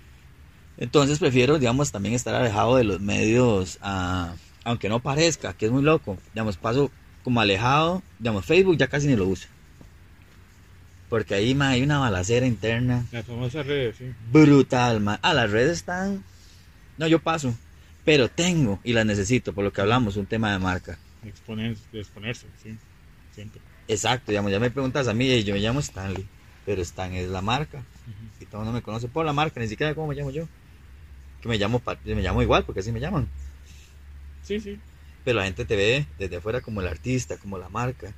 Entonces 0.76 1.18
prefiero, 1.18 1.58
digamos, 1.58 1.90
también 1.90 2.14
estar 2.14 2.36
alejado 2.36 2.76
de 2.76 2.84
los 2.84 3.00
medios, 3.00 3.76
ah, 3.82 4.36
aunque 4.62 4.88
no 4.88 5.00
parezca, 5.00 5.52
que 5.52 5.66
es 5.66 5.72
muy 5.72 5.82
loco. 5.82 6.16
Digamos, 6.32 6.56
paso 6.58 6.92
como 7.24 7.40
alejado, 7.40 8.04
digamos, 8.20 8.46
Facebook 8.46 8.76
ya 8.76 8.86
casi 8.86 9.08
ni 9.08 9.16
lo 9.16 9.26
uso. 9.26 9.48
Porque 11.12 11.34
ahí, 11.34 11.54
man, 11.54 11.72
hay 11.72 11.82
una 11.82 11.98
balacera 11.98 12.46
interna 12.46 13.04
Las 13.12 13.26
famosas 13.26 13.66
redes, 13.66 13.96
sí. 13.98 14.14
brutal, 14.30 15.00
man. 15.00 15.18
Ah, 15.20 15.34
las 15.34 15.50
redes 15.50 15.72
están... 15.72 16.24
No, 16.96 17.06
yo 17.06 17.18
paso. 17.18 17.54
Pero 18.02 18.30
tengo 18.30 18.80
y 18.82 18.94
las 18.94 19.04
necesito, 19.04 19.52
por 19.52 19.62
lo 19.62 19.74
que 19.74 19.82
hablamos, 19.82 20.16
un 20.16 20.24
tema 20.24 20.50
de 20.52 20.58
marca. 20.58 20.96
Exponer, 21.22 21.76
exponerse, 21.92 22.46
sí. 22.62 22.78
Siempre. 23.34 23.60
Exacto, 23.88 24.32
digamos, 24.32 24.52
ya 24.52 24.58
me 24.58 24.70
preguntas 24.70 25.06
a 25.06 25.12
mí, 25.12 25.26
y 25.30 25.44
yo 25.44 25.52
me 25.52 25.60
llamo 25.60 25.80
Stanley, 25.80 26.26
pero 26.64 26.80
Stan 26.80 27.12
es 27.12 27.28
la 27.28 27.42
marca. 27.42 27.82
Y 28.40 28.46
todo 28.46 28.62
el 28.62 28.64
mundo 28.64 28.72
me 28.72 28.82
conoce 28.82 29.06
por 29.06 29.26
la 29.26 29.34
marca, 29.34 29.60
ni 29.60 29.68
siquiera 29.68 29.94
cómo 29.94 30.06
me 30.06 30.14
llamo 30.14 30.30
yo. 30.30 30.48
Que 31.42 31.48
me 31.50 31.58
llamo, 31.58 31.82
me 32.06 32.22
llamo 32.22 32.40
igual, 32.40 32.64
porque 32.64 32.80
así 32.80 32.90
me 32.90 33.00
llaman. 33.00 33.28
Sí, 34.42 34.58
sí. 34.60 34.80
Pero 35.26 35.40
la 35.40 35.44
gente 35.44 35.66
te 35.66 35.76
ve 35.76 36.06
desde 36.18 36.36
afuera 36.36 36.62
como 36.62 36.80
el 36.80 36.88
artista, 36.88 37.36
como 37.36 37.58
la 37.58 37.68
marca. 37.68 38.14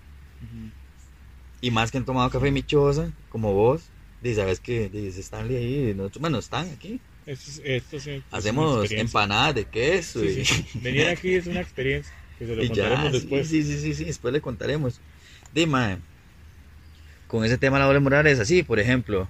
Y 1.65 1.71
más 1.71 1.91
que 1.91 1.97
han 1.97 2.05
tomado 2.05 2.29
café 2.29 2.51
michosa, 2.51 3.11
como 3.31 3.55
vos, 3.55 3.81
y 4.23 4.35
sabes 4.35 4.61
que 4.61 4.91
dice 4.91 5.23
Stanley 5.23 5.57
ahí, 5.57 5.95
nosotros, 5.95 6.21
bueno, 6.21 6.39
están 6.39 6.69
aquí. 6.69 7.01
Esto, 7.25 7.51
es- 7.51 7.63
esto 7.65 7.99
sí 7.99 8.23
Hacemos 8.31 8.91
empanadas 8.93 9.55
de 9.55 9.65
queso. 9.65 10.21
Sí, 10.21 10.43
y-. 10.43 10.79
Venir 10.81 11.09
aquí 11.09 11.33
es 11.33 11.47
una 11.47 11.63
experiencia 11.63 12.13
que 12.39 12.45
se 12.45 12.55
lo 12.55 12.63
ya, 12.63 12.69
contaremos 12.69 13.13
después. 13.13 13.49
Sí, 13.49 13.63
sí, 13.63 13.79
sí, 13.79 13.95
sí, 13.95 14.05
después 14.05 14.35
le 14.35 14.43
contaremos. 14.43 15.01
Dime, 15.55 15.97
con 17.29 17.47
ese 17.47 17.57
tema 17.57 17.79
de 17.79 17.81
la 17.81 17.87
doble 17.87 18.01
moral 18.01 18.27
es 18.27 18.41
así, 18.41 18.63
por 18.63 18.79
ejemplo, 18.79 19.27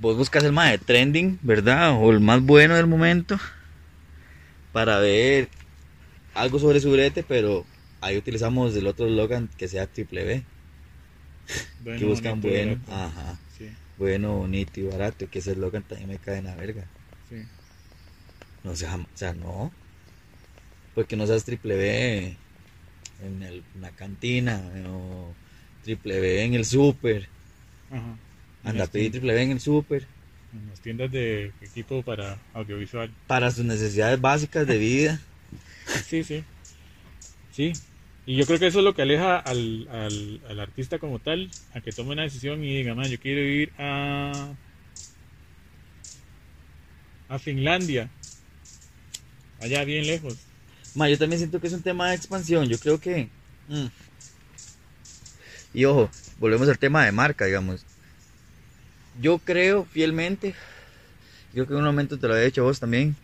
vos 0.00 0.16
buscas 0.16 0.44
el 0.44 0.52
más 0.52 0.70
de 0.70 0.78
trending, 0.78 1.38
¿verdad? 1.42 1.92
O 2.02 2.10
el 2.10 2.20
más 2.20 2.40
bueno 2.42 2.74
del 2.74 2.86
momento 2.86 3.38
para 4.72 4.98
ver 4.98 5.48
algo 6.34 6.58
sobre 6.58 6.80
su 6.80 6.90
brete, 6.90 7.22
pero 7.22 7.66
ahí 8.00 8.16
utilizamos 8.16 8.74
el 8.76 8.86
otro 8.86 9.06
eslogan 9.06 9.50
que 9.58 9.68
sea 9.68 9.86
triple 9.86 10.24
B, 10.24 10.42
Bueno, 11.80 11.98
que 11.98 12.04
buscan 12.04 12.38
y 12.38 12.48
bueno, 12.48 12.80
ajá, 12.88 13.40
Sí, 13.48 13.68
bueno, 13.96 14.36
bonito 14.38 14.80
y 14.80 14.84
barato, 14.84 15.28
que 15.28 15.38
ese 15.40 15.52
eslogan 15.52 15.82
también 15.84 16.08
me 16.10 16.18
cae 16.18 16.38
en 16.38 16.44
la 16.44 16.54
verga. 16.56 16.88
sí. 17.28 17.36
No, 18.64 18.70
o 18.72 18.76
sea, 18.76 18.96
o 18.96 19.06
sea, 19.14 19.32
no. 19.34 19.72
Porque 20.94 21.16
no 21.16 21.26
seas 21.26 21.44
triple 21.44 21.76
B 21.76 22.36
en 23.20 23.42
el- 23.42 23.64
una 23.74 23.92
cantina 23.92 24.72
o 24.88 25.36
triple 25.82 26.20
B 26.20 26.44
en 26.44 26.54
el 26.54 26.64
súper. 26.64 27.28
Ajá. 27.90 28.18
Anda 28.64 28.84
a 28.84 28.86
pedir 28.86 29.10
triple 29.12 29.34
B 29.34 29.42
en 29.42 29.50
el 29.52 29.60
súper. 29.60 30.08
en 30.52 30.68
las 30.68 30.80
tiendas 30.80 31.10
de 31.10 31.52
equipo 31.60 32.02
para 32.02 32.42
audiovisual. 32.54 33.14
Para 33.26 33.50
sus 33.50 33.64
necesidades 33.64 34.20
básicas 34.20 34.66
de 34.66 34.78
vida. 34.78 35.20
Sí, 36.06 36.24
sí. 36.24 36.44
Sí. 37.50 37.72
Y 38.28 38.36
yo 38.36 38.44
creo 38.44 38.58
que 38.58 38.66
eso 38.66 38.80
es 38.80 38.84
lo 38.84 38.94
que 38.94 39.00
aleja 39.00 39.38
al, 39.38 39.88
al, 40.46 40.60
artista 40.60 40.98
como 40.98 41.18
tal, 41.18 41.50
a 41.72 41.80
que 41.80 41.92
tome 41.92 42.12
una 42.12 42.24
decisión 42.24 42.62
y 42.62 42.76
diga, 42.76 42.94
yo 43.06 43.18
quiero 43.18 43.40
ir 43.40 43.72
a, 43.78 44.54
a 47.30 47.38
Finlandia, 47.38 48.10
allá 49.62 49.82
bien 49.84 50.06
lejos. 50.06 50.36
Ma, 50.94 51.08
yo 51.08 51.16
también 51.16 51.38
siento 51.38 51.58
que 51.58 51.68
es 51.68 51.72
un 51.72 51.80
tema 51.80 52.10
de 52.10 52.16
expansión. 52.16 52.68
Yo 52.68 52.78
creo 52.78 53.00
que. 53.00 53.30
mm. 53.68 53.86
Y 55.72 55.86
ojo, 55.86 56.10
volvemos 56.38 56.68
al 56.68 56.78
tema 56.78 57.06
de 57.06 57.12
marca, 57.12 57.46
digamos. 57.46 57.86
Yo 59.22 59.38
creo 59.38 59.86
fielmente, 59.86 60.54
creo 61.54 61.66
que 61.66 61.72
en 61.72 61.78
un 61.78 61.86
momento 61.86 62.18
te 62.18 62.28
lo 62.28 62.34
había 62.34 62.44
dicho 62.44 62.62
vos 62.62 62.78
también, 62.78 63.16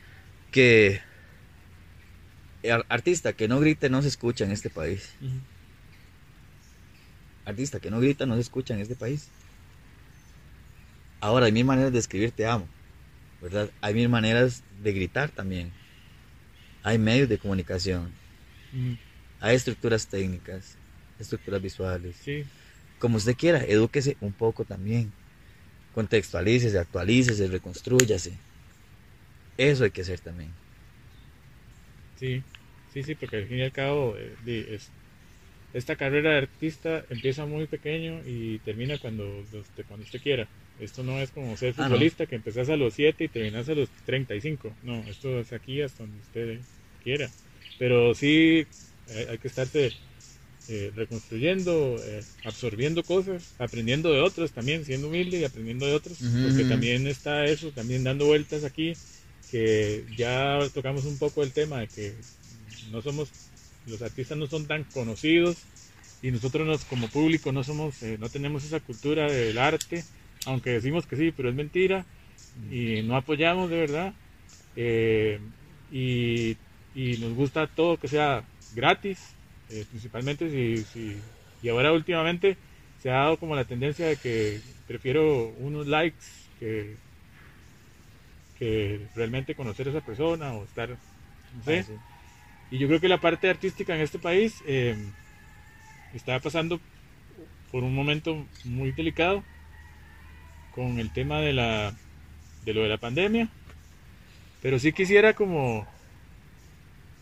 que 0.51 1.03
artista 2.89 3.33
que 3.35 3.49
no 3.49 3.61
grite 3.61 3.91
no 3.91 4.03
se 4.03 4.09
escucha 4.09 4.45
en 4.45 4.53
este 4.53 4.71
país. 4.71 5.19
Artista 7.45 7.81
que 7.81 7.91
no 7.91 8.01
grita 8.01 8.27
no 8.27 8.35
se 8.35 8.41
escucha 8.43 8.75
en 8.75 8.81
este 8.81 8.97
país. 8.97 9.31
Ahora, 11.21 11.47
hay 11.47 11.53
mil 11.53 11.65
maneras 11.65 11.93
de 11.93 11.99
escribir 11.99 12.33
te 12.33 12.47
amo, 12.47 12.69
¿verdad? 13.41 13.71
Hay 13.81 13.95
mil 13.95 14.09
maneras 14.09 14.62
de 14.83 14.93
gritar 14.93 15.31
también. 15.31 15.73
Hay 16.83 16.99
medios 16.99 17.29
de 17.29 17.39
comunicación, 17.39 18.21
hay 19.41 19.57
estructuras 19.57 20.09
técnicas, 20.09 20.79
estructuras 21.19 21.61
visuales. 21.62 22.17
Sí, 22.17 22.45
Como 22.99 23.17
usted 23.19 23.37
quiera, 23.37 23.65
edúquese 23.65 24.17
un 24.21 24.33
poco 24.35 24.65
también. 24.65 25.12
Contextualícese, 25.93 26.79
actualícese, 26.79 27.49
reconstrúyase. 27.49 28.45
Eso 29.57 29.85
hay 29.85 29.91
que 29.91 30.03
hacer 30.03 30.21
también. 30.21 30.59
Sí, 32.17 32.43
sí, 32.93 33.03
sí, 33.03 33.15
porque 33.15 33.37
al 33.37 33.47
fin 33.47 33.59
y 33.59 33.62
al 33.62 33.73
cabo, 33.73 34.15
eh, 34.17 34.67
es- 34.71 34.91
esta 35.73 35.97
carrera 35.97 36.31
de 36.33 36.37
artista 36.39 37.05
empieza 37.11 37.47
muy 37.47 37.67
pequeño 37.67 38.21
y 38.27 38.59
termina 38.61 38.97
cuando, 38.99 39.25
usted- 39.39 39.85
cuando 39.89 40.05
usted 40.05 40.21
quiera. 40.21 40.49
Esto 40.81 41.03
no 41.03 41.21
es 41.21 41.31
como 41.31 41.57
ser 41.57 41.75
Ah, 41.77 41.83
no. 41.83 41.85
futbolista 41.87 42.27
que 42.27 42.37
empezás 42.37 42.69
a 42.69 42.77
los 42.77 42.95
7 42.95 43.25
y 43.25 43.29
terminás 43.29 43.69
a 43.69 43.75
los 43.75 43.89
35. 44.05 44.73
No, 44.83 44.99
esto 45.09 45.41
es 45.41 45.53
aquí 45.53 45.83
hasta 45.83 46.05
donde 46.05 46.19
usted 46.21 46.61
quiera. 47.03 47.29
Pero 47.79 48.15
sí 48.15 48.65
eh, 49.09 49.27
hay 49.31 49.39
que 49.39 49.49
estarse 49.49 49.93
eh, 50.69 50.91
reconstruyendo, 50.95 52.01
eh, 52.07 52.23
absorbiendo 52.45 53.03
cosas, 53.03 53.55
aprendiendo 53.59 54.12
de 54.12 54.21
otros 54.21 54.53
también, 54.53 54.85
siendo 54.85 55.09
humilde 55.09 55.39
y 55.41 55.45
aprendiendo 55.45 55.87
de 55.87 55.93
otros. 55.95 56.19
Porque 56.43 56.65
también 56.65 57.07
está 57.07 57.45
eso, 57.47 57.71
también 57.73 58.03
dando 58.05 58.27
vueltas 58.27 58.65
aquí, 58.65 58.97
que 59.55 60.05
ya 60.17 60.69
tocamos 60.75 61.05
un 61.05 61.17
poco 61.17 61.45
el 61.45 61.53
tema 61.53 61.79
de 61.79 61.87
que 61.87 62.13
no 62.91 63.01
somos, 63.01 63.29
los 63.87 64.03
artistas 64.03 64.37
no 64.37 64.49
son 64.49 64.67
tan 64.67 64.83
conocidos 64.83 65.59
y 66.23 66.33
nosotros 66.33 66.67
nos, 66.67 66.85
como 66.87 67.07
público 67.07 67.53
no 67.53 67.63
somos, 67.63 68.03
eh, 68.03 68.17
no 68.19 68.29
tenemos 68.31 68.65
esa 68.65 68.81
cultura 68.81 69.31
del 69.31 69.57
arte, 69.59 70.03
aunque 70.47 70.71
decimos 70.71 71.07
que 71.07 71.15
sí, 71.15 71.31
pero 71.31 71.51
es 71.51 71.55
mentira 71.55 72.05
y 72.69 73.03
no 73.03 73.15
apoyamos 73.15 73.71
de 73.71 73.77
verdad. 73.77 74.13
Eh, 74.75 75.39
y, 75.93 76.57
y 76.97 77.19
nos 77.19 77.35
gusta 77.35 77.69
todo 77.69 77.97
que 77.97 78.09
sea 78.09 78.43
gratis, 78.75 79.21
eh, 79.71 79.85
principalmente 79.89 80.51
si, 80.51 80.83
si 80.93 81.17
y 81.63 81.69
ahora 81.69 81.93
últimamente 81.93 82.57
se 83.01 83.09
ha 83.09 83.19
dado 83.19 83.37
como 83.37 83.55
la 83.55 83.65
tendencia 83.65 84.09
de 84.09 84.17
que 84.17 84.59
prefiero 84.89 85.55
unos 85.61 85.87
likes 85.87 86.25
que 86.59 86.97
que 88.65 89.09
realmente 89.15 89.55
conocer 89.61 89.87
a 89.89 89.91
esa 89.93 90.01
persona 90.11 90.55
o 90.55 90.65
estar 90.65 90.89
no 91.57 91.62
sé 91.65 91.79
Ah, 91.79 91.83
sí. 91.83 91.99
y 92.71 92.79
yo 92.79 92.89
creo 92.89 93.01
que 93.01 93.09
la 93.09 93.21
parte 93.27 93.49
artística 93.51 93.95
en 93.95 94.03
este 94.03 94.19
país 94.19 94.62
eh, 94.67 94.97
está 96.12 96.39
pasando 96.41 96.81
por 97.73 97.83
un 97.85 97.95
momento 97.95 98.47
muy 98.65 98.93
delicado 98.93 99.45
con 100.71 100.99
el 100.99 101.11
tema 101.12 101.41
de 101.41 101.53
la 101.53 101.95
de 102.65 102.75
lo 102.75 102.83
de 102.83 102.89
la 102.89 102.99
pandemia. 102.99 103.49
Pero 104.61 104.79
sí 104.79 104.93
quisiera 104.93 105.35
como 105.35 105.87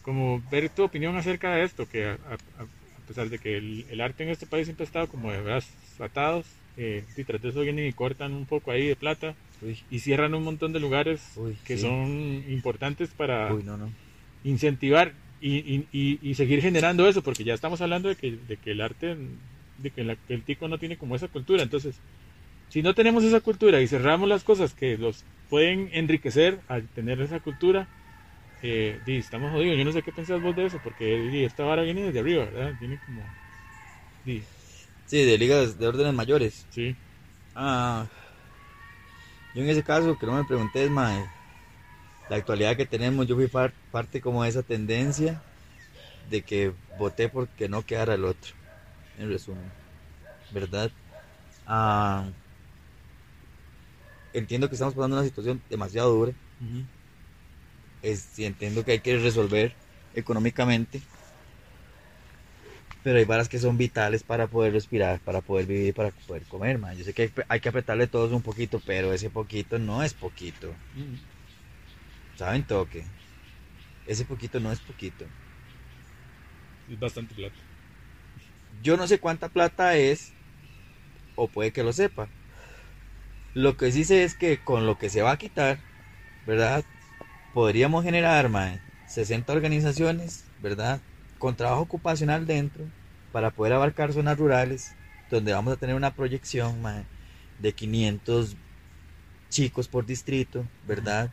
como 0.03 0.41
ver 0.51 0.69
tu 0.71 0.83
opinión 0.85 1.17
acerca 1.17 1.55
de 1.55 1.65
esto, 1.65 1.87
que 1.87 2.05
a, 2.07 2.13
a- 2.59 2.65
a 2.99 3.01
pesar 3.07 3.29
de 3.29 3.39
que 3.39 3.57
el, 3.57 3.87
el 3.91 4.01
arte 4.01 4.23
en 4.25 4.31
este 4.31 4.47
país 4.47 4.67
siempre 4.67 4.85
ha 4.85 4.87
estado 4.87 5.09
como 5.09 5.31
de 5.33 5.41
brazos 5.43 6.01
atados, 6.01 6.47
eh, 6.77 7.05
y 7.17 7.25
tras 7.25 7.41
de 7.43 7.49
eso 7.51 7.61
vienen 7.61 7.87
y 7.87 7.93
cortan 7.93 8.33
un 8.33 8.47
poco 8.47 8.71
ahí 8.71 8.87
de 8.87 8.97
plata 8.97 9.37
Uy, 9.63 9.79
y 9.91 10.01
cierran 10.01 10.35
un 10.35 10.45
montón 10.45 10.73
de 10.73 10.81
lugares 10.81 11.23
Uy, 11.37 11.57
que 11.65 11.77
sí. 11.77 11.79
son 11.79 12.45
importantes 12.49 13.11
para 13.15 13.53
uy, 13.53 13.63
no, 13.63 13.77
no. 13.77 13.93
incentivar 14.45 15.15
y, 15.41 15.59
y- 15.93 16.19
y- 16.23 16.35
seguir 16.35 16.63
generando 16.63 17.09
eso, 17.09 17.23
porque 17.23 17.45
ya 17.45 17.55
estamos 17.55 17.81
hablando 17.81 18.09
de 18.09 18.17
que, 18.17 18.33
de 18.33 18.57
que 18.59 18.73
el 18.73 18.81
arte, 18.81 19.17
de 19.79 19.91
que, 19.91 20.05
la- 20.05 20.17
que 20.17 20.35
el 20.35 20.45
tico 20.45 20.69
no 20.69 20.79
tiene 20.79 20.99
como 20.99 21.17
esa 21.17 21.29
cultura. 21.29 21.63
Entonces, 21.63 22.01
si 22.69 22.83
no 22.83 22.95
tenemos 22.95 23.25
esa 23.25 23.41
cultura 23.41 23.81
y 23.81 23.89
cerramos 23.89 24.29
las 24.29 24.45
cosas 24.45 24.75
que 24.75 24.99
los 24.99 25.25
pueden 25.49 25.91
enriquecer 25.93 26.61
al 26.69 26.89
tener 26.91 27.21
esa 27.23 27.41
cultura, 27.41 27.89
eh, 28.63 29.01
estamos 29.07 29.53
jodidos. 29.53 29.79
Yo 29.79 29.85
no 29.85 29.93
sé 29.93 30.03
qué 30.03 30.13
pensás 30.13 30.41
vos 30.41 30.57
de 30.57 30.67
eso, 30.67 30.81
porque 30.81 31.45
esta 31.45 31.65
vara 31.65 31.83
viene 31.83 32.03
desde 32.05 32.21
arriba, 32.21 32.47
¿verdad? 32.47 32.75
Viene 32.79 32.99
como... 32.99 33.35
di, 34.25 34.43
Sí, 35.05 35.25
de 35.25 35.39
ligas 35.39 35.79
de 35.79 35.87
órdenes 35.89 36.15
mayores. 36.15 36.69
sí, 36.69 36.97
Ah, 37.55 38.09
yo 39.53 39.63
en 39.63 39.69
ese 39.71 39.85
caso, 39.85 40.19
que 40.19 40.27
no 40.27 40.35
me 40.35 40.45
preguntes, 40.45 40.91
mae, 40.91 41.33
la 42.29 42.37
actualidad 42.37 42.77
que 42.77 42.87
tenemos, 42.87 43.27
yo 43.27 43.37
fui 43.37 43.49
par- 43.49 43.77
parte 43.91 44.21
como 44.21 44.43
de 44.43 44.51
esa 44.51 44.63
tendencia 44.65 45.45
de 46.23 46.45
que 46.45 46.75
voté 46.93 47.29
porque 47.31 47.69
no 47.69 47.85
quedara 47.85 48.15
el 48.15 48.25
otro, 48.25 48.53
en 49.15 49.31
resumen, 49.31 49.75
¿verdad? 50.51 50.93
Ah, 51.67 52.33
entiendo 54.33 54.69
que 54.69 54.75
estamos 54.75 54.95
pasando 54.95 55.17
una 55.17 55.25
situación 55.27 55.65
demasiado 55.69 56.13
dura, 56.13 56.35
es, 58.03 58.39
y 58.39 58.45
entiendo 58.45 58.85
que 58.85 58.93
hay 58.93 59.01
que 59.01 59.19
resolver 59.19 59.79
económicamente, 60.13 61.03
pero 63.03 63.19
hay 63.19 63.25
varas 63.25 63.49
que 63.49 63.59
son 63.59 63.77
vitales 63.79 64.25
para 64.25 64.49
poder 64.49 64.73
respirar, 64.73 65.21
para 65.23 65.43
poder 65.43 65.67
vivir, 65.67 65.95
para 65.95 66.13
poder 66.13 66.47
comer, 66.47 66.79
man. 66.79 66.97
Yo 66.97 67.05
sé 67.05 67.15
que 67.15 67.23
hay, 67.25 67.33
hay 67.49 67.61
que 67.61 67.69
apretarle 67.71 68.07
todos 68.09 68.33
un 68.33 68.43
poquito, 68.43 68.81
pero 68.81 69.13
ese 69.13 69.31
poquito 69.31 69.79
no 69.79 70.03
es 70.03 70.15
poquito. 70.15 70.81
ujú. 70.95 71.19
¿Saben 72.35 72.67
toque? 72.67 73.11
Ese 74.05 74.25
poquito 74.27 74.61
no 74.61 74.73
es 74.73 74.81
poquito. 74.81 75.33
es 76.87 76.99
bastante 76.99 77.35
plata. 77.35 77.61
Yo 78.71 78.97
no 78.97 79.07
sé 79.07 79.21
cuánta 79.21 79.49
plata 79.49 79.97
es, 79.97 80.37
o 81.35 81.51
puede 81.51 81.73
que 81.73 81.83
lo 81.85 81.93
sepa. 81.93 82.33
Lo 83.55 83.77
que 83.79 83.91
sí 83.93 84.05
sé 84.05 84.25
es 84.25 84.35
que 84.35 84.63
con 84.63 84.85
lo 84.87 84.99
que 84.99 85.09
se 85.11 85.23
va 85.23 85.33
a 85.33 85.39
quitar, 85.39 85.85
¿verdad? 86.45 86.85
Podríamos 87.53 88.05
generar, 88.05 88.49
mae, 88.51 88.85
60 89.07 89.53
organizaciones, 89.55 90.53
¿verdad? 90.59 91.03
Con 91.43 91.57
trabajo 91.57 91.83
ocupacional 91.83 92.47
dentro, 92.47 92.85
para 93.33 93.51
poder 93.51 93.73
abarcar 93.73 94.13
zonas 94.13 94.39
rurales, 94.39 94.95
donde 95.29 95.53
vamos 95.53 95.73
a 95.75 95.77
tener 95.77 95.97
una 95.97 96.15
proyección, 96.15 96.81
mae, 96.81 97.05
de 97.59 97.73
500 97.73 98.55
chicos 99.51 99.89
por 99.89 100.07
distrito, 100.07 100.65
¿verdad? 100.87 101.33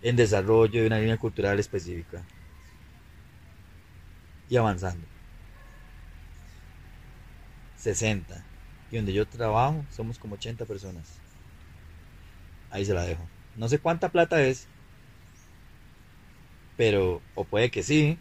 En 0.00 0.16
desarrollo 0.16 0.80
de 0.80 0.86
una 0.86 0.98
línea 1.00 1.18
cultural 1.18 1.58
específica. 1.60 2.24
Y 4.48 4.56
avanzando. 4.56 5.06
60. 7.76 8.42
Y 8.90 8.96
donde 8.96 9.12
yo 9.12 9.26
trabajo 9.26 9.84
somos 9.90 10.18
como 10.18 10.36
80 10.36 10.64
personas. 10.64 11.20
Ahí 12.70 12.84
se 12.86 12.94
la 12.94 13.04
dejo. 13.04 13.28
No 13.54 13.68
sé 13.68 13.78
cuánta 13.78 14.10
plata 14.10 14.42
es. 14.42 14.66
Pero, 16.76 17.22
o 17.34 17.44
puede 17.44 17.70
que 17.70 17.82
sí. 17.82 18.18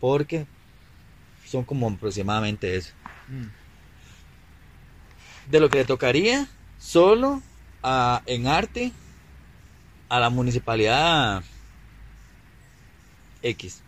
Porque 0.00 0.46
son 1.46 1.64
como 1.64 1.88
aproximadamente 1.88 2.76
eso. 2.76 2.92
Mm. 3.28 3.46
De 5.50 5.60
lo 5.60 5.68
que 5.68 5.78
le 5.78 5.84
tocaría 5.84 6.46
solo 6.78 7.42
a- 7.82 8.22
en 8.26 8.46
arte 8.46 8.92
a 10.08 10.20
la 10.20 10.30
municipalidad 10.30 11.42
X. 13.42 13.82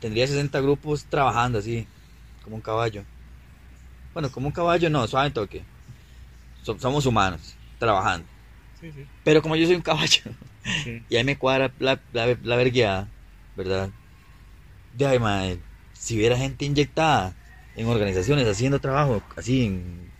Tendría 0.00 0.26
60 0.26 0.60
grupos 0.60 1.04
trabajando 1.04 1.58
así, 1.58 1.86
como 2.42 2.56
un 2.56 2.62
caballo. 2.62 3.04
Bueno, 4.14 4.30
como 4.32 4.46
un 4.46 4.52
caballo 4.52 4.88
no, 4.90 5.06
suave 5.06 5.26
en 5.28 5.32
toque. 5.34 5.62
So- 6.62 6.78
somos 6.78 7.04
humanos, 7.06 7.54
trabajando. 7.78 8.26
Sí, 8.80 8.90
sí. 8.92 9.06
Pero 9.24 9.42
como 9.42 9.56
yo 9.56 9.66
soy 9.66 9.76
un 9.76 9.82
caballo, 9.82 10.22
sí. 10.84 11.02
y 11.08 11.16
ahí 11.16 11.24
me 11.24 11.36
cuadra 11.36 11.70
la, 11.78 12.00
la, 12.12 12.36
la 12.42 12.56
vergueada, 12.56 13.08
¿verdad? 13.60 13.92
Si 15.92 16.16
hubiera 16.16 16.36
gente 16.36 16.64
inyectada 16.64 17.36
en 17.74 17.86
organizaciones 17.86 18.46
haciendo 18.48 18.80
trabajo 18.80 19.22
así, 19.36 19.64
en. 19.66 20.12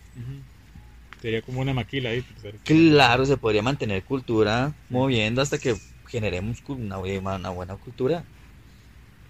Sería 1.21 1.41
como 1.41 1.61
una 1.61 1.73
maquila 1.73 2.09
ahí. 2.09 2.23
claro, 2.63 3.25
se 3.25 3.37
podría 3.37 3.61
mantener 3.61 4.03
cultura 4.03 4.75
moviendo 4.89 5.41
hasta 5.41 5.57
que 5.59 5.75
generemos 6.07 6.61
una, 6.67 6.97
buena- 6.97 7.35
una 7.35 7.49
buena 7.51 7.77
cultura. 7.77 8.25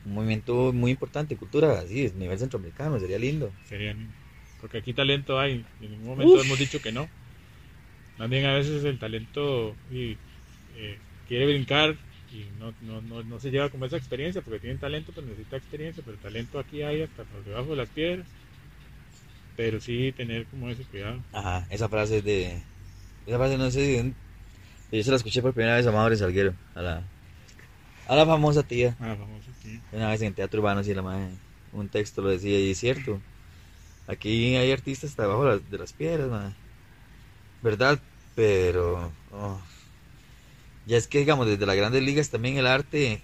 Un 0.03 0.14
movimiento 0.14 0.72
muy 0.74 0.91
importante, 0.91 1.36
cultura 1.36 1.80
así, 1.80 2.05
a 2.07 2.14
nivel 2.14 2.38
centroamericano, 2.38 2.99
sería 2.99 3.18
lindo. 3.18 3.51
Sería, 3.64 3.95
porque 4.57 4.78
aquí 4.78 4.93
talento 4.93 5.39
hay. 5.39 5.66
En 5.80 5.91
ningún 5.91 6.07
momento 6.09 6.38
Uf. 6.38 6.41
hemos 6.41 6.59
dicho 6.59 6.82
que 6.82 6.91
no. 6.91 7.09
Bien 8.30 8.45
a 8.45 8.53
veces 8.53 8.84
el 8.84 8.99
talento 8.99 9.78
y, 9.89 10.18
eh, 10.70 11.01
quiere 11.26 11.45
brincar 11.47 11.97
y 12.34 12.48
no, 12.60 12.74
no, 12.82 13.02
no, 13.02 13.24
no 13.24 13.40
se 13.40 13.52
lleva 13.52 13.70
como 13.70 13.86
esa 13.86 13.98
experiencia 13.98 14.42
porque 14.42 14.60
tienen 14.60 14.80
talento, 14.80 15.12
pero 15.14 15.28
necesita 15.28 15.58
experiencia. 15.58 16.02
Pero 16.06 16.18
talento 16.18 16.60
aquí 16.60 16.82
hay 16.82 17.02
hasta 17.02 17.24
por 17.24 17.44
debajo 17.44 17.72
de 17.72 17.76
las 17.76 17.90
piedras. 17.90 18.26
Pero 19.58 19.82
sí 19.82 20.14
tener 20.14 20.46
como 20.46 20.70
ese 20.70 20.84
cuidado. 20.84 21.20
Ajá, 21.34 21.68
esa 21.70 21.90
frase 21.90 22.22
de. 22.22 22.62
Esa 23.28 23.38
frase 23.38 23.58
no 23.58 23.70
sé 23.70 23.86
si. 23.86 24.14
Yo 24.98 25.04
se 25.04 25.10
la 25.10 25.18
escuché 25.18 25.42
por 25.42 25.54
primera 25.54 25.76
vez 25.76 25.88
a 25.88 25.92
Maure 25.92 26.18
Salguero, 26.18 26.54
a 26.76 26.82
la, 26.82 27.04
a 28.08 28.16
la 28.16 28.26
famosa 28.26 28.64
tía. 28.64 28.96
Ah, 29.00 29.16
vamos 29.18 29.44
aquí. 29.48 29.80
Una 29.94 30.10
vez 30.10 30.22
en 30.22 30.34
Teatro 30.34 30.60
Urbano, 30.60 30.84
sí, 30.84 30.94
la 30.94 31.02
madre, 31.02 31.30
un 31.72 31.88
texto 31.88 32.22
lo 32.22 32.30
decía, 32.30 32.60
y 32.60 32.72
es 32.72 32.78
cierto. 32.78 33.22
Aquí 34.08 34.56
hay 34.56 34.72
artistas 34.72 35.12
hasta 35.12 35.24
debajo 35.24 35.46
de 35.46 35.50
las, 35.52 35.72
de 35.72 35.78
las 35.78 35.94
piedras, 35.94 36.30
madre. 36.30 36.54
¿Verdad? 37.62 38.00
Pero. 38.36 39.12
oh, 39.32 39.62
Ya 40.86 40.98
es 40.98 41.08
que, 41.08 41.20
digamos, 41.20 41.48
desde 41.48 41.66
las 41.66 41.76
grandes 41.76 42.04
ligas 42.04 42.30
también 42.30 42.58
el 42.58 42.68
arte, 42.68 43.24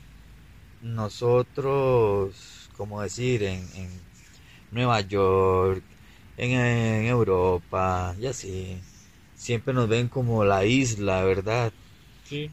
nosotros, 0.79 2.69
como 2.73 3.01
decir, 3.01 3.43
en, 3.43 3.69
en 3.75 4.01
Nueva 4.71 5.01
York, 5.01 5.85
en, 6.37 6.51
en 6.53 7.05
Europa, 7.07 8.15
y 8.19 8.27
así, 8.27 8.81
siempre 9.33 9.73
nos 9.73 9.89
ven 9.89 10.09
como 10.09 10.45
la 10.45 10.65
isla, 10.65 11.23
¿verdad? 11.25 11.73
Sí, 12.23 12.51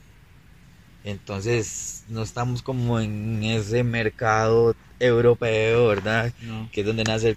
Entonces 1.03 2.05
no 2.09 2.23
estamos 2.23 2.63
como 2.63 2.99
en 3.01 3.43
ese 3.45 3.85
mercado 3.85 4.75
europeo, 4.99 5.89
¿verdad? 5.89 6.33
no. 6.41 6.69
Que 6.73 6.81
es 6.81 6.87
donde 6.87 7.05
nace 7.05 7.37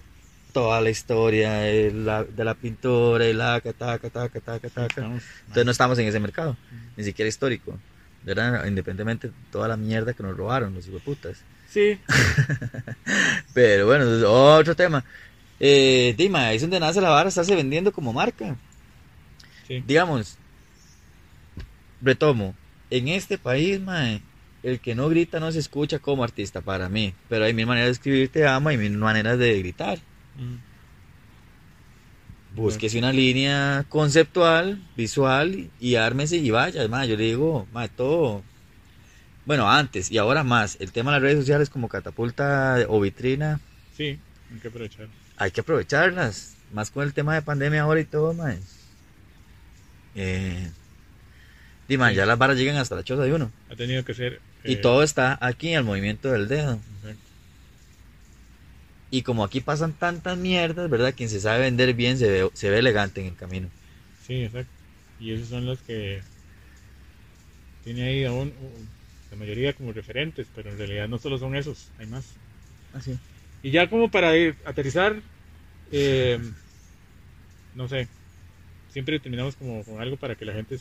toda 0.52 0.80
la 0.80 0.90
historia 0.90 1.52
de 1.52 1.92
la, 1.92 2.24
de 2.24 2.44
la 2.44 2.54
pintura 2.54 3.26
y 3.26 3.32
la 3.32 3.60
taca, 3.60 4.10
taca, 4.10 4.40
taca, 4.40 4.68
taca. 4.68 5.04
Entonces 5.04 5.64
no 5.64 5.70
estamos 5.70 5.98
en 5.98 6.06
ese 6.06 6.20
mercado, 6.20 6.56
ni 6.96 7.04
siquiera 7.04 7.28
histórico, 7.28 7.78
¿verdad? 8.24 8.66
Independientemente 8.66 9.28
de 9.28 9.34
toda 9.50 9.68
la 9.68 9.76
mierda 9.76 10.12
que 10.12 10.22
nos 10.22 10.36
robaron 10.36 10.74
los 10.74 10.86
hijueputas. 10.86 11.38
Sí, 11.68 11.98
Pero 13.54 13.86
bueno, 13.86 14.06
otro 14.30 14.74
tema. 14.74 15.04
Eh, 15.60 16.14
Dima, 16.16 16.52
es 16.52 16.62
donde 16.62 16.80
nace 16.80 17.00
la 17.00 17.10
vara, 17.10 17.28
estarse 17.28 17.54
vendiendo 17.54 17.92
como 17.92 18.12
marca. 18.12 18.56
sí. 19.66 19.82
digamos, 19.86 20.38
retomo, 22.00 22.54
en 22.90 23.08
este 23.08 23.38
país, 23.38 23.80
mae, 23.80 24.22
el 24.62 24.80
que 24.80 24.94
no 24.94 25.08
grita 25.08 25.40
no 25.40 25.52
se 25.52 25.58
escucha 25.58 25.98
como 25.98 26.24
artista 26.24 26.60
para 26.60 26.88
mí, 26.88 27.14
pero 27.28 27.44
hay 27.44 27.54
mil 27.54 27.66
maneras 27.66 27.88
de 27.88 27.92
escribir 27.92 28.28
te 28.30 28.46
amo 28.46 28.70
y 28.70 28.76
mil 28.76 28.96
maneras 28.96 29.38
de 29.38 29.58
gritar. 29.58 29.98
Ujú. 30.38 30.58
Búsquese 32.54 32.98
una 32.98 33.12
línea 33.12 33.84
conceptual, 33.88 34.82
visual 34.96 35.68
y 35.80 35.94
ármese 35.96 36.36
y 36.38 36.50
vaya. 36.50 36.86
Mae, 36.88 37.06
yo 37.08 37.16
le 37.16 37.24
digo, 37.24 37.68
mae, 37.72 37.88
todo. 37.88 38.42
Bueno, 39.44 39.70
antes 39.70 40.10
y 40.10 40.18
ahora 40.18 40.42
más, 40.44 40.76
el 40.80 40.90
tema 40.92 41.10
de 41.12 41.16
las 41.16 41.22
redes 41.22 41.38
sociales 41.38 41.70
como 41.70 41.88
catapulta 41.88 42.78
o 42.88 43.00
vitrina, 43.00 43.60
Sí, 43.96 44.18
hay 44.52 44.58
que 44.60 44.68
aprovechar. 44.68 45.08
hay 45.36 45.50
que 45.50 45.60
aprovecharlas, 45.60 46.54
más 46.72 46.90
con 46.90 47.04
el 47.04 47.12
tema 47.14 47.34
de 47.34 47.42
pandemia 47.42 47.82
ahora 47.82 48.00
y 48.00 48.04
todo, 48.04 48.34
mae. 48.34 48.58
Eh, 50.14 50.70
Sí. 51.88 51.96
ya 52.14 52.26
las 52.26 52.36
varas 52.38 52.56
llegan 52.58 52.76
hasta 52.76 52.94
la 52.96 53.04
choza 53.04 53.22
de 53.22 53.32
uno. 53.32 53.50
Ha 53.70 53.76
tenido 53.76 54.04
que 54.04 54.12
ser. 54.14 54.40
Y 54.64 54.74
eh, 54.74 54.76
todo 54.76 55.02
está 55.02 55.38
aquí 55.40 55.74
al 55.74 55.84
movimiento 55.84 56.30
del 56.30 56.48
dedo. 56.48 56.78
exacto. 57.02 57.27
Y 59.10 59.22
como 59.22 59.44
aquí 59.44 59.60
pasan 59.60 59.92
tantas 59.94 60.36
mierdas, 60.36 60.90
¿verdad? 60.90 61.14
Quien 61.16 61.28
se 61.28 61.40
sabe 61.40 61.60
vender 61.60 61.94
bien 61.94 62.18
se 62.18 62.30
ve, 62.30 62.50
se 62.52 62.70
ve 62.70 62.78
elegante 62.78 63.20
en 63.20 63.28
el 63.28 63.36
camino. 63.36 63.68
Sí, 64.26 64.42
exacto. 64.42 64.70
Y 65.20 65.32
esos 65.32 65.48
son 65.48 65.66
los 65.66 65.78
que 65.80 66.20
tiene 67.84 68.02
ahí 68.02 68.24
aún 68.24 68.52
la 69.30 69.36
mayoría 69.36 69.72
como 69.72 69.92
referentes, 69.92 70.46
pero 70.54 70.70
en 70.70 70.78
realidad 70.78 71.08
no 71.08 71.18
solo 71.18 71.38
son 71.38 71.56
esos, 71.56 71.88
hay 71.98 72.06
más. 72.06 72.24
Así. 72.92 73.18
Y 73.62 73.70
ya 73.70 73.88
como 73.88 74.10
para 74.10 74.36
ir, 74.36 74.56
aterrizar, 74.64 75.16
eh, 75.90 76.38
no 77.74 77.88
sé, 77.88 78.08
siempre 78.90 79.18
terminamos 79.20 79.56
como 79.56 79.84
con 79.84 80.00
algo 80.00 80.16
para 80.16 80.34
que 80.34 80.44
la 80.44 80.52
gente, 80.52 80.78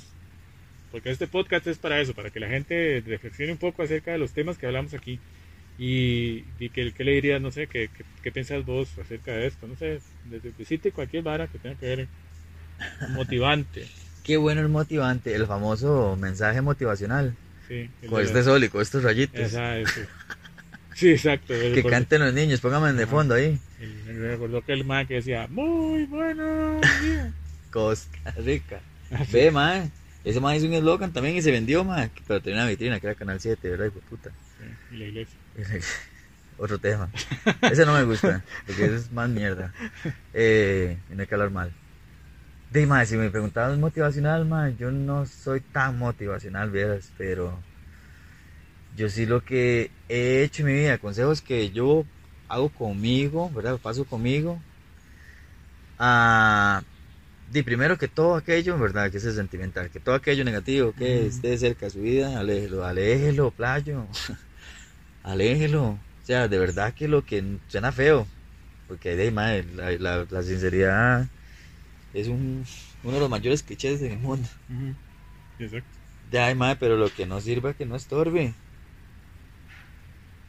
porque 0.91 1.11
este 1.11 1.27
podcast 1.27 1.67
es 1.67 1.77
para 1.77 1.99
eso, 1.99 2.13
para 2.13 2.29
que 2.29 2.39
la 2.39 2.49
gente 2.49 3.03
reflexione 3.05 3.51
un 3.51 3.57
poco 3.57 3.83
acerca 3.83 4.11
de 4.11 4.17
los 4.17 4.31
temas 4.31 4.57
que 4.57 4.65
hablamos 4.65 4.93
aquí. 4.93 5.19
Y, 5.77 6.45
y 6.59 6.69
que, 6.69 6.91
que 6.91 7.03
le 7.03 7.11
dirías, 7.11 7.39
no 7.39 7.51
sé, 7.51 7.67
¿qué, 7.67 7.89
qué, 8.23 8.31
piensas 8.31 8.65
vos 8.65 8.89
acerca 8.97 9.31
de 9.31 9.47
esto? 9.47 9.67
No 9.67 9.75
sé, 9.75 9.99
desde 10.25 10.51
visite 10.57 10.91
cualquier 10.91 11.23
vara 11.23 11.47
que 11.47 11.59
tenga 11.59 11.75
que 11.75 11.85
ver 11.85 12.07
motivante. 13.09 13.87
Qué 14.23 14.35
bueno 14.35 14.59
el 14.59 14.67
motivante, 14.67 15.33
el 15.33 15.47
famoso 15.47 16.17
mensaje 16.19 16.59
motivacional. 16.61 17.33
Sí, 17.69 17.89
Con 18.09 18.21
este 18.21 18.43
sol 18.43 18.61
y 18.61 18.67
con 18.67 18.81
estos 18.81 19.03
rayitos. 19.03 19.53
Sí, 20.97 21.11
exacto. 21.11 21.53
Que 21.53 21.83
canten 21.83 22.21
los 22.21 22.33
niños, 22.33 22.59
pónganme 22.59 22.91
de 22.91 23.05
fondo 23.05 23.35
ahí. 23.35 23.59
Me 24.05 24.13
recordó 24.13 24.61
que 24.63 24.73
el 24.73 24.83
man 24.83 25.05
que 25.05 25.15
decía, 25.15 25.47
muy 25.47 26.05
buenos 26.05 26.81
días. 27.01 27.31
Costa 27.71 28.31
Rica. 28.43 28.81
Así. 29.11 29.31
Ve, 29.31 29.51
mae. 29.51 29.91
Ese 30.23 30.39
man 30.39 30.55
hizo 30.55 30.65
un 30.65 30.73
eslogan 30.73 31.13
también 31.13 31.37
y 31.37 31.41
se 31.41 31.51
vendió, 31.51 31.83
mae. 31.83 32.09
Pero 32.27 32.41
tenía 32.41 32.61
una 32.61 32.69
vitrina 32.69 32.99
que 32.99 33.07
era 33.07 33.15
Canal 33.15 33.39
7, 33.39 33.69
¿verdad? 33.69 33.85
Hijo 33.85 33.99
puta. 34.09 34.31
Sí, 34.57 34.95
y 34.95 34.97
la 34.97 35.05
iglesia. 35.05 35.37
Otro 36.57 36.79
tema. 36.79 37.09
Ese 37.61 37.85
no 37.85 37.93
me 37.93 38.03
gusta, 38.03 38.43
porque 38.65 38.85
es 38.85 39.11
más 39.11 39.29
mierda. 39.29 39.73
Eh, 40.33 40.97
y 41.11 41.15
no 41.15 41.21
hay 41.21 41.27
que 41.27 41.35
hablar 41.35 41.51
mal. 41.51 41.71
De 42.71 42.85
mae, 42.85 43.05
si 43.05 43.15
me 43.15 43.29
preguntabas 43.29 43.77
motivacional, 43.77 44.45
mae, 44.45 44.75
yo 44.75 44.91
no 44.91 45.25
soy 45.25 45.61
tan 45.61 45.97
motivacional, 45.97 46.69
vieras, 46.71 47.11
pero 47.17 47.57
yo 48.95 49.09
sí 49.09 49.25
lo 49.25 49.43
que 49.45 49.91
he 50.09 50.43
hecho 50.43 50.63
en 50.63 50.67
mi 50.67 50.73
vida, 50.73 50.97
consejos 50.97 51.41
que 51.41 51.69
yo 51.69 52.03
hago 52.49 52.69
conmigo, 52.69 53.49
¿verdad? 53.51 53.77
Paso 53.77 54.05
conmigo. 54.05 54.59
Ah, 55.99 56.81
di 57.51 57.63
primero 57.63 57.97
que 57.97 58.07
todo 58.07 58.35
aquello, 58.35 58.77
¿verdad? 58.77 59.11
Que 59.11 59.17
es 59.17 59.23
sentimental, 59.23 59.89
que 59.89 59.99
todo 59.99 60.15
aquello 60.15 60.43
negativo 60.43 60.93
que 60.93 61.27
esté 61.27 61.57
cerca 61.57 61.85
de 61.85 61.91
su 61.91 62.01
vida, 62.01 62.39
aléjelo, 62.39 62.83
aléjelo, 62.83 63.51
playo. 63.51 64.07
Aléjelo. 65.31 65.83
O 65.91 66.03
sea, 66.21 66.47
de 66.47 66.59
verdad 66.59 66.93
que 66.93 67.07
lo 67.07 67.23
que 67.25 67.61
suena 67.67 67.91
feo, 67.91 68.27
porque 68.87 69.15
de 69.15 69.31
madre, 69.31 69.65
la, 69.73 69.91
la- 69.93 70.27
la 70.29 70.43
sinceridad 70.43 71.27
es 72.13 72.27
un, 72.29 72.65
uno 73.03 73.13
de 73.15 73.21
los 73.21 73.29
mayores 73.31 73.63
clichés 73.63 74.01
del 74.01 74.19
mundo. 74.19 74.49
Exacto. 75.59 75.99
De 76.21 76.37
ay, 76.39 76.53
madre, 76.53 76.77
pero 76.79 76.95
lo 76.95 77.09
que 77.09 77.25
no 77.25 77.41
sirva 77.41 77.73
que 77.73 77.87
no 77.87 77.95
estorbe. 77.95 78.55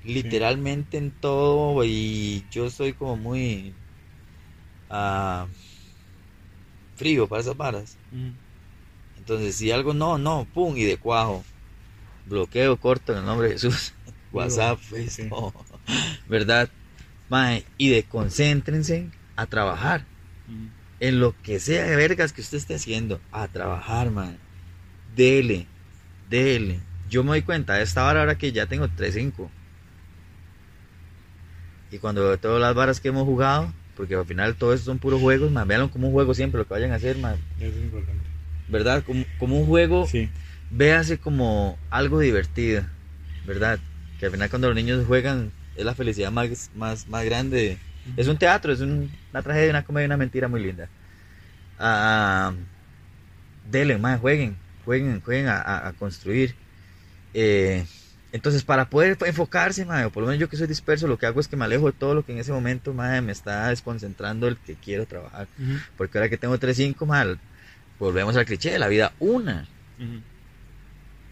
Literalmente 0.02 0.96
en 0.98 1.12
todo, 1.14 1.84
y 1.84 2.48
yo 2.50 2.68
soy 2.70 2.94
como 2.94 3.16
muy 3.16 3.78
ah, 4.88 5.48
frío 6.94 7.26
para 7.28 7.40
esas 7.40 7.56
varas. 7.56 7.98
Entonces, 9.16 9.56
si 9.56 9.70
algo 9.70 9.92
no, 9.92 10.16
no, 10.18 10.48
pum, 10.52 10.74
y 10.76 10.84
de 10.84 10.96
cuajo. 10.98 11.44
Bloqueo 12.24 12.78
corto 12.78 13.12
en 13.12 13.18
el 13.20 13.26
nombre 13.26 13.48
de 13.48 13.54
Jesús. 13.54 13.94
WhatsApp, 14.32 14.78
Sí. 15.08 15.24
No. 15.30 15.52
¿verdad? 16.28 16.68
Mae, 17.28 17.64
y 17.76 17.90
de 17.90 18.02
concéntrense 18.04 19.08
a 19.36 19.46
trabajar. 19.46 20.04
Ujú. 20.48 20.68
En 21.00 21.20
lo 21.20 21.34
que 21.42 21.60
sea 21.60 21.84
de 21.84 21.96
vergas 21.96 22.32
que 22.32 22.40
usted 22.40 22.58
esté 22.58 22.74
haciendo, 22.74 23.20
a 23.32 23.46
trabajar, 23.48 24.10
mae. 24.10 24.36
Dele, 25.14 25.66
dele. 26.28 26.80
Yo 27.08 27.22
me 27.22 27.30
doy 27.30 27.42
cuenta 27.42 27.74
de 27.74 27.82
esta 27.84 28.06
hora 28.06 28.20
ahora 28.20 28.36
que 28.36 28.52
ya 28.52 28.66
tengo 28.66 28.88
3-5. 28.88 29.50
Y 31.90 31.98
cuando 31.98 32.22
veo 32.22 32.38
todas 32.38 32.60
las 32.60 32.74
varas 32.74 33.00
que 33.00 33.08
hemos 33.08 33.24
jugado, 33.24 33.72
porque 33.96 34.14
al 34.14 34.26
final 34.26 34.54
todo 34.56 34.74
eso 34.74 34.84
son 34.84 34.98
puros 34.98 35.20
juegos, 35.20 35.50
mae, 35.50 35.64
véanlo 35.64 35.90
como 35.90 36.08
un 36.08 36.12
juego 36.12 36.34
siempre 36.34 36.58
lo 36.58 36.66
que 36.66 36.74
vayan 36.74 36.92
a 36.92 36.96
hacer, 36.96 37.16
mae. 37.18 37.36
Eso 37.58 37.66
es 37.76 37.82
importante. 37.84 38.22
¿verdad? 38.68 39.02
Como, 39.04 39.24
como 39.38 39.58
un 39.58 39.66
juego, 39.66 40.06
Sí. 40.06 40.28
véase 40.70 41.16
como 41.18 41.78
algo 41.90 42.20
divertido, 42.20 42.84
¿verdad? 43.46 43.78
Que 44.18 44.26
al 44.26 44.32
final 44.32 44.50
cuando 44.50 44.68
los 44.68 44.76
niños 44.76 45.06
juegan 45.06 45.52
es 45.76 45.84
la 45.84 45.94
felicidad 45.94 46.30
más, 46.32 46.70
más, 46.74 47.06
más 47.08 47.24
grande. 47.24 47.78
Es 48.16 48.28
un 48.28 48.36
teatro, 48.36 48.72
es 48.72 48.80
un- 48.80 49.10
una 49.32 49.42
tragedia, 49.42 49.70
una 49.70 49.84
comedia, 49.84 50.06
una 50.06 50.16
mentira 50.16 50.48
muy 50.48 50.60
linda. 50.62 50.88
Ah, 51.78 52.52
denle, 53.70 53.98
mae, 53.98 54.18
jueguen, 54.18 54.56
jueguen, 54.84 55.20
jueguen 55.20 55.48
a, 55.48 55.56
a- 55.60 55.88
a 55.88 55.92
construir. 55.92 56.54
Eh, 57.34 57.84
entonces, 58.32 58.64
para 58.64 58.90
poder 58.90 59.16
enfocarse, 59.26 59.84
o 59.84 60.10
por 60.10 60.22
lo 60.22 60.28
menos 60.28 60.40
yo 60.40 60.48
que 60.48 60.56
soy 60.56 60.66
disperso, 60.66 61.08
lo 61.08 61.18
que 61.18 61.26
hago 61.26 61.40
es 61.40 61.48
que 61.48 61.56
me 61.56 61.64
alejo 61.64 61.86
de 61.86 61.92
todo 61.92 62.14
lo 62.14 62.24
que 62.24 62.32
en 62.32 62.38
ese 62.38 62.52
momento 62.52 62.94
mae, 62.94 63.22
me 63.22 63.32
está 63.32 63.68
desconcentrando 63.68 64.48
el 64.48 64.58
que 64.58 64.76
quiero 64.76 65.06
trabajar. 65.06 65.48
Ujú, 65.58 65.78
Porque 65.96 66.18
ahora 66.18 66.30
que 66.30 66.38
tengo 66.38 66.58
3-5, 66.58 67.06
mae, 67.06 67.36
volvemos 67.98 68.36
al 68.36 68.46
cliché 68.46 68.70
de 68.72 68.78
la 68.78 68.88
vida 68.88 69.12
una. 69.18 69.68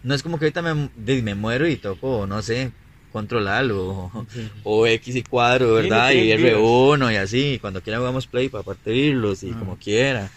No 0.07 0.13
es 0.15 0.23
como 0.23 0.39
que 0.39 0.45
ahorita 0.45 0.61
me, 0.61 0.89
me 1.21 1.35
muero 1.35 1.67
y 1.67 1.75
toco, 1.75 2.25
no 2.27 2.41
sé, 2.41 2.71
controlarlo. 3.11 3.85
O, 4.13 4.25
Sí. 4.33 4.49
o 4.63 4.87
X 4.87 5.15
y 5.17 5.23
cuadro, 5.23 5.73
¿verdad? 5.73 6.11
Y 6.11 6.29
tres 6.29 6.37
vidas. 6.43 6.53
R1 6.59 7.11
y 7.11 7.15
así. 7.17 7.57
Cuando 7.59 7.81
quiera 7.81 7.99
jugamos 7.99 8.25
play 8.25 8.47
para 8.47 8.63
partirlos 8.63 9.43
y 9.43 9.51
Ah. 9.51 9.55
como 9.59 9.75
quiera. 9.77 10.29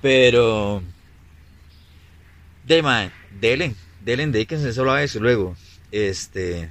Pero. 0.00 0.82
De 2.66 2.80
man, 2.82 3.10
delen, 3.38 3.76
delen, 4.02 4.32
dedíquense 4.32 4.72
solo 4.72 4.92
a 4.92 5.02
eso. 5.02 5.20
Luego, 5.20 5.56
este. 5.92 6.70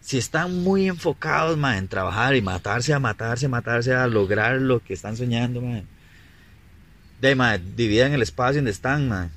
Si 0.00 0.16
están 0.16 0.62
muy 0.62 0.86
enfocados, 0.88 1.56
man, 1.58 1.76
en 1.78 1.88
trabajar 1.88 2.36
y 2.36 2.40
matarse, 2.42 2.92
a 2.94 3.00
matarse, 3.00 3.48
matarse, 3.48 3.94
a 3.94 4.06
lograr 4.06 4.60
lo 4.60 4.78
que 4.78 4.94
están 4.94 5.16
soñando, 5.16 5.60
man. 5.60 5.86
De 7.20 7.34
man, 7.34 7.60
dividan 7.76 8.12
el 8.12 8.22
espacio 8.22 8.58
donde 8.58 8.70
están, 8.70 9.08
man. 9.08 9.30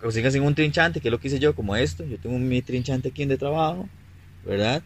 Consíganse 0.00 0.40
un 0.40 0.54
trinchante, 0.54 1.00
que 1.00 1.08
es 1.08 1.12
lo 1.12 1.20
que 1.20 1.28
hice 1.28 1.38
yo, 1.38 1.54
como 1.54 1.76
esto. 1.76 2.04
Yo 2.04 2.18
tengo 2.18 2.38
mi 2.38 2.62
trinchante 2.62 3.08
aquí 3.08 3.24
de 3.24 3.38
trabajo, 3.38 3.88
¿verdad? 4.44 4.82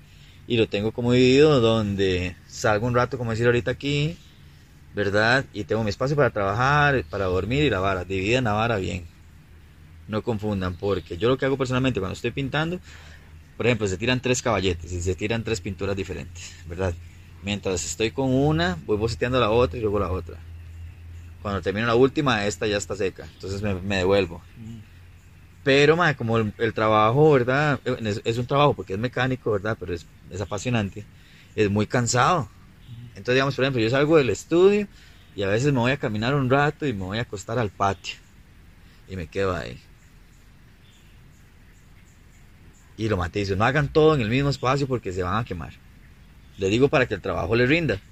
Y 0.46 0.56
lo 0.56 0.68
tengo 0.68 0.92
como 0.92 1.12
dividido 1.12 1.60
donde 1.60 2.36
salgo 2.46 2.86
un 2.86 2.94
rato, 2.94 3.18
como 3.18 3.30
decir 3.30 3.46
ahorita 3.46 3.70
aquí, 3.70 4.16
¿verdad? 4.94 5.44
Y 5.52 5.64
tengo 5.64 5.82
mi 5.82 5.90
espacio 5.90 6.16
para 6.16 6.30
trabajar, 6.30 7.04
para 7.10 7.24
dormir 7.26 7.64
y 7.64 7.70
la 7.70 7.80
vara. 7.80 8.04
Dividan 8.04 8.44
la 8.44 8.52
vara 8.52 8.76
bien. 8.76 9.04
No 10.08 10.22
confundan, 10.22 10.74
porque 10.74 11.16
yo 11.16 11.28
lo 11.28 11.36
que 11.36 11.46
hago 11.46 11.56
personalmente 11.56 11.98
cuando 11.98 12.14
estoy 12.14 12.30
pintando, 12.30 12.78
por 13.56 13.66
ejemplo, 13.66 13.88
se 13.88 13.96
tiran 13.96 14.20
tres 14.20 14.42
caballetes 14.42 14.92
y 14.92 15.00
se 15.00 15.14
tiran 15.14 15.42
tres 15.42 15.60
pinturas 15.60 15.96
diferentes, 15.96 16.54
¿verdad? 16.68 16.94
Mientras 17.42 17.84
estoy 17.84 18.10
con 18.10 18.32
una, 18.32 18.78
voy 18.86 18.98
boceteando 18.98 19.40
la 19.40 19.50
otra 19.50 19.78
y 19.78 19.82
luego 19.82 19.98
la 19.98 20.12
otra. 20.12 20.38
Cuando 21.46 21.62
termino 21.62 21.86
la 21.86 21.94
última, 21.94 22.44
esta 22.46 22.66
ya 22.66 22.76
está 22.76 22.96
seca, 22.96 23.24
entonces 23.24 23.62
me, 23.62 23.74
me 23.80 23.98
devuelvo. 23.98 24.44
Ujú. 24.56 24.82
Pero, 25.62 25.96
ma, 25.96 26.14
como 26.16 26.38
el, 26.38 26.54
el 26.58 26.74
trabajo, 26.74 27.32
¿verdad? 27.32 27.80
Es, 27.84 28.20
es 28.24 28.38
un 28.38 28.46
trabajo 28.46 28.74
porque 28.76 28.94
es 28.94 28.98
mecánico, 28.98 29.50
¿verdad? 29.52 29.76
Pero 29.78 29.94
es, 29.94 30.06
es 30.30 30.40
apasionante. 30.40 31.08
Es 31.54 31.70
muy 31.70 31.86
cansado. 31.86 32.52
Entonces, 33.14 33.34
digamos, 33.36 33.56
por 33.56 33.64
ejemplo, 33.64 33.82
yo 33.82 33.90
salgo 33.90 34.16
del 34.18 34.30
estudio 34.30 34.88
y 35.34 35.42
a 35.44 35.48
veces 35.48 35.72
me 35.72 35.80
voy 35.80 35.92
a 35.92 35.98
caminar 35.98 36.34
un 36.34 36.50
rato 36.50 36.86
y 36.86 36.92
me 36.94 37.04
voy 37.04 37.18
a 37.18 37.22
acostar 37.22 37.58
al 37.58 37.70
patio. 37.72 38.16
Y 39.06 39.16
me 39.16 39.28
quedo 39.28 39.54
ahí. 39.56 39.82
Y 42.96 43.08
lo 43.08 43.16
matizo. 43.16 43.56
No 43.56 43.64
hagan 43.64 43.88
todo 43.92 44.14
en 44.14 44.20
el 44.22 44.30
mismo 44.30 44.50
espacio 44.50 44.86
porque 44.86 45.12
se 45.12 45.22
van 45.22 45.36
a 45.36 45.44
quemar. 45.44 45.74
Le 46.56 46.68
digo 46.70 46.88
para 46.88 47.06
que 47.06 47.14
el 47.14 47.22
trabajo 47.22 47.56
le 47.56 47.66
rinda. 47.66 48.02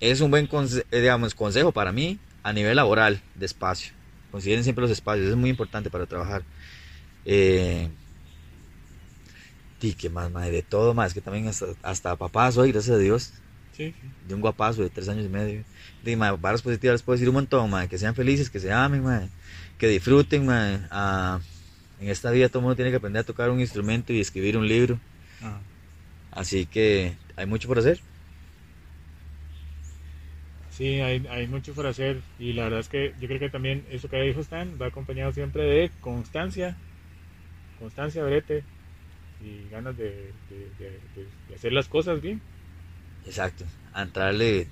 Es 0.00 0.20
un 0.20 0.30
buen 0.30 0.48
conse- 0.48 0.86
eh, 0.90 1.00
digamos, 1.00 1.34
consejo 1.34 1.72
para 1.72 1.92
mí 1.92 2.20
a 2.42 2.52
nivel 2.52 2.76
laboral 2.76 3.20
de 3.34 3.46
espacio. 3.46 3.92
Consideren 4.30 4.64
siempre 4.64 4.82
los 4.82 4.90
espacios. 4.90 5.28
Es 5.28 5.36
muy 5.36 5.50
importante 5.50 5.90
para 5.90 6.06
trabajar. 6.06 6.42
Eh, 7.24 7.88
y 9.80 9.94
que 9.94 10.08
más, 10.10 10.30
madre, 10.30 10.50
de 10.52 10.62
todo 10.62 10.94
más, 10.94 11.12
que 11.12 11.20
también 11.20 11.48
hasta, 11.48 11.66
hasta 11.82 12.16
papá 12.16 12.50
soy, 12.52 12.70
gracias 12.72 12.94
a 12.96 12.98
Dios, 12.98 13.32
Sí, 13.76 13.92
sí. 14.00 14.08
de 14.28 14.34
un 14.34 14.40
guapazo 14.40 14.82
de 14.82 14.90
tres 14.90 15.08
años 15.08 15.26
y 15.26 15.28
medio. 15.28 15.64
De 16.04 16.16
madre, 16.16 16.38
varas 16.40 16.62
positivas 16.62 16.94
les 16.94 17.02
puedo 17.02 17.14
decir 17.16 17.28
un 17.28 17.34
montón, 17.34 17.68
madre, 17.68 17.88
que 17.88 17.98
sean 17.98 18.14
felices, 18.14 18.48
que 18.48 18.60
se 18.60 18.72
amen, 18.72 19.02
madre, 19.02 19.28
que 19.78 19.88
disfruten, 19.88 20.46
madre. 20.46 20.80
Ah, 20.90 21.40
en 22.00 22.08
esta 22.10 22.30
vida 22.30 22.48
todo 22.48 22.58
el 22.60 22.62
mundo 22.64 22.76
tiene 22.76 22.90
que 22.90 22.96
aprender 22.98 23.20
a 23.20 23.24
tocar 23.24 23.50
un 23.50 23.60
instrumento 23.60 24.12
y 24.12 24.20
escribir 24.20 24.56
un 24.56 24.68
libro, 24.68 24.98
Ah, 25.42 25.58
así 26.30 26.66
que 26.66 27.16
hay 27.34 27.46
mucho 27.46 27.66
por 27.66 27.78
hacer. 27.80 28.00
Sí, 30.72 31.00
hay, 31.00 31.24
hay 31.28 31.46
mucho 31.46 31.72
por 31.74 31.86
hacer 31.86 32.22
y 32.38 32.52
la 32.54 32.64
verdad 32.64 32.80
es 32.80 32.88
que 32.88 33.14
yo 33.20 33.28
creo 33.28 33.38
que 33.38 33.50
también 33.50 33.86
eso 33.90 34.08
que 34.08 34.20
dijo 34.22 34.40
Stan 34.40 34.76
va 34.80 34.86
acompañado 34.86 35.32
siempre 35.32 35.62
de 35.64 35.90
constancia, 36.00 36.78
constancia, 37.78 38.24
brete 38.24 38.64
y 39.40 39.68
ganas 39.70 39.96
de, 39.96 40.34
de- 40.48 40.70
de- 40.78 41.00
de- 41.14 41.32
de 41.48 41.54
hacer 41.54 41.72
las 41.72 41.88
cosas 41.88 42.20
bien. 42.22 42.42
Exacto, 43.24 43.64
a 43.92 44.02
entrarle 44.02 44.68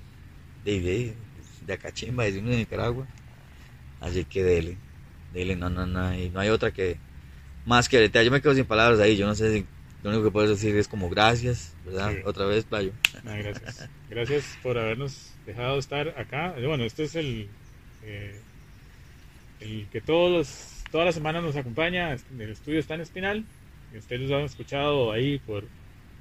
de, 0.63 0.81
de, 0.81 1.17
de 1.61 1.73
acachimba, 1.73 2.27
en 2.27 2.45
Nicaragua. 2.45 3.07
Así 3.99 4.25
que 4.25 4.43
dele, 4.43 4.77
dele, 5.31 5.55
no, 5.55 5.69
no, 5.69 5.85
no, 5.87 6.13
y 6.15 6.29
no 6.29 6.39
hay 6.41 6.49
otra 6.49 6.71
que 6.71 6.99
más 7.65 7.89
que 7.89 7.97
bretear. 7.99 8.25
Yo 8.25 8.31
me 8.31 8.41
quedo 8.41 8.55
sin 8.55 8.65
palabras 8.65 8.99
ahí, 9.01 9.17
yo 9.17 9.27
no 9.27 9.35
sé 9.35 9.53
si 9.53 9.65
lo 10.03 10.09
único 10.09 10.23
que 10.25 10.31
puedo 10.31 10.49
decir 10.49 10.75
es 10.75 10.87
como 10.87 11.09
gracias, 11.09 11.75
¿verdad? 11.85 12.11
Sí. 12.11 12.17
Otra 12.25 12.45
vez, 12.45 12.65
playo. 12.65 12.91
Ah, 13.25 13.37
gracias. 13.37 13.89
Gracias 14.09 14.57
por 14.63 14.77
habernos 14.77 15.33
dejado 15.45 15.77
estar 15.77 16.09
acá. 16.19 16.55
Bueno, 16.65 16.83
este 16.83 17.03
es 17.03 17.15
el, 17.15 17.47
eh, 18.03 18.39
el 19.59 19.87
que 19.91 20.01
todos 20.01 20.31
los, 20.31 20.83
todas 20.91 21.05
las 21.05 21.15
semanas 21.15 21.43
nos 21.43 21.55
acompaña. 21.55 22.13
El 22.13 22.49
estudio 22.49 22.79
está 22.79 22.95
en 22.95 23.01
Espinal. 23.01 23.45
Ustedes 23.95 24.29
lo 24.29 24.37
han 24.37 24.45
escuchado 24.45 25.11
ahí 25.11 25.37
por, 25.39 25.65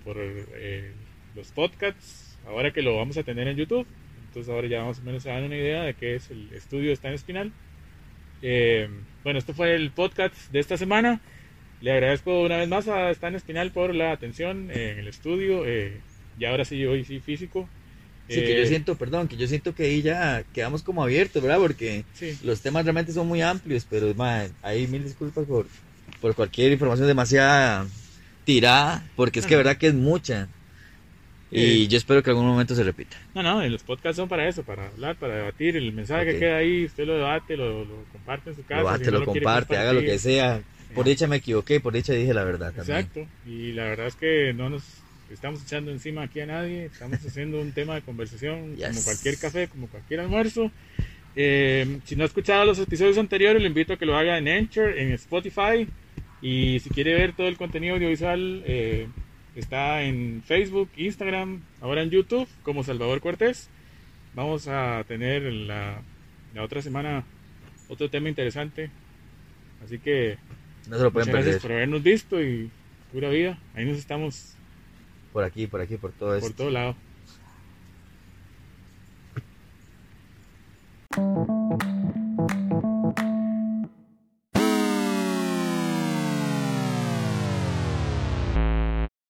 por 0.05 0.17
eh, 0.19 0.93
los 1.35 1.49
podcasts. 1.49 2.37
Ahora 2.47 2.73
que 2.73 2.83
lo 2.83 2.97
vamos 2.97 3.17
a 3.17 3.23
tener 3.23 3.49
en 3.49 3.57
YouTube. 3.57 3.87
Entonces 4.29 4.53
ahora 4.53 4.69
ya 4.69 4.85
más 4.85 4.99
o 4.99 5.03
menos 5.03 5.23
se 5.23 5.31
dan 5.31 5.45
una 5.45 5.57
idea 5.57 5.83
de 5.83 5.95
qué 5.95 6.17
es 6.17 6.31
el 6.31 6.53
estudio 6.53 6.93
está 6.93 7.09
en 7.09 7.15
Espinal. 7.15 7.53
Eh, 8.43 8.89
bueno, 9.25 9.39
esto 9.39 9.55
fue 9.55 9.75
el 9.75 9.91
podcast 9.91 10.35
de 10.53 10.61
esta 10.61 10.77
semana. 10.77 11.21
Le 11.81 11.93
agradezco 11.93 12.43
una 12.43 12.59
vez 12.59 12.69
más 12.69 12.89
a 12.89 13.11
Stan 13.11 13.35
Espinal 13.35 13.73
por 13.73 13.95
la 13.95 14.13
atención 14.13 14.71
en 14.71 14.99
el 14.99 15.09
estudio. 15.09 15.65
eh, 15.67 16.01
y 16.39 16.45
ahora 16.45 16.65
sí, 16.65 16.85
hoy 16.87 17.05
sí 17.05 17.21
físico. 17.21 17.69
Sí, 18.29 18.45
que 18.45 18.55
yo 18.55 18.65
Eh, 18.65 18.67
siento, 18.67 18.95
perdón, 18.97 19.27
que 19.27 19.37
yo 19.37 19.47
siento 19.49 19.75
que 19.75 19.85
ahí 19.85 20.03
ya 20.03 20.45
quedamos 20.53 20.83
como 20.85 21.03
abiertos, 21.03 21.43
¿verdad? 21.43 21.59
Porque 21.59 22.05
Sí, 22.13 22.39
los 22.45 22.61
temas 22.61 22.85
realmente 22.85 23.13
son 23.13 23.27
muy 23.27 23.43
amplios, 23.43 23.87
pero 23.91 24.15
ma, 24.15 24.47
hay 24.63 24.87
mil 24.87 25.03
disculpas 25.03 25.47
por, 25.47 25.67
por 26.21 26.35
cualquier 26.37 26.71
información 26.73 27.09
demasiada 27.09 27.87
tirada, 28.45 29.03
porque 29.17 29.41
es 29.41 29.47
que 29.47 29.57
verdad 29.57 29.77
que 29.79 29.89
es 29.89 29.95
mucha. 29.95 30.49
Y 31.51 31.87
Eh. 31.87 31.89
yo 31.89 31.99
espero 31.99 32.23
que 32.23 32.31
algún 32.31 32.47
momento 32.47 32.75
se 32.75 32.85
repita. 32.85 33.17
no, 33.35 33.43
no, 33.43 33.63
los 33.69 33.85
podcasts 33.85 34.17
son 34.17 34.29
para 34.29 34.49
eso, 34.49 34.65
para 34.65 34.89
hablar, 34.89 35.17
para 35.19 35.37
debatir. 35.37 35.77
El 35.77 35.93
mensaje 35.93 36.25
Ok. 36.25 36.33
que 36.35 36.39
queda 36.41 36.57
ahí, 36.59 36.85
usted 36.85 37.05
lo 37.07 37.15
debate, 37.15 37.57
lo, 37.57 37.85
lo 37.85 38.07
comparte 38.09 38.51
en 38.51 38.57
su 38.57 38.65
casa. 38.65 38.83
Lo 38.83 38.85
si 38.99 39.05
bate, 39.05 39.11
no 39.11 39.19
lo 39.19 39.27
quiere 39.29 39.47
comparte, 39.47 39.77
haga 39.77 39.93
lo 39.93 40.01
que 40.05 40.19
sea. 40.19 40.63
Por 40.95 41.05
dicha 41.07 41.27
me 41.27 41.37
equivoqué, 41.37 41.81
por 41.81 41.93
dicha 41.93 42.13
dije 42.13 42.35
la 42.35 42.45
verdad 42.45 42.73
también. 42.73 42.99
Exacto. 42.99 43.27
Y 43.47 43.73
la 43.73 43.85
verdad 43.85 44.07
es 44.09 44.15
que 44.17 44.53
no 44.55 44.69
nos 44.71 44.83
estamos 45.31 45.63
echando 45.63 45.91
encima 45.91 46.23
aquí 46.23 46.41
a 46.41 46.47
nadie. 46.47 46.87
Estamos 46.87 47.19
haciendo 47.27 47.61
un 47.61 47.73
tema 47.73 47.95
de 47.95 48.03
conversación 48.03 48.77
como 48.77 48.91
Yes. 48.93 49.05
cualquier 49.05 49.39
café, 49.39 49.69
como 49.69 49.87
cualquier 49.89 50.21
almuerzo. 50.21 50.71
Eh, 51.37 51.99
si 52.05 52.17
no 52.17 52.25
ha 52.25 52.27
escuchado 52.27 52.65
los 52.65 52.79
episodios 52.79 53.17
anteriores, 53.19 53.63
le 53.63 53.69
invito 53.69 53.93
a 53.93 53.97
que 53.97 54.07
lo 54.07 54.17
haga 54.17 54.37
en 54.39 54.49
Anchor, 54.49 54.99
en 54.99 55.13
Spotify. 55.13 55.87
Y 56.43 56.81
si 56.81 56.91
quiere 56.91 57.15
ver 57.15 57.35
todo 57.35 57.49
el 57.49 57.57
contenido 57.57 57.95
audiovisual, 57.95 58.63
eh, 58.67 59.07
está 59.55 60.03
en 60.03 60.43
Facebook, 60.45 60.91
Instagram, 60.97 61.61
ahora 61.81 62.03
en 62.03 62.11
YouTube, 62.11 62.49
como 62.63 62.83
Salvador 62.83 63.21
Cortés. 63.21 63.69
Vamos 64.35 64.67
a 64.69 65.05
tener 65.07 65.43
la, 65.43 66.01
la 66.55 66.63
otra 66.65 66.83
semana 66.83 67.25
otro 67.89 68.09
tema 68.11 68.29
interesante. 68.29 68.91
Así 69.85 69.99
que 69.99 70.37
no 70.91 70.97
se 70.97 71.05
lo 71.05 71.13
pueden 71.13 71.29
Muchas. 71.29 71.45
Gracias 71.45 71.63
por 71.63 71.71
habernos 71.71 72.03
visto 72.03 72.43
y 72.43 72.69
pura 73.13 73.29
vida. 73.29 73.57
Ahí 73.75 73.85
nos 73.85 73.97
estamos. 73.97 74.55
Por 75.33 75.45
aquí, 75.45 75.69
por 75.69 75.81
aquí, 75.81 75.97
por 75.97 76.11
todo 76.11 76.35
esto. 76.35 76.49
Por 76.49 76.57
todo 76.57 76.71
lado. 76.71 76.97